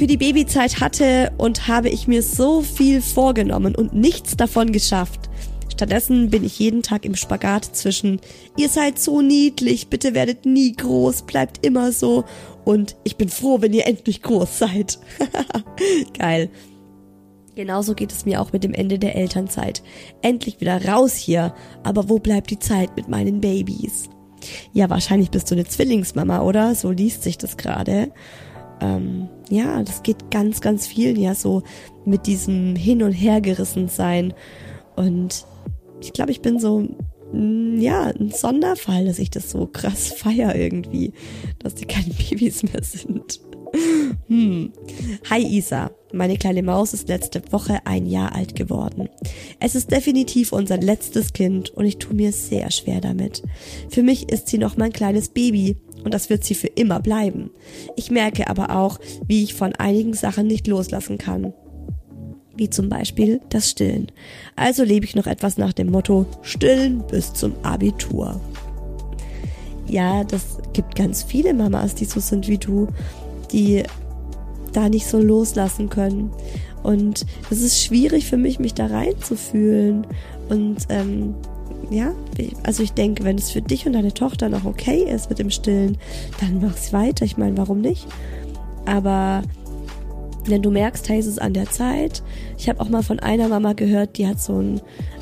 Für 0.00 0.06
die 0.06 0.16
Babyzeit 0.16 0.80
hatte 0.80 1.30
und 1.36 1.68
habe 1.68 1.90
ich 1.90 2.08
mir 2.08 2.22
so 2.22 2.62
viel 2.62 3.02
vorgenommen 3.02 3.74
und 3.74 3.92
nichts 3.92 4.34
davon 4.34 4.72
geschafft. 4.72 5.28
Stattdessen 5.70 6.30
bin 6.30 6.42
ich 6.42 6.58
jeden 6.58 6.82
Tag 6.82 7.04
im 7.04 7.14
Spagat 7.14 7.76
zwischen 7.76 8.18
ihr 8.56 8.70
seid 8.70 8.98
so 8.98 9.20
niedlich, 9.20 9.88
bitte 9.88 10.14
werdet 10.14 10.46
nie 10.46 10.72
groß, 10.72 11.26
bleibt 11.26 11.66
immer 11.66 11.92
so 11.92 12.24
und 12.64 12.96
ich 13.04 13.18
bin 13.18 13.28
froh, 13.28 13.60
wenn 13.60 13.74
ihr 13.74 13.86
endlich 13.86 14.22
groß 14.22 14.60
seid. 14.60 14.98
Geil. 16.18 16.48
Genauso 17.54 17.94
geht 17.94 18.10
es 18.10 18.24
mir 18.24 18.40
auch 18.40 18.54
mit 18.54 18.64
dem 18.64 18.72
Ende 18.72 18.98
der 18.98 19.16
Elternzeit. 19.16 19.82
Endlich 20.22 20.62
wieder 20.62 20.82
raus 20.86 21.14
hier, 21.14 21.54
aber 21.82 22.08
wo 22.08 22.18
bleibt 22.18 22.48
die 22.48 22.58
Zeit 22.58 22.96
mit 22.96 23.08
meinen 23.08 23.42
Babys? 23.42 24.08
Ja, 24.72 24.88
wahrscheinlich 24.88 25.30
bist 25.30 25.50
du 25.50 25.56
eine 25.56 25.66
Zwillingsmama, 25.66 26.40
oder? 26.40 26.74
So 26.74 26.90
liest 26.90 27.22
sich 27.22 27.36
das 27.36 27.58
gerade. 27.58 28.10
Ähm, 28.80 29.28
ja, 29.48 29.82
das 29.82 30.02
geht 30.02 30.30
ganz, 30.30 30.60
ganz 30.60 30.86
vielen 30.86 31.16
ja 31.16 31.34
so 31.34 31.62
mit 32.04 32.26
diesem 32.26 32.76
Hin- 32.76 33.02
und 33.02 33.12
Hergerissen 33.12 33.88
sein. 33.88 34.32
Und 34.96 35.44
ich 36.00 36.12
glaube, 36.12 36.30
ich 36.30 36.40
bin 36.40 36.58
so, 36.58 36.86
mm, 37.32 37.78
ja, 37.78 38.04
ein 38.04 38.30
Sonderfall, 38.30 39.04
dass 39.06 39.18
ich 39.18 39.30
das 39.30 39.50
so 39.50 39.66
krass 39.66 40.08
feier 40.16 40.54
irgendwie, 40.54 41.12
dass 41.58 41.74
die 41.74 41.86
keine 41.86 42.12
Babys 42.14 42.62
mehr 42.62 42.82
sind. 42.82 43.40
Hm. 44.26 44.72
Hi 45.28 45.42
Isa, 45.42 45.90
meine 46.12 46.36
kleine 46.36 46.62
Maus 46.62 46.92
ist 46.92 47.08
letzte 47.08 47.42
Woche 47.52 47.84
ein 47.84 48.06
Jahr 48.06 48.34
alt 48.34 48.54
geworden. 48.56 49.08
Es 49.60 49.74
ist 49.74 49.90
definitiv 49.90 50.52
unser 50.52 50.76
letztes 50.78 51.32
Kind 51.32 51.70
und 51.70 51.84
ich 51.84 51.98
tue 51.98 52.14
mir 52.14 52.32
sehr 52.32 52.70
schwer 52.70 53.00
damit. 53.00 53.42
Für 53.88 54.02
mich 54.02 54.28
ist 54.28 54.48
sie 54.48 54.58
noch 54.58 54.76
mein 54.76 54.92
kleines 54.92 55.28
Baby 55.28 55.76
und 56.04 56.14
das 56.14 56.30
wird 56.30 56.44
sie 56.44 56.54
für 56.54 56.68
immer 56.68 57.00
bleiben. 57.00 57.50
Ich 57.96 58.10
merke 58.10 58.48
aber 58.48 58.76
auch, 58.76 58.98
wie 59.26 59.42
ich 59.42 59.54
von 59.54 59.74
einigen 59.74 60.14
Sachen 60.14 60.46
nicht 60.46 60.66
loslassen 60.66 61.18
kann 61.18 61.52
wie 62.60 62.68
zum 62.68 62.90
Beispiel 62.90 63.40
das 63.48 63.70
Stillen. 63.70 64.12
Also 64.54 64.84
lebe 64.84 65.06
ich 65.06 65.16
noch 65.16 65.26
etwas 65.26 65.56
nach 65.56 65.72
dem 65.72 65.90
Motto 65.90 66.26
Stillen 66.42 67.02
bis 67.10 67.32
zum 67.32 67.54
Abitur. 67.62 68.38
Ja, 69.88 70.24
das 70.24 70.58
gibt 70.74 70.94
ganz 70.94 71.22
viele 71.22 71.54
Mamas, 71.54 71.94
die 71.94 72.04
so 72.04 72.20
sind 72.20 72.48
wie 72.48 72.58
du, 72.58 72.88
die 73.50 73.82
da 74.74 74.90
nicht 74.90 75.06
so 75.06 75.18
loslassen 75.18 75.88
können. 75.88 76.30
Und 76.82 77.26
es 77.50 77.62
ist 77.62 77.82
schwierig 77.82 78.26
für 78.26 78.36
mich, 78.36 78.58
mich 78.58 78.74
da 78.74 78.86
reinzufühlen. 78.86 80.06
Und 80.50 80.86
ähm, 80.90 81.34
ja, 81.90 82.14
also 82.62 82.82
ich 82.82 82.92
denke, 82.92 83.24
wenn 83.24 83.36
es 83.36 83.50
für 83.50 83.60
dich 83.60 83.86
und 83.86 83.94
deine 83.94 84.14
Tochter 84.14 84.48
noch 84.48 84.64
okay 84.64 85.02
ist 85.02 85.28
mit 85.28 85.38
dem 85.40 85.50
Stillen, 85.50 85.98
dann 86.40 86.60
mach's 86.60 86.92
weiter. 86.92 87.24
Ich 87.24 87.36
meine, 87.36 87.56
warum 87.58 87.80
nicht? 87.80 88.06
Aber 88.86 89.42
wenn 90.44 90.62
du 90.62 90.70
merkst, 90.70 91.08
hey, 91.08 91.18
es 91.18 91.26
ist 91.26 91.40
an 91.40 91.52
der 91.52 91.70
Zeit. 91.70 92.22
Ich 92.56 92.68
habe 92.68 92.80
auch 92.80 92.88
mal 92.88 93.02
von 93.02 93.18
einer 93.18 93.48
Mama 93.48 93.72
gehört, 93.72 94.18
die 94.18 94.26
hat 94.26 94.40
so 94.40 94.60
ein 94.60 94.80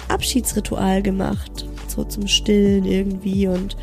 Abschiedsritual 0.09 1.03
gemacht, 1.03 1.67
so 1.89 2.05
zum 2.05 2.27
Stillen 2.29 2.85
irgendwie 2.85 3.49
und 3.49 3.77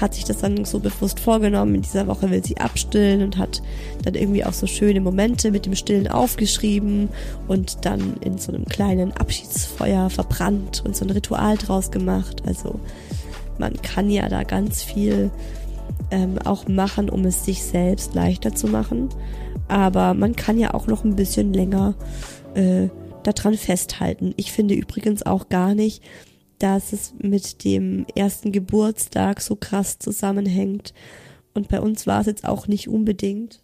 hat 0.00 0.14
sich 0.14 0.24
das 0.24 0.38
dann 0.38 0.64
so 0.64 0.80
bewusst 0.80 1.20
vorgenommen. 1.20 1.74
In 1.76 1.82
dieser 1.82 2.06
Woche 2.06 2.30
will 2.30 2.44
sie 2.44 2.58
abstillen 2.58 3.22
und 3.22 3.38
hat 3.38 3.62
dann 4.02 4.14
irgendwie 4.14 4.44
auch 4.44 4.52
so 4.52 4.66
schöne 4.66 5.00
Momente 5.00 5.50
mit 5.50 5.66
dem 5.66 5.74
Stillen 5.74 6.08
aufgeschrieben 6.08 7.08
und 7.48 7.84
dann 7.84 8.16
in 8.20 8.38
so 8.38 8.52
einem 8.52 8.64
kleinen 8.64 9.12
Abschiedsfeuer 9.12 10.10
verbrannt 10.10 10.82
und 10.84 10.96
so 10.96 11.04
ein 11.04 11.10
Ritual 11.10 11.56
draus 11.56 11.90
gemacht. 11.90 12.42
Also 12.46 12.80
man 13.58 13.80
kann 13.82 14.10
ja 14.10 14.28
da 14.28 14.42
ganz 14.42 14.82
viel 14.82 15.30
ähm, 16.10 16.38
auch 16.44 16.66
machen, 16.68 17.08
um 17.08 17.24
es 17.24 17.44
sich 17.44 17.62
selbst 17.62 18.14
leichter 18.14 18.54
zu 18.54 18.66
machen. 18.66 19.08
Aber 19.68 20.14
man 20.14 20.36
kann 20.36 20.58
ja 20.58 20.74
auch 20.74 20.86
noch 20.86 21.04
ein 21.04 21.16
bisschen 21.16 21.52
länger 21.52 21.94
äh, 22.54 22.88
daran 23.22 23.54
festhalten. 23.54 24.34
Ich 24.36 24.52
finde 24.52 24.74
übrigens 24.74 25.24
auch 25.24 25.48
gar 25.48 25.74
nicht, 25.74 26.02
dass 26.58 26.92
es 26.92 27.14
mit 27.18 27.64
dem 27.64 28.06
ersten 28.14 28.52
Geburtstag 28.52 29.40
so 29.40 29.56
krass 29.56 29.98
zusammenhängt. 29.98 30.94
Und 31.52 31.68
bei 31.68 31.80
uns 31.80 32.06
war 32.06 32.20
es 32.20 32.26
jetzt 32.26 32.44
auch 32.44 32.66
nicht 32.66 32.88
unbedingt 32.88 33.60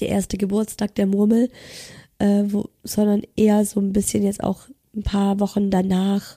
der 0.00 0.08
erste 0.08 0.36
Geburtstag 0.38 0.94
der 0.94 1.06
Murmel, 1.06 1.50
äh, 2.18 2.44
wo, 2.46 2.70
sondern 2.82 3.22
eher 3.36 3.64
so 3.64 3.80
ein 3.80 3.92
bisschen 3.92 4.22
jetzt 4.22 4.42
auch 4.42 4.68
ein 4.94 5.02
paar 5.02 5.40
Wochen 5.40 5.70
danach, 5.70 6.36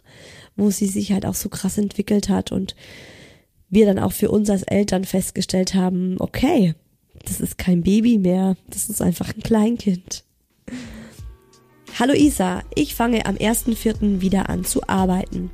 wo 0.56 0.70
sie 0.70 0.88
sich 0.88 1.12
halt 1.12 1.26
auch 1.26 1.36
so 1.36 1.50
krass 1.50 1.78
entwickelt 1.78 2.30
hat 2.30 2.52
und 2.52 2.76
wir 3.70 3.86
dann 3.86 4.00
auch 4.00 4.12
für 4.12 4.30
uns 4.30 4.50
als 4.50 4.64
Eltern 4.64 5.04
festgestellt 5.04 5.74
haben, 5.74 6.16
okay, 6.20 6.76
das 7.26 7.40
ist 7.40 7.58
kein 7.58 7.82
Baby 7.82 8.18
mehr, 8.18 8.56
das 8.70 8.90
ist 8.90 9.02
einfach 9.02 9.34
ein 9.34 9.42
Kleinkind. 9.42 10.25
Hallo 11.98 12.12
Isa, 12.14 12.62
ich 12.76 12.94
fange 12.94 13.26
am 13.26 13.36
1.4. 13.36 14.20
wieder 14.20 14.50
an 14.50 14.66
zu 14.66 14.82
arbeiten 14.86 15.50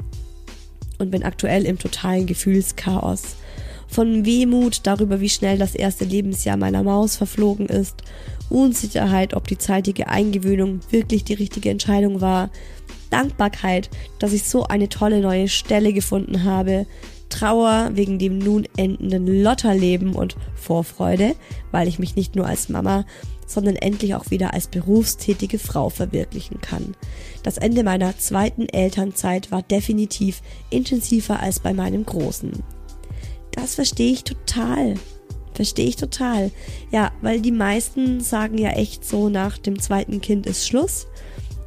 und 0.98 1.12
bin 1.12 1.22
aktuell 1.22 1.68
im 1.68 1.78
totalen 1.78 2.26
Gefühlschaos. 2.26 3.36
Von 3.88 4.26
Wehmut 4.26 4.80
darüber, 4.88 5.22
wie 5.22 5.30
schnell 5.30 5.60
das 5.60 5.76
erste 5.76 6.04
Lebensjahr 6.04 6.58
meiner 6.58 6.82
Maus 6.82 7.16
verflogen 7.16 7.68
ist, 7.68 8.02
Unsicherheit, 8.50 9.36
ob 9.36 9.48
die 9.48 9.60
zeitige 9.60 10.08
Eingewöhnung 10.08 10.80
wirklich 10.90 11.24
die 11.26 11.36
richtige 11.36 11.70
Entscheidung 11.70 12.22
war, 12.22 12.50
Dankbarkeit, 13.12 13.92
dass 14.18 14.34
ich 14.34 14.46
so 14.46 14.64
eine 14.64 14.90
tolle 14.90 15.22
neue 15.22 15.48
Stelle 15.48 15.94
gefunden 15.94 16.44
habe, 16.44 16.88
Trauer 17.30 17.92
wegen 17.94 18.18
dem 18.18 18.40
nun 18.40 18.68
endenden 18.78 19.44
Lotterleben 19.44 20.16
und 20.16 20.36
Vorfreude, 20.56 21.36
weil 21.70 21.88
ich 21.88 22.00
mich 22.00 22.16
nicht 22.16 22.36
nur 22.36 22.48
als 22.48 22.68
Mama, 22.68 23.06
sondern 23.54 23.76
endlich 23.76 24.16
auch 24.16 24.32
wieder 24.32 24.54
als 24.54 24.68
berufstätige 24.68 25.60
Frau 25.60 25.90
verwirklichen 25.90 26.62
kann. 26.62 26.96
Das 27.44 27.58
Ende 27.58 27.84
meiner 27.84 28.18
zweiten 28.18 28.68
Elternzeit 28.70 29.52
war 29.52 29.62
definitiv 29.62 30.42
intensiver 30.70 31.40
als 31.40 31.60
bei 31.60 31.74
meinem 31.74 32.06
großen. 32.06 32.52
Das 33.52 33.76
verstehe 33.76 34.14
ich 34.14 34.24
total. 34.24 34.96
Verstehe 35.54 35.88
ich 35.88 35.98
total. 35.98 36.52
Ja, 36.92 37.12
weil 37.22 37.42
die 37.42 37.52
meisten 37.52 38.22
sagen 38.22 38.58
ja 38.58 38.72
echt 38.72 39.06
so, 39.06 39.30
nach 39.30 39.58
dem 39.58 39.80
zweiten 39.80 40.22
Kind 40.22 40.46
ist 40.46 40.66
Schluss. 40.66 41.08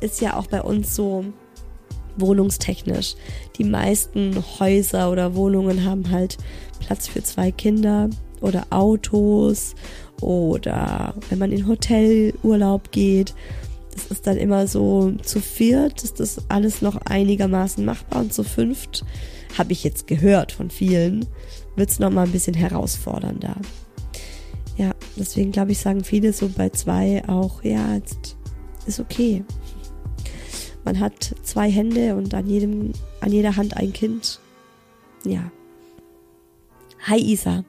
Ist 0.01 0.21
ja 0.21 0.37
auch 0.37 0.47
bei 0.47 0.63
uns 0.63 0.95
so 0.95 1.25
wohnungstechnisch. 2.17 3.15
Die 3.59 3.65
meisten 3.65 4.43
Häuser 4.59 5.11
oder 5.11 5.35
Wohnungen 5.35 5.85
haben 5.85 6.11
halt 6.11 6.39
Platz 6.81 7.09
für 7.09 7.23
zwei 7.23 7.51
Kinder 7.51 8.11
oder 8.41 8.67
Autos 8.71 9.75
oder 10.25 11.15
wenn 11.29 11.39
man 11.39 11.53
in 11.53 11.67
Hotelurlaub 11.67 12.91
geht. 12.91 13.35
Das 13.93 14.07
ist 14.07 14.27
dann 14.27 14.37
immer 14.37 14.67
so 14.67 15.13
zu 15.23 15.41
viert, 15.41 16.03
ist 16.03 16.19
das 16.19 16.51
alles 16.51 16.83
noch 16.83 16.97
einigermaßen 17.05 17.85
machbar 17.85 18.23
und 18.23 18.33
zu 18.33 18.43
fünft, 18.43 19.05
habe 19.57 19.73
ich 19.73 19.85
jetzt 19.85 20.09
gehört 20.09 20.51
von 20.51 20.69
vielen, 20.69 21.27
wird 21.77 21.91
es 21.91 22.01
nochmal 22.01 22.27
ein 22.27 22.33
bisschen 22.33 22.55
herausfordernder. 22.55 23.55
Ja, 24.77 24.91
deswegen 25.17 25.53
glaube 25.53 25.73
ich, 25.73 25.79
sagen 25.79 26.03
viele 26.03 26.33
so 26.33 26.49
bei 26.49 26.71
zwei 26.71 27.23
auch, 27.29 27.63
ja, 27.63 27.95
jetzt 27.95 28.37
ist 28.87 28.99
okay. 28.99 29.45
Man 30.85 30.99
hat 30.99 31.35
zwei 31.43 31.71
Hände 31.71 32.17
und 32.17 32.35
an 32.35 32.47
jedem, 32.47 32.93
an 33.21 33.33
jeder 33.33 33.57
Hand 33.57 33.77
ein 33.77 33.93
Kind. 33.93 34.41
Ja. 35.25 35.51
Hi 37.07 37.19
Isa. 37.19 37.65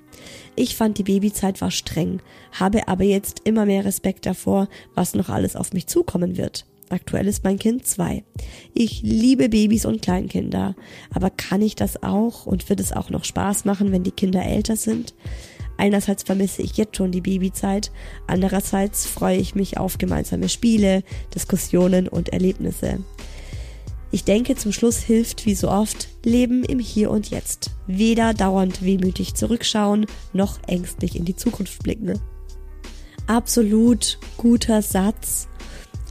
Ich 0.55 0.75
fand 0.75 0.97
die 0.97 1.03
Babyzeit 1.03 1.59
war 1.59 1.71
streng, 1.71 2.21
habe 2.53 2.87
aber 2.87 3.03
jetzt 3.03 3.41
immer 3.43 3.65
mehr 3.65 3.83
Respekt 3.83 4.25
davor, 4.25 4.69
was 4.93 5.13
noch 5.13 5.29
alles 5.29 5.55
auf 5.55 5.73
mich 5.73 5.87
zukommen 5.87 6.37
wird. 6.37 6.65
Aktuell 6.89 7.27
ist 7.27 7.43
mein 7.43 7.59
Kind 7.59 7.85
zwei. 7.85 8.23
Ich 8.73 9.01
liebe 9.01 9.49
Babys 9.49 9.85
und 9.85 10.01
Kleinkinder, 10.01 10.75
aber 11.13 11.29
kann 11.29 11.61
ich 11.61 11.75
das 11.75 12.03
auch 12.03 12.45
und 12.45 12.69
wird 12.69 12.79
es 12.79 12.93
auch 12.93 13.09
noch 13.09 13.25
Spaß 13.25 13.65
machen, 13.65 13.91
wenn 13.91 14.03
die 14.03 14.11
Kinder 14.11 14.45
älter 14.45 14.75
sind? 14.75 15.13
Einerseits 15.77 16.23
vermisse 16.23 16.61
ich 16.61 16.77
jetzt 16.77 16.95
schon 16.95 17.11
die 17.11 17.21
Babyzeit, 17.21 17.91
andererseits 18.27 19.05
freue 19.07 19.37
ich 19.37 19.55
mich 19.55 19.77
auf 19.77 19.97
gemeinsame 19.97 20.47
Spiele, 20.47 21.03
Diskussionen 21.33 22.07
und 22.07 22.29
Erlebnisse. 22.29 22.99
Ich 24.15 24.23
denke, 24.23 24.55
zum 24.55 24.71
Schluss 24.71 24.99
hilft 24.99 25.45
wie 25.45 25.55
so 25.55 25.69
oft 25.69 26.07
Leben 26.23 26.63
im 26.63 26.79
Hier 26.79 27.11
und 27.11 27.31
Jetzt. 27.31 27.71
Weder 27.85 28.33
dauernd 28.33 28.81
wehmütig 28.81 29.33
zurückschauen, 29.33 30.05
noch 30.31 30.57
ängstlich 30.67 31.17
in 31.17 31.25
die 31.25 31.35
Zukunft 31.35 31.83
blicken. 31.83 32.21
Absolut 33.27 34.17
guter 34.37 34.81
Satz. 34.81 35.49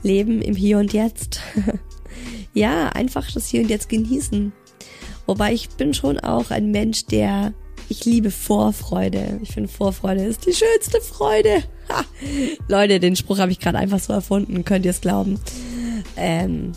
Leben 0.03 0.43
im 0.43 0.55
Hier 0.55 0.77
und 0.77 0.93
Jetzt. 0.93 1.39
ja, 2.53 2.89
einfach 2.89 3.31
das 3.31 3.47
Hier 3.47 3.63
und 3.63 3.71
Jetzt 3.71 3.89
genießen. 3.89 4.53
Wobei 5.25 5.53
ich 5.53 5.69
bin 5.69 5.95
schon 5.95 6.19
auch 6.19 6.51
ein 6.51 6.69
Mensch, 6.69 7.07
der 7.07 7.55
ich 7.89 8.05
liebe 8.05 8.29
Vorfreude. 8.29 9.39
Ich 9.41 9.53
finde 9.53 9.67
Vorfreude 9.67 10.25
ist 10.25 10.45
die 10.45 10.53
schönste 10.53 11.01
Freude. 11.01 11.63
Ha. 11.89 12.05
Leute, 12.67 12.99
den 12.99 13.15
Spruch 13.15 13.39
habe 13.39 13.51
ich 13.51 13.59
gerade 13.59 13.79
einfach 13.79 13.99
so 13.99 14.13
erfunden, 14.13 14.63
könnt 14.63 14.85
ihr 14.85 14.91
es 14.91 15.01
glauben. 15.01 15.39
Ähm, 16.17 16.73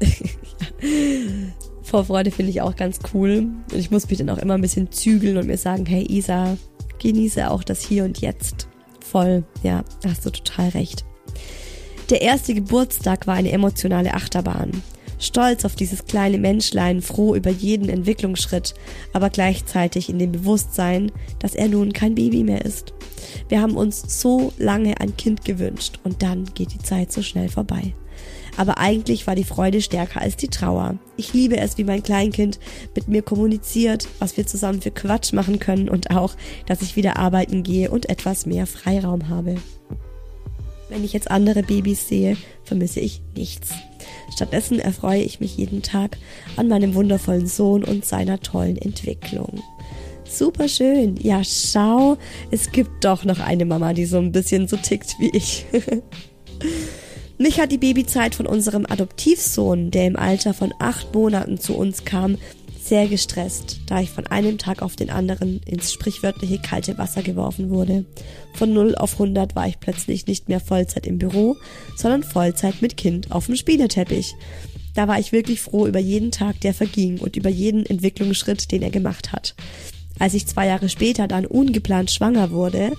Vorfreude 1.82 2.30
finde 2.30 2.50
ich 2.50 2.60
auch 2.60 2.76
ganz 2.76 2.98
cool. 3.12 3.48
Und 3.72 3.78
ich 3.78 3.90
muss 3.90 4.08
mich 4.08 4.18
dann 4.18 4.30
auch 4.30 4.38
immer 4.38 4.54
ein 4.54 4.60
bisschen 4.60 4.92
zügeln 4.92 5.36
und 5.36 5.46
mir 5.46 5.58
sagen, 5.58 5.86
hey 5.86 6.04
Isa, 6.08 6.56
genieße 6.98 7.50
auch 7.50 7.64
das 7.64 7.82
Hier 7.82 8.04
und 8.04 8.18
Jetzt. 8.20 8.68
Voll, 9.00 9.44
ja, 9.62 9.84
hast 10.06 10.26
du 10.26 10.30
total 10.30 10.68
recht. 10.70 11.04
Der 12.10 12.22
erste 12.22 12.54
Geburtstag 12.54 13.26
war 13.26 13.34
eine 13.34 13.52
emotionale 13.52 14.14
Achterbahn 14.14 14.82
stolz 15.18 15.64
auf 15.64 15.74
dieses 15.74 16.04
kleine 16.04 16.38
Menschlein, 16.38 17.02
froh 17.02 17.34
über 17.34 17.50
jeden 17.50 17.88
Entwicklungsschritt, 17.88 18.74
aber 19.12 19.30
gleichzeitig 19.30 20.08
in 20.08 20.18
dem 20.18 20.32
Bewusstsein, 20.32 21.12
dass 21.38 21.54
er 21.54 21.68
nun 21.68 21.92
kein 21.92 22.14
Baby 22.14 22.44
mehr 22.44 22.64
ist. 22.64 22.94
Wir 23.48 23.60
haben 23.60 23.76
uns 23.76 24.20
so 24.20 24.52
lange 24.58 25.00
ein 25.00 25.16
Kind 25.16 25.44
gewünscht 25.44 25.98
und 26.04 26.22
dann 26.22 26.46
geht 26.54 26.72
die 26.72 26.78
Zeit 26.78 27.12
so 27.12 27.22
schnell 27.22 27.48
vorbei. 27.48 27.94
Aber 28.58 28.78
eigentlich 28.78 29.28
war 29.28 29.36
die 29.36 29.44
Freude 29.44 29.80
stärker 29.80 30.20
als 30.20 30.34
die 30.34 30.48
Trauer. 30.48 30.96
Ich 31.16 31.32
liebe 31.32 31.56
es, 31.58 31.78
wie 31.78 31.84
mein 31.84 32.02
Kleinkind 32.02 32.58
mit 32.96 33.06
mir 33.06 33.22
kommuniziert, 33.22 34.08
was 34.18 34.36
wir 34.36 34.48
zusammen 34.48 34.82
für 34.82 34.90
Quatsch 34.90 35.32
machen 35.32 35.60
können 35.60 35.88
und 35.88 36.10
auch, 36.10 36.34
dass 36.66 36.82
ich 36.82 36.96
wieder 36.96 37.18
arbeiten 37.18 37.62
gehe 37.62 37.88
und 37.88 38.10
etwas 38.10 38.46
mehr 38.46 38.66
Freiraum 38.66 39.28
habe. 39.28 39.54
Wenn 40.88 41.04
ich 41.04 41.12
jetzt 41.12 41.30
andere 41.30 41.62
Babys 41.62 42.08
sehe, 42.08 42.36
vermisse 42.64 42.98
ich 42.98 43.22
nichts. 43.36 43.70
Stattdessen 44.34 44.80
erfreue 44.80 45.22
ich 45.22 45.38
mich 45.38 45.56
jeden 45.56 45.82
Tag 45.82 46.18
an 46.56 46.66
meinem 46.66 46.96
wundervollen 46.96 47.46
Sohn 47.46 47.84
und 47.84 48.04
seiner 48.04 48.40
tollen 48.40 48.76
Entwicklung. 48.76 49.62
Super 50.24 50.66
schön. 50.66 51.16
Ja, 51.22 51.44
schau, 51.44 52.18
es 52.50 52.72
gibt 52.72 53.04
doch 53.04 53.24
noch 53.24 53.38
eine 53.38 53.66
Mama, 53.66 53.92
die 53.92 54.04
so 54.04 54.18
ein 54.18 54.32
bisschen 54.32 54.66
so 54.66 54.76
tickt 54.76 55.14
wie 55.20 55.30
ich. 55.30 55.64
Mich 57.38 57.60
hat 57.60 57.70
die 57.70 57.78
Babyzeit 57.78 58.34
von 58.34 58.46
unserem 58.46 58.84
Adoptivsohn, 58.84 59.92
der 59.92 60.06
im 60.08 60.16
Alter 60.16 60.54
von 60.54 60.74
acht 60.80 61.14
Monaten 61.14 61.56
zu 61.58 61.76
uns 61.76 62.04
kam, 62.04 62.36
sehr 62.82 63.06
gestresst, 63.06 63.80
da 63.86 64.00
ich 64.00 64.10
von 64.10 64.26
einem 64.26 64.58
Tag 64.58 64.82
auf 64.82 64.96
den 64.96 65.10
anderen 65.10 65.60
ins 65.64 65.92
sprichwörtliche 65.92 66.58
kalte 66.58 66.98
Wasser 66.98 67.22
geworfen 67.22 67.70
wurde. 67.70 68.04
Von 68.54 68.72
0 68.72 68.96
auf 68.96 69.12
100 69.12 69.54
war 69.54 69.68
ich 69.68 69.78
plötzlich 69.78 70.26
nicht 70.26 70.48
mehr 70.48 70.58
Vollzeit 70.58 71.06
im 71.06 71.18
Büro, 71.18 71.56
sondern 71.96 72.24
Vollzeit 72.24 72.82
mit 72.82 72.96
Kind 72.96 73.30
auf 73.30 73.46
dem 73.46 73.54
Spieleteppich. 73.54 74.34
Da 74.94 75.06
war 75.06 75.20
ich 75.20 75.30
wirklich 75.30 75.60
froh 75.60 75.86
über 75.86 76.00
jeden 76.00 76.32
Tag, 76.32 76.60
der 76.62 76.74
verging 76.74 77.18
und 77.18 77.36
über 77.36 77.50
jeden 77.50 77.86
Entwicklungsschritt, 77.86 78.72
den 78.72 78.82
er 78.82 78.90
gemacht 78.90 79.30
hat. 79.30 79.54
Als 80.18 80.34
ich 80.34 80.48
zwei 80.48 80.66
Jahre 80.66 80.88
später 80.88 81.28
dann 81.28 81.46
ungeplant 81.46 82.10
schwanger 82.10 82.50
wurde, 82.50 82.92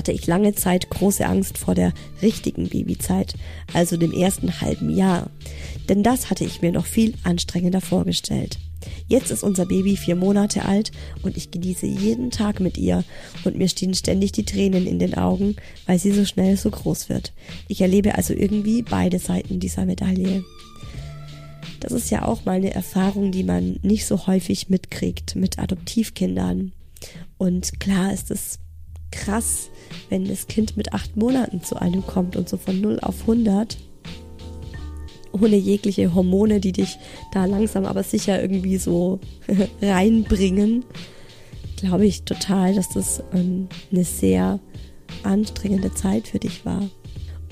hatte 0.00 0.12
ich 0.12 0.26
lange 0.26 0.54
Zeit 0.54 0.88
große 0.88 1.26
Angst 1.26 1.58
vor 1.58 1.74
der 1.74 1.92
richtigen 2.22 2.70
Babyzeit, 2.70 3.34
also 3.74 3.98
dem 3.98 4.14
ersten 4.14 4.62
halben 4.62 4.88
Jahr. 4.88 5.28
Denn 5.90 6.02
das 6.02 6.30
hatte 6.30 6.42
ich 6.42 6.62
mir 6.62 6.72
noch 6.72 6.86
viel 6.86 7.12
anstrengender 7.22 7.82
vorgestellt. 7.82 8.58
Jetzt 9.08 9.30
ist 9.30 9.42
unser 9.42 9.66
Baby 9.66 9.98
vier 9.98 10.16
Monate 10.16 10.64
alt 10.64 10.90
und 11.22 11.36
ich 11.36 11.50
genieße 11.50 11.84
jeden 11.84 12.30
Tag 12.30 12.60
mit 12.60 12.78
ihr 12.78 13.04
und 13.44 13.58
mir 13.58 13.68
stehen 13.68 13.92
ständig 13.92 14.32
die 14.32 14.46
Tränen 14.46 14.86
in 14.86 14.98
den 14.98 15.18
Augen, 15.18 15.56
weil 15.84 15.98
sie 15.98 16.12
so 16.12 16.24
schnell 16.24 16.56
so 16.56 16.70
groß 16.70 17.10
wird. 17.10 17.34
Ich 17.68 17.82
erlebe 17.82 18.14
also 18.14 18.32
irgendwie 18.32 18.80
beide 18.80 19.18
Seiten 19.18 19.60
dieser 19.60 19.84
Medaille. 19.84 20.42
Das 21.80 21.92
ist 21.92 22.10
ja 22.10 22.24
auch 22.24 22.46
mal 22.46 22.52
eine 22.52 22.72
Erfahrung, 22.72 23.32
die 23.32 23.44
man 23.44 23.78
nicht 23.82 24.06
so 24.06 24.26
häufig 24.26 24.70
mitkriegt 24.70 25.36
mit 25.36 25.58
Adoptivkindern. 25.58 26.72
Und 27.36 27.80
klar 27.80 28.14
ist 28.14 28.30
es 28.30 28.60
krass, 29.10 29.70
wenn 30.08 30.26
das 30.26 30.46
Kind 30.46 30.76
mit 30.76 30.92
acht 30.92 31.16
Monaten 31.16 31.62
zu 31.62 31.76
einem 31.76 32.06
kommt 32.06 32.36
und 32.36 32.48
so 32.48 32.56
von 32.56 32.80
0 32.80 33.00
auf 33.00 33.22
100 33.22 33.76
ohne 35.32 35.56
jegliche 35.56 36.14
Hormone, 36.14 36.60
die 36.60 36.72
dich 36.72 36.98
da 37.32 37.44
langsam 37.44 37.84
aber 37.84 38.02
sicher 38.02 38.40
irgendwie 38.40 38.78
so 38.78 39.20
reinbringen, 39.82 40.84
glaube 41.76 42.06
ich 42.06 42.24
total, 42.24 42.74
dass 42.74 42.88
das 42.90 43.22
ähm, 43.32 43.68
eine 43.92 44.04
sehr 44.04 44.58
anstrengende 45.22 45.94
Zeit 45.94 46.28
für 46.28 46.38
dich 46.38 46.64
war. 46.64 46.88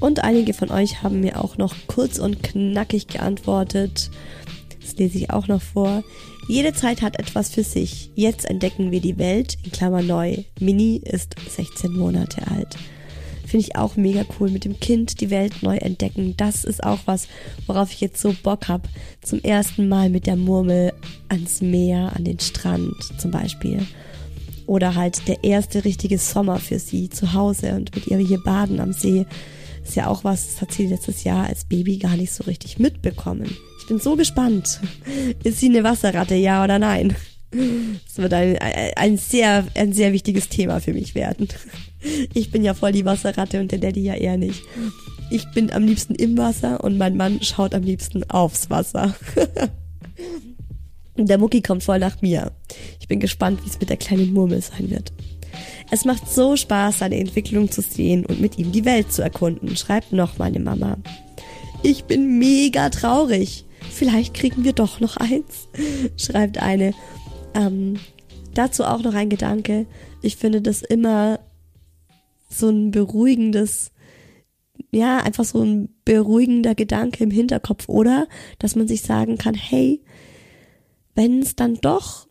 Und 0.01 0.23
einige 0.23 0.55
von 0.55 0.71
euch 0.71 1.03
haben 1.03 1.21
mir 1.21 1.43
auch 1.43 1.57
noch 1.59 1.75
kurz 1.89 2.19
und 2.19 2.43
knackig 2.43 3.09
geantwortet. 3.09 4.11
Das 4.89 4.97
lese 4.97 5.19
ich 5.19 5.31
auch 5.31 5.49
noch 5.49 5.61
vor. 5.61 6.03
Jede 6.49 6.73
Zeit 6.73 7.03
hat 7.03 7.19
etwas 7.19 7.51
für 7.51 7.63
sich. 7.63 8.11
Jetzt 8.15 8.47
entdecken 8.47 8.91
wir 8.91 9.01
die 9.01 9.19
Welt, 9.19 9.59
in 9.63 9.71
Klammer 9.71 10.01
neu. 10.01 10.45
Mini 10.61 11.03
ist 11.05 11.35
16 11.47 11.93
Monate 11.93 12.47
alt. 12.51 12.77
Finde 13.45 13.67
ich 13.67 13.77
auch 13.77 13.97
mega 13.97 14.25
cool. 14.41 14.51
Mit 14.51 14.65
dem 14.65 14.81
Kind 14.81 15.21
die 15.21 15.29
Welt 15.29 15.63
neu 15.63 15.77
entdecken. 15.77 16.35
Das 16.39 16.65
ist 16.65 16.83
auch 16.83 17.01
was, 17.05 17.29
worauf 17.67 17.93
ich 17.93 18.01
jetzt 18.01 18.23
so 18.23 18.35
Bock 18.43 18.69
habe. 18.69 18.89
Zum 19.21 19.43
ersten 19.43 19.89
Mal 19.89 20.09
mit 20.09 20.27
der 20.27 20.37
Murmel 20.37 20.95
ans 21.29 21.61
Meer, 21.61 22.13
an 22.17 22.25
den 22.25 22.41
Strand 22.41 22.95
zum 23.19 23.31
Beispiel. 23.31 23.87
Oder 24.67 24.95
halt 24.95 25.29
der 25.29 25.45
erste 25.45 25.85
richtige 25.85 26.17
Sommer 26.17 26.59
für 26.61 26.79
sie 26.79 27.11
zu 27.11 27.35
Hause 27.35 27.75
und 27.75 27.95
mit 27.95 28.07
ihr 28.07 28.19
hier 28.19 28.43
baden 28.43 28.81
am 28.81 28.95
See. 28.95 29.27
Ist 29.85 29.97
ja 29.97 30.07
auch 30.07 30.25
was, 30.25 30.47
das 30.47 30.63
hat 30.63 30.73
sie 30.73 30.87
letztes 30.87 31.25
Jahr 31.25 31.47
als 31.47 31.67
Baby 31.67 31.99
gar 31.99 32.17
nicht 32.17 32.33
so 32.33 32.45
richtig 32.45 32.79
mitbekommen. 32.79 33.55
Bin 33.89 33.99
so 33.99 34.17
gespannt. 34.17 34.81
Ist 35.43 35.61
sie 35.61 35.69
eine 35.69 35.83
Wasserratte, 35.83 36.35
ja 36.35 36.63
oder 36.63 36.79
nein? 36.79 37.17
Das 37.51 38.19
wird 38.19 38.35
ein, 38.35 38.59
ein, 38.59 39.17
sehr, 39.17 39.65
ein 39.75 39.95
sehr 39.95 40.13
wichtiges 40.13 40.49
Thema 40.49 40.81
für 40.81 40.93
mich 40.93 41.15
werden. 41.15 41.49
Ich 42.35 42.51
bin 42.51 42.63
ja 42.63 42.75
voll 42.75 42.93
die 42.93 43.05
Wasserratte 43.05 43.61
und 43.61 43.73
der 43.73 43.79
Daddy 43.79 44.03
ja 44.03 44.15
eher 44.15 44.37
nicht. 44.37 44.63
Ich 45.31 45.51
bin 45.53 45.73
am 45.73 45.85
liebsten 45.85 46.15
im 46.15 46.37
Wasser 46.37 46.85
und 46.85 46.99
mein 46.99 47.17
Mann 47.17 47.43
schaut 47.43 47.75
am 47.75 47.83
liebsten 47.83 48.29
aufs 48.31 48.71
Wasser. 48.71 49.15
Der 51.17 51.39
Mucki 51.39 51.63
kommt 51.63 51.83
voll 51.83 51.99
nach 51.99 52.23
mir. 52.23 52.53
Ich 53.01 53.09
bin 53.09 53.19
gespannt, 53.19 53.61
wie 53.65 53.69
es 53.69 53.81
mit 53.81 53.91
der 53.91 53.97
kleinen 53.97 54.33
Murmel 54.33 54.63
sein 54.63 54.89
wird. 54.89 55.13
Es 55.91 56.05
macht 56.05 56.31
so 56.31 56.55
Spaß, 56.55 57.01
seine 57.01 57.19
Entwicklung 57.19 57.73
zu 57.73 57.83
sehen 57.83 58.25
und 58.25 58.41
mit 58.41 58.57
ihm 58.57 58.71
die 58.71 58.85
Welt 58.85 59.13
zu 59.13 59.23
erkunden, 59.23 59.77
schreibt 59.77 60.13
noch 60.13 60.39
meine 60.39 60.61
Mama. 60.61 60.97
Ich 61.83 62.05
bin 62.05 62.39
mega 62.39 62.89
traurig. 62.91 63.65
Vielleicht 63.99 64.33
kriegen 64.33 64.63
wir 64.63 64.75
doch 64.75 65.01
noch 65.01 65.17
eins, 65.17 65.67
schreibt 66.17 66.63
eine. 66.63 66.95
Ähm, 67.53 67.99
dazu 68.55 68.85
auch 68.85 69.03
noch 69.03 69.15
ein 69.15 69.29
Gedanke. 69.29 69.87
Ich 70.23 70.37
finde 70.37 70.63
das 70.63 70.83
immer 70.83 71.41
so 72.49 72.69
ein 72.69 72.93
beruhigendes, 72.93 73.91
ja, 74.93 75.19
einfach 75.19 75.45
so 75.45 75.63
ein 75.65 75.89
beruhigender 76.05 76.77
Gedanke 76.77 77.25
im 77.25 77.33
Hinterkopf, 77.33 77.89
oder? 77.89 78.29
Dass 78.61 78.77
man 78.77 78.87
sich 78.87 79.03
sagen 79.03 79.37
kann, 79.37 79.55
hey, 79.55 80.01
wenn 81.17 81.43
es 81.43 81.57
dann 81.57 81.75
doch 81.75 82.29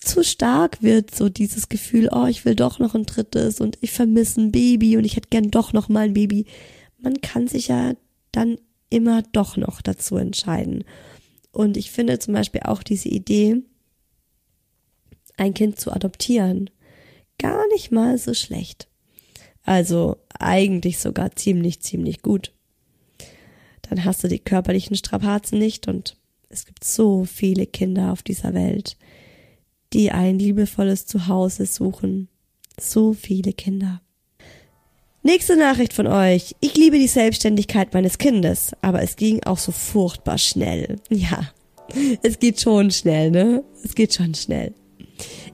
zu 0.00 0.22
stark 0.22 0.80
wird, 0.80 1.12
so 1.12 1.28
dieses 1.28 1.68
Gefühl, 1.68 2.08
oh, 2.12 2.26
ich 2.26 2.44
will 2.44 2.54
doch 2.54 2.78
noch 2.78 2.94
ein 2.94 3.04
drittes 3.04 3.60
und 3.60 3.78
ich 3.80 3.90
vermisse 3.90 4.42
ein 4.42 4.52
Baby 4.52 4.96
und 4.96 5.04
ich 5.04 5.16
hätte 5.16 5.28
gern 5.28 5.50
doch 5.50 5.72
noch 5.72 5.88
mal 5.88 6.04
ein 6.04 6.14
Baby. 6.14 6.46
Man 6.98 7.20
kann 7.20 7.48
sich 7.48 7.66
ja 7.66 7.94
dann 8.30 8.58
immer 8.90 9.22
doch 9.32 9.56
noch 9.56 9.82
dazu 9.82 10.16
entscheiden. 10.16 10.84
Und 11.52 11.76
ich 11.76 11.90
finde 11.90 12.18
zum 12.18 12.34
Beispiel 12.34 12.62
auch 12.64 12.82
diese 12.82 13.08
Idee, 13.08 13.62
ein 15.36 15.54
Kind 15.54 15.78
zu 15.78 15.92
adoptieren, 15.92 16.70
gar 17.38 17.66
nicht 17.68 17.92
mal 17.92 18.18
so 18.18 18.34
schlecht. 18.34 18.88
Also 19.62 20.16
eigentlich 20.38 20.98
sogar 20.98 21.34
ziemlich, 21.34 21.80
ziemlich 21.80 22.22
gut. 22.22 22.52
Dann 23.82 24.04
hast 24.04 24.24
du 24.24 24.28
die 24.28 24.38
körperlichen 24.38 24.96
Strapazen 24.96 25.58
nicht 25.58 25.88
und 25.88 26.16
es 26.48 26.64
gibt 26.64 26.84
so 26.84 27.24
viele 27.24 27.66
Kinder 27.66 28.12
auf 28.12 28.22
dieser 28.22 28.54
Welt, 28.54 28.96
die 29.92 30.10
ein 30.10 30.38
liebevolles 30.38 31.06
Zuhause 31.06 31.66
suchen. 31.66 32.28
So 32.78 33.12
viele 33.12 33.52
Kinder. 33.52 34.00
Nächste 35.26 35.56
Nachricht 35.56 35.92
von 35.92 36.06
euch. 36.06 36.54
Ich 36.60 36.76
liebe 36.76 37.00
die 37.00 37.08
Selbstständigkeit 37.08 37.92
meines 37.92 38.18
Kindes, 38.18 38.76
aber 38.80 39.02
es 39.02 39.16
ging 39.16 39.42
auch 39.42 39.58
so 39.58 39.72
furchtbar 39.72 40.38
schnell. 40.38 41.00
Ja, 41.10 41.50
es 42.22 42.38
geht 42.38 42.60
schon 42.60 42.92
schnell, 42.92 43.32
ne? 43.32 43.64
Es 43.82 43.96
geht 43.96 44.14
schon 44.14 44.36
schnell. 44.36 44.72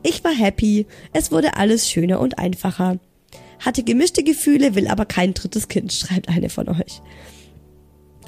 Ich 0.03 0.23
war 0.25 0.33
happy, 0.33 0.87
es 1.15 1.33
wurde 1.33 1.57
alles 1.57 1.89
schöner 1.89 2.21
und 2.21 2.39
einfacher. 2.39 2.99
Hatte 3.61 3.83
gemischte 3.83 4.23
Gefühle, 4.23 4.75
will 4.75 4.89
aber 4.89 5.07
kein 5.07 5.33
drittes 5.33 5.69
Kind, 5.69 5.91
schreibt 5.95 6.29
eine 6.29 6.51
von 6.51 6.69
euch. 6.69 7.01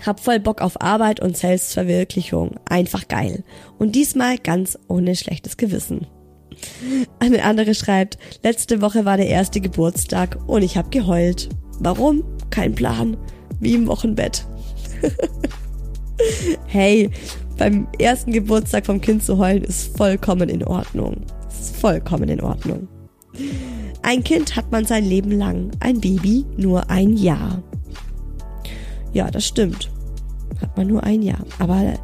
Hab 0.07 0.20
voll 0.20 0.40
Bock 0.40 0.62
auf 0.62 0.80
Arbeit 0.80 1.20
und 1.20 1.36
Selbstverwirklichung. 1.36 2.59
Einfach 2.70 3.07
geil. 3.07 3.45
Und 3.78 3.95
diesmal 3.95 4.38
ganz 4.38 4.78
ohne 4.88 5.14
schlechtes 5.14 5.59
Gewissen. 5.59 6.07
Eine 7.18 7.44
andere 7.44 7.74
schreibt, 7.74 8.18
letzte 8.42 8.80
Woche 8.80 9.04
war 9.04 9.16
der 9.16 9.28
erste 9.28 9.60
Geburtstag 9.60 10.38
und 10.46 10.62
ich 10.62 10.76
hab 10.76 10.90
geheult. 10.90 11.48
Warum? 11.80 12.22
Kein 12.50 12.74
Plan. 12.74 13.16
Wie 13.60 13.74
im 13.74 13.86
Wochenbett. 13.86 14.46
hey, 16.66 17.10
beim 17.56 17.86
ersten 17.98 18.32
Geburtstag 18.32 18.86
vom 18.86 19.00
Kind 19.00 19.22
zu 19.22 19.38
heulen 19.38 19.64
ist 19.64 19.96
vollkommen 19.96 20.48
in 20.48 20.64
Ordnung. 20.64 21.24
Ist 21.48 21.76
vollkommen 21.76 22.28
in 22.28 22.40
Ordnung. 22.40 22.88
Ein 24.02 24.22
Kind 24.22 24.54
hat 24.56 24.70
man 24.70 24.84
sein 24.84 25.04
Leben 25.04 25.32
lang, 25.32 25.70
ein 25.80 26.00
Baby 26.00 26.44
nur 26.56 26.90
ein 26.90 27.16
Jahr. 27.16 27.62
Ja, 29.12 29.30
das 29.30 29.46
stimmt. 29.46 29.90
Hat 30.61 30.76
man 30.76 30.86
nur 30.86 31.02
ein 31.02 31.22
Jahr. 31.22 31.44
Aber 31.59 31.94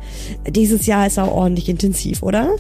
dieses 0.49 0.87
Jahr 0.87 1.07
ist 1.07 1.19
auch 1.19 1.31
ordentlich 1.31 1.69
intensiv, 1.69 2.23
oder? 2.23 2.57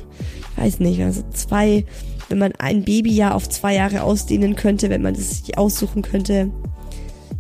Ich 0.53 0.63
weiß 0.63 0.81
nicht, 0.81 1.01
also 1.03 1.23
zwei, 1.33 1.85
wenn 2.29 2.39
man 2.39 2.53
ein 2.59 2.85
Babyjahr 2.85 3.35
auf 3.35 3.49
zwei 3.49 3.75
Jahre 3.75 4.03
ausdehnen 4.03 4.57
könnte, 4.57 4.91
wenn 4.91 5.03
man 5.03 5.15
es 5.15 5.45
sich 5.45 5.59
aussuchen 5.59 6.03
könnte. 6.03 6.51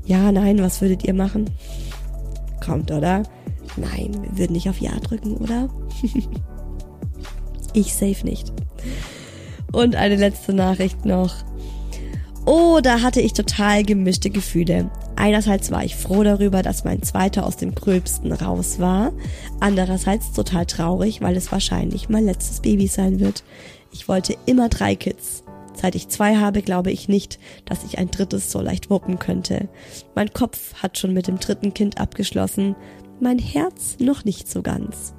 Ja, 0.06 0.32
nein, 0.32 0.62
was 0.62 0.80
würdet 0.80 1.04
ihr 1.04 1.14
machen? 1.14 1.50
Kommt, 2.64 2.90
oder? 2.90 3.22
Nein, 3.76 4.10
wir 4.22 4.38
würden 4.38 4.52
nicht 4.52 4.68
auf 4.68 4.80
Ja 4.80 4.98
drücken, 4.98 5.36
oder? 5.36 5.68
ich 7.72 7.94
safe 7.94 8.24
nicht. 8.24 8.52
Und 9.72 9.94
eine 9.94 10.16
letzte 10.16 10.52
Nachricht 10.52 11.04
noch. 11.04 11.34
Oh, 12.46 12.80
da 12.82 13.02
hatte 13.02 13.20
ich 13.20 13.32
total 13.32 13.84
gemischte 13.84 14.30
Gefühle. 14.30 14.90
Einerseits 15.20 15.70
war 15.70 15.84
ich 15.84 15.96
froh 15.96 16.22
darüber, 16.22 16.62
dass 16.62 16.84
mein 16.84 17.02
zweiter 17.02 17.44
aus 17.44 17.58
dem 17.58 17.74
Gröbsten 17.74 18.32
raus 18.32 18.78
war. 18.78 19.12
Andererseits 19.60 20.32
total 20.32 20.64
traurig, 20.64 21.20
weil 21.20 21.36
es 21.36 21.52
wahrscheinlich 21.52 22.08
mein 22.08 22.24
letztes 22.24 22.60
Baby 22.60 22.86
sein 22.86 23.20
wird. 23.20 23.44
Ich 23.92 24.08
wollte 24.08 24.34
immer 24.46 24.70
drei 24.70 24.96
Kids. 24.96 25.44
Seit 25.74 25.94
ich 25.94 26.08
zwei 26.08 26.36
habe, 26.36 26.62
glaube 26.62 26.90
ich 26.90 27.06
nicht, 27.10 27.38
dass 27.66 27.84
ich 27.84 27.98
ein 27.98 28.10
drittes 28.10 28.50
so 28.50 28.62
leicht 28.62 28.88
wuppen 28.88 29.18
könnte. 29.18 29.68
Mein 30.14 30.32
Kopf 30.32 30.72
hat 30.82 30.96
schon 30.96 31.12
mit 31.12 31.26
dem 31.26 31.38
dritten 31.38 31.74
Kind 31.74 32.00
abgeschlossen 32.00 32.74
mein 33.20 33.38
Herz 33.38 33.98
noch 34.00 34.24
nicht 34.24 34.48
so 34.48 34.62
ganz. 34.62 35.12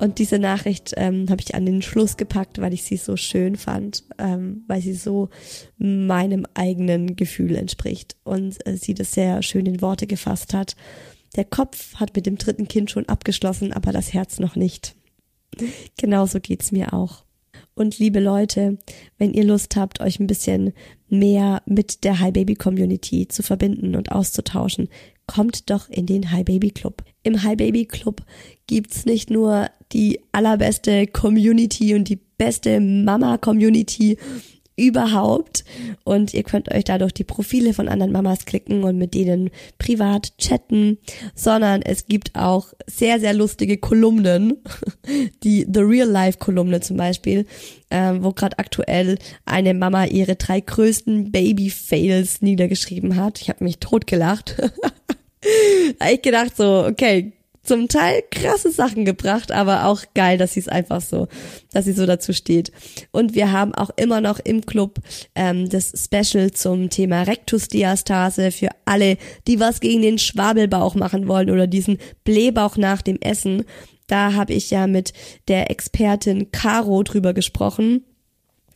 Und 0.00 0.18
diese 0.18 0.38
Nachricht 0.38 0.94
ähm, 0.96 1.28
habe 1.28 1.42
ich 1.42 1.54
an 1.54 1.66
den 1.66 1.82
Schluss 1.82 2.16
gepackt, 2.16 2.58
weil 2.58 2.72
ich 2.72 2.84
sie 2.84 2.96
so 2.96 3.18
schön 3.18 3.56
fand, 3.56 4.04
ähm, 4.18 4.64
weil 4.66 4.80
sie 4.80 4.94
so 4.94 5.28
meinem 5.76 6.46
eigenen 6.54 7.16
Gefühl 7.16 7.54
entspricht 7.54 8.16
und 8.24 8.66
äh, 8.66 8.78
sie 8.78 8.94
das 8.94 9.12
sehr 9.12 9.42
schön 9.42 9.66
in 9.66 9.82
Worte 9.82 10.06
gefasst 10.06 10.54
hat. 10.54 10.74
Der 11.36 11.44
Kopf 11.44 11.96
hat 11.96 12.16
mit 12.16 12.24
dem 12.24 12.38
dritten 12.38 12.66
Kind 12.66 12.90
schon 12.90 13.10
abgeschlossen, 13.10 13.74
aber 13.74 13.92
das 13.92 14.14
Herz 14.14 14.38
noch 14.38 14.56
nicht. 14.56 14.96
Genauso 15.98 16.40
geht's 16.40 16.72
mir 16.72 16.94
auch. 16.94 17.24
Und 17.74 17.98
liebe 17.98 18.20
Leute, 18.20 18.78
wenn 19.18 19.34
ihr 19.34 19.44
Lust 19.44 19.76
habt, 19.76 20.00
euch 20.00 20.18
ein 20.18 20.26
bisschen 20.26 20.72
mehr 21.10 21.62
mit 21.66 22.04
der 22.04 22.20
Hi 22.20 22.32
Baby 22.32 22.54
Community 22.54 23.28
zu 23.28 23.42
verbinden 23.42 23.94
und 23.96 24.12
auszutauschen, 24.12 24.88
kommt 25.30 25.70
doch 25.70 25.88
in 25.88 26.06
den 26.06 26.32
Hi 26.32 26.42
Baby 26.42 26.72
Club. 26.72 27.04
Im 27.22 27.44
Hi 27.44 27.54
Baby 27.54 27.84
Club 27.84 28.22
gibt's 28.66 29.04
nicht 29.04 29.30
nur 29.30 29.70
die 29.92 30.18
allerbeste 30.32 31.06
Community 31.06 31.94
und 31.94 32.08
die 32.08 32.18
beste 32.36 32.80
Mama 32.80 33.38
Community 33.38 34.18
überhaupt. 34.74 35.64
Und 36.02 36.34
ihr 36.34 36.42
könnt 36.42 36.74
euch 36.74 36.82
dadurch 36.82 37.12
die 37.12 37.22
Profile 37.22 37.74
von 37.74 37.86
anderen 37.86 38.10
Mamas 38.10 38.44
klicken 38.44 38.82
und 38.82 38.98
mit 38.98 39.14
denen 39.14 39.50
privat 39.78 40.36
chatten, 40.38 40.98
sondern 41.36 41.80
es 41.82 42.06
gibt 42.06 42.34
auch 42.34 42.72
sehr, 42.88 43.20
sehr 43.20 43.32
lustige 43.32 43.78
Kolumnen, 43.78 44.56
die 45.44 45.64
The 45.72 45.80
Real 45.80 46.08
Life 46.08 46.38
Kolumne 46.38 46.80
zum 46.80 46.96
Beispiel, 46.96 47.46
ähm, 47.92 48.24
wo 48.24 48.32
gerade 48.32 48.58
aktuell 48.58 49.16
eine 49.44 49.74
Mama 49.74 50.06
ihre 50.06 50.34
drei 50.34 50.58
größten 50.58 51.30
Baby-Fails 51.30 52.42
niedergeschrieben 52.42 53.14
hat. 53.14 53.40
Ich 53.40 53.48
habe 53.48 53.62
mich 53.62 53.78
totgelacht. 53.78 54.56
da 55.98 56.10
ich 56.10 56.22
gedacht 56.22 56.56
so, 56.56 56.86
okay, 56.86 57.32
zum 57.62 57.88
Teil 57.88 58.22
krasse 58.30 58.70
Sachen 58.70 59.04
gebracht, 59.04 59.52
aber 59.52 59.86
auch 59.86 60.02
geil, 60.14 60.38
dass 60.38 60.54
sie 60.54 60.60
es 60.60 60.68
einfach 60.68 61.00
so, 61.00 61.28
dass 61.72 61.84
sie 61.84 61.92
so 61.92 62.06
dazu 62.06 62.32
steht. 62.32 62.72
Und 63.10 63.34
wir 63.34 63.52
haben 63.52 63.74
auch 63.74 63.90
immer 63.96 64.20
noch 64.20 64.38
im 64.38 64.64
Club 64.64 64.98
ähm, 65.34 65.68
das 65.68 65.92
Special 65.94 66.50
zum 66.52 66.90
Thema 66.90 67.22
Rektusdiastase 67.22 68.50
für 68.50 68.70
alle, 68.86 69.18
die 69.46 69.60
was 69.60 69.80
gegen 69.80 70.02
den 70.02 70.18
Schwabelbauch 70.18 70.94
machen 70.94 71.28
wollen 71.28 71.50
oder 71.50 71.66
diesen 71.66 71.98
Blähbauch 72.24 72.76
nach 72.76 73.02
dem 73.02 73.20
Essen. 73.20 73.64
Da 74.06 74.32
habe 74.32 74.54
ich 74.54 74.70
ja 74.70 74.86
mit 74.86 75.12
der 75.48 75.70
Expertin 75.70 76.50
Caro 76.50 77.02
drüber 77.02 77.34
gesprochen. 77.34 78.04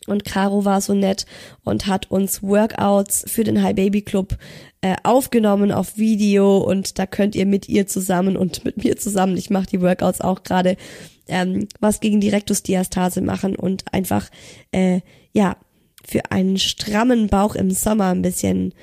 Und 0.07 0.25
Caro 0.25 0.67
war 0.67 0.83
so 0.83 0.93
nett 0.93 1.25
und 1.65 1.87
hat 1.87 2.11
uns 2.11 2.43
Workouts 2.43 3.25
für 3.27 3.43
den 3.43 3.63
High 3.63 3.75
Baby 3.75 4.03
Club 4.03 4.37
äh, 4.85 4.97
aufgenommen 5.03 5.73
auf 5.73 5.97
Video 5.97 6.59
und 6.59 6.99
da 6.99 7.07
könnt 7.07 7.35
ihr 7.35 7.47
mit 7.47 7.71
ihr 7.71 7.87
zusammen 7.87 8.37
und 8.37 8.67
mit 8.67 8.85
mir 8.85 8.99
zusammen, 8.99 9.39
ich 9.39 9.49
mache 9.49 9.65
die 9.65 9.81
Workouts 9.81 10.21
auch 10.21 10.43
gerade, 10.43 10.77
ähm, 11.27 11.69
was 11.81 12.01
gegen 12.01 12.21
die 12.21 12.29
Rektusdiastase 12.29 13.23
machen 13.23 13.57
und 13.57 13.85
einfach 13.95 14.29
äh, 14.73 15.01
ja 15.33 15.57
für 16.07 16.31
einen 16.31 16.59
strammen 16.59 17.29
Bauch 17.29 17.55
im 17.55 17.71
Sommer 17.71 18.11
ein 18.11 18.21
bisschen 18.21 18.75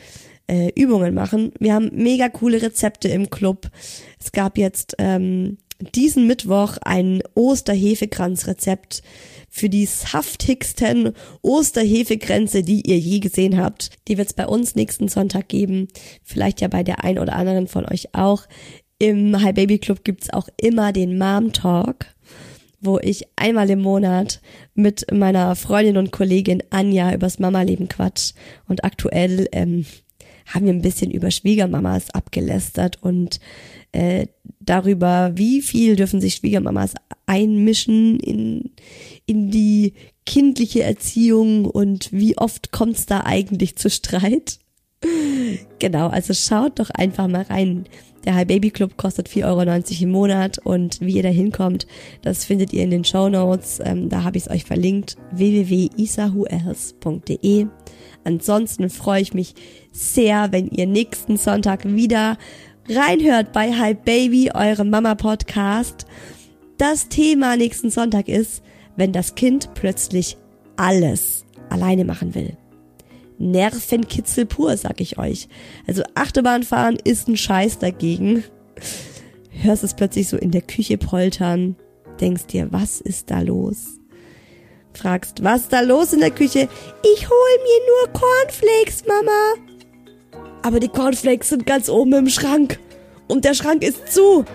äh, 0.48 0.72
Übungen 0.74 1.14
machen. 1.14 1.52
Wir 1.60 1.76
haben 1.76 1.92
mega 1.94 2.30
coole 2.30 2.64
Rezepte 2.64 3.08
im 3.10 3.30
Club. 3.30 3.70
Es 4.20 4.32
gab 4.32 4.58
jetzt 4.58 4.96
ähm, 4.98 5.60
diesen 5.82 6.28
Mittwoch 6.28 6.78
ein 6.82 7.22
Osterhefekranzrezept 7.36 9.02
für 9.50 9.70
die 9.70 9.86
saftigsten 9.86 11.14
Osterhefekränze, 11.42 12.64
die 12.64 12.88
ihr 12.90 12.98
je 12.98 13.20
gesehen 13.20 13.58
habt. 13.58 13.92
Die 14.08 14.18
wird 14.18 14.30
es 14.30 14.34
bei 14.34 14.48
uns 14.48 14.76
nächsten 14.76 15.10
Sonntag 15.10 15.50
geben. 15.50 15.90
Vielleicht 16.24 16.62
ja 16.62 16.70
bei 16.70 16.84
der 16.84 17.04
ein 17.04 17.20
oder 17.20 17.36
anderen 17.36 17.68
von 17.68 17.86
euch 17.86 18.16
auch. 18.16 18.48
Im 18.98 19.42
High 19.42 19.56
Baby 19.56 19.80
Club 19.80 20.04
gibt's 20.04 20.32
auch 20.32 20.48
immer 20.58 20.94
den 20.94 21.18
Mom 21.18 21.52
Talk, 21.54 22.06
wo 22.80 23.00
ich 23.00 23.26
einmal 23.36 23.70
im 23.70 23.82
Monat 23.82 24.42
mit 24.74 25.12
meiner 25.12 25.56
Freundin 25.56 25.98
und 25.98 26.12
Kollegin 26.12 26.64
Anja 26.70 27.14
übers 27.14 27.40
Mama-Leben 27.40 27.90
quatsch. 27.90 28.34
Und 28.68 28.86
aktuell 28.86 29.50
ähm, 29.52 29.86
haben 30.46 30.66
wir 30.66 30.74
ein 30.74 30.82
bisschen 30.82 31.12
über 31.12 31.32
Schwiegermamas 31.32 32.12
abgelästert 32.12 33.00
und 33.02 33.40
äh, 33.92 34.28
darüber, 34.60 35.32
wie 35.36 35.62
viel 35.62 35.96
dürfen 35.96 36.22
sich 36.22 36.36
Schwiegermamas 36.36 36.94
einmischen 37.26 38.20
in, 38.20 38.72
in 39.26 39.52
die 39.52 39.94
kindliche 40.26 40.84
Erziehung 40.84 41.66
und 41.66 42.12
wie 42.12 42.38
oft 42.38 42.72
kommt 42.72 42.98
es 42.98 43.06
da 43.06 43.22
eigentlich 43.26 43.76
zu 43.76 43.90
Streit. 43.90 44.60
Genau, 45.80 46.10
also 46.10 46.36
schaut 46.36 46.80
doch 46.80 46.92
einfach 46.92 47.28
mal 47.28 47.42
rein. 47.42 47.86
Der 48.24 48.36
High 48.36 48.46
Baby 48.46 48.70
Club 48.70 48.98
kostet 48.98 49.28
4,90 49.28 49.46
Euro 49.46 49.64
im 50.04 50.12
Monat 50.12 50.60
und 50.60 51.02
wie 51.02 51.16
ihr 51.16 51.24
da 51.24 51.30
hinkommt, 51.30 51.88
das 52.22 52.46
findet 52.46 52.72
ihr 52.72 52.84
in 52.84 52.92
den 52.92 53.04
Show 53.04 53.28
Notes. 53.28 53.80
Ähm, 53.84 54.10
da 54.10 54.24
habe 54.24 54.38
ich 54.38 54.46
es 54.46 54.52
euch 54.52 54.64
verlinkt. 54.64 55.18
www.isahuels.de 55.32 57.66
Ansonsten 58.24 58.92
freue 58.92 59.24
ich 59.24 59.34
mich 59.34 59.56
sehr, 59.92 60.52
wenn 60.52 60.68
ihr 60.68 60.86
nächsten 60.86 61.38
Sonntag 61.38 61.84
wieder 61.86 62.38
reinhört 62.90 63.52
bei 63.54 63.72
Hi 63.74 63.94
Baby, 63.94 64.52
eurem 64.54 64.90
Mama 64.90 65.16
Podcast. 65.16 66.06
Das 66.78 67.10
Thema 67.10 67.56
nächsten 67.56 67.90
Sonntag 67.90 68.28
ist, 68.28 68.64
wenn 68.96 69.14
das 69.14 69.36
Kind 69.36 69.74
plötzlich 69.76 70.38
alles 70.78 71.46
alleine 71.70 72.06
machen 72.06 72.34
will. 72.36 72.58
Nervenkitzel 73.38 74.46
pur, 74.46 74.76
sag 74.78 75.00
ich 75.02 75.18
euch. 75.18 75.48
Also 75.88 76.04
Achterbahnfahren 76.16 76.98
ist 77.04 77.28
ein 77.28 77.38
Scheiß 77.38 77.80
dagegen. 77.80 78.44
Hörst 79.50 79.84
es 79.84 79.96
plötzlich 79.96 80.28
so 80.28 80.38
in 80.38 80.52
der 80.52 80.62
Küche 80.62 80.98
poltern, 80.98 81.76
denkst 82.20 82.48
dir, 82.48 82.72
was 82.72 83.02
ist 83.02 83.32
da 83.32 83.42
los? 83.42 84.00
Fragst, 84.94 85.44
was 85.44 85.62
ist 85.62 85.74
da 85.74 85.82
los 85.82 86.14
in 86.14 86.20
der 86.20 86.32
Küche? 86.32 86.68
Ich 87.14 87.30
hol 87.30 87.58
mir 87.64 88.10
nur 88.10 88.14
Cornflakes, 88.14 89.06
Mama. 89.08 89.71
Aber 90.64 90.80
die 90.80 90.90
Cornflakes 90.90 91.50
sind 91.50 91.66
ganz 91.66 91.90
oben 91.90 92.14
im 92.14 92.30
Schrank. 92.30 92.80
Und 93.28 93.46
der 93.46 93.54
Schrank 93.54 93.84
ist 93.84 94.12
zu. 94.12 94.46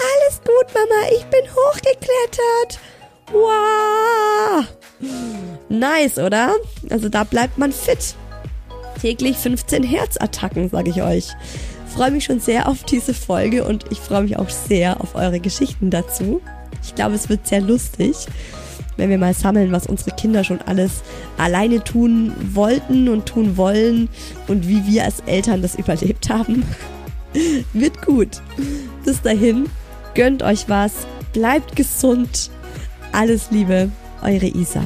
Alles 0.00 0.40
gut, 0.44 0.74
Mama, 0.74 1.08
ich 1.12 1.24
bin 1.26 1.42
hochgeklettert. 1.54 2.78
Wow. 3.32 4.64
Nice, 5.68 6.18
oder? 6.18 6.54
Also 6.90 7.08
da 7.08 7.24
bleibt 7.24 7.58
man 7.58 7.72
fit. 7.72 8.14
Täglich 9.00 9.36
15 9.36 9.82
Herzattacken, 9.82 10.70
sage 10.70 10.90
ich 10.90 11.02
euch. 11.02 11.28
Freue 11.86 12.10
mich 12.10 12.24
schon 12.24 12.40
sehr 12.40 12.68
auf 12.68 12.84
diese 12.84 13.14
Folge 13.14 13.64
und 13.64 13.84
ich 13.90 13.98
freue 13.98 14.22
mich 14.22 14.38
auch 14.38 14.48
sehr 14.48 15.00
auf 15.00 15.14
eure 15.14 15.40
Geschichten 15.40 15.90
dazu. 15.90 16.40
Ich 16.82 16.94
glaube, 16.94 17.14
es 17.14 17.28
wird 17.28 17.46
sehr 17.46 17.60
lustig 17.60 18.26
wenn 18.98 19.08
wir 19.08 19.16
mal 19.16 19.32
sammeln, 19.32 19.72
was 19.72 19.86
unsere 19.86 20.10
Kinder 20.10 20.44
schon 20.44 20.60
alles 20.60 21.02
alleine 21.38 21.82
tun 21.82 22.32
wollten 22.52 23.08
und 23.08 23.26
tun 23.26 23.56
wollen 23.56 24.10
und 24.48 24.68
wie 24.68 24.84
wir 24.86 25.04
als 25.04 25.20
Eltern 25.20 25.62
das 25.62 25.74
überlebt 25.78 26.28
haben. 26.28 26.64
Wird 27.72 28.04
gut. 28.04 28.42
Bis 29.04 29.22
dahin, 29.22 29.70
gönnt 30.14 30.42
euch 30.42 30.68
was, 30.68 31.06
bleibt 31.32 31.76
gesund. 31.76 32.50
Alles 33.12 33.50
Liebe, 33.50 33.90
eure 34.22 34.46
Isa. 34.46 34.82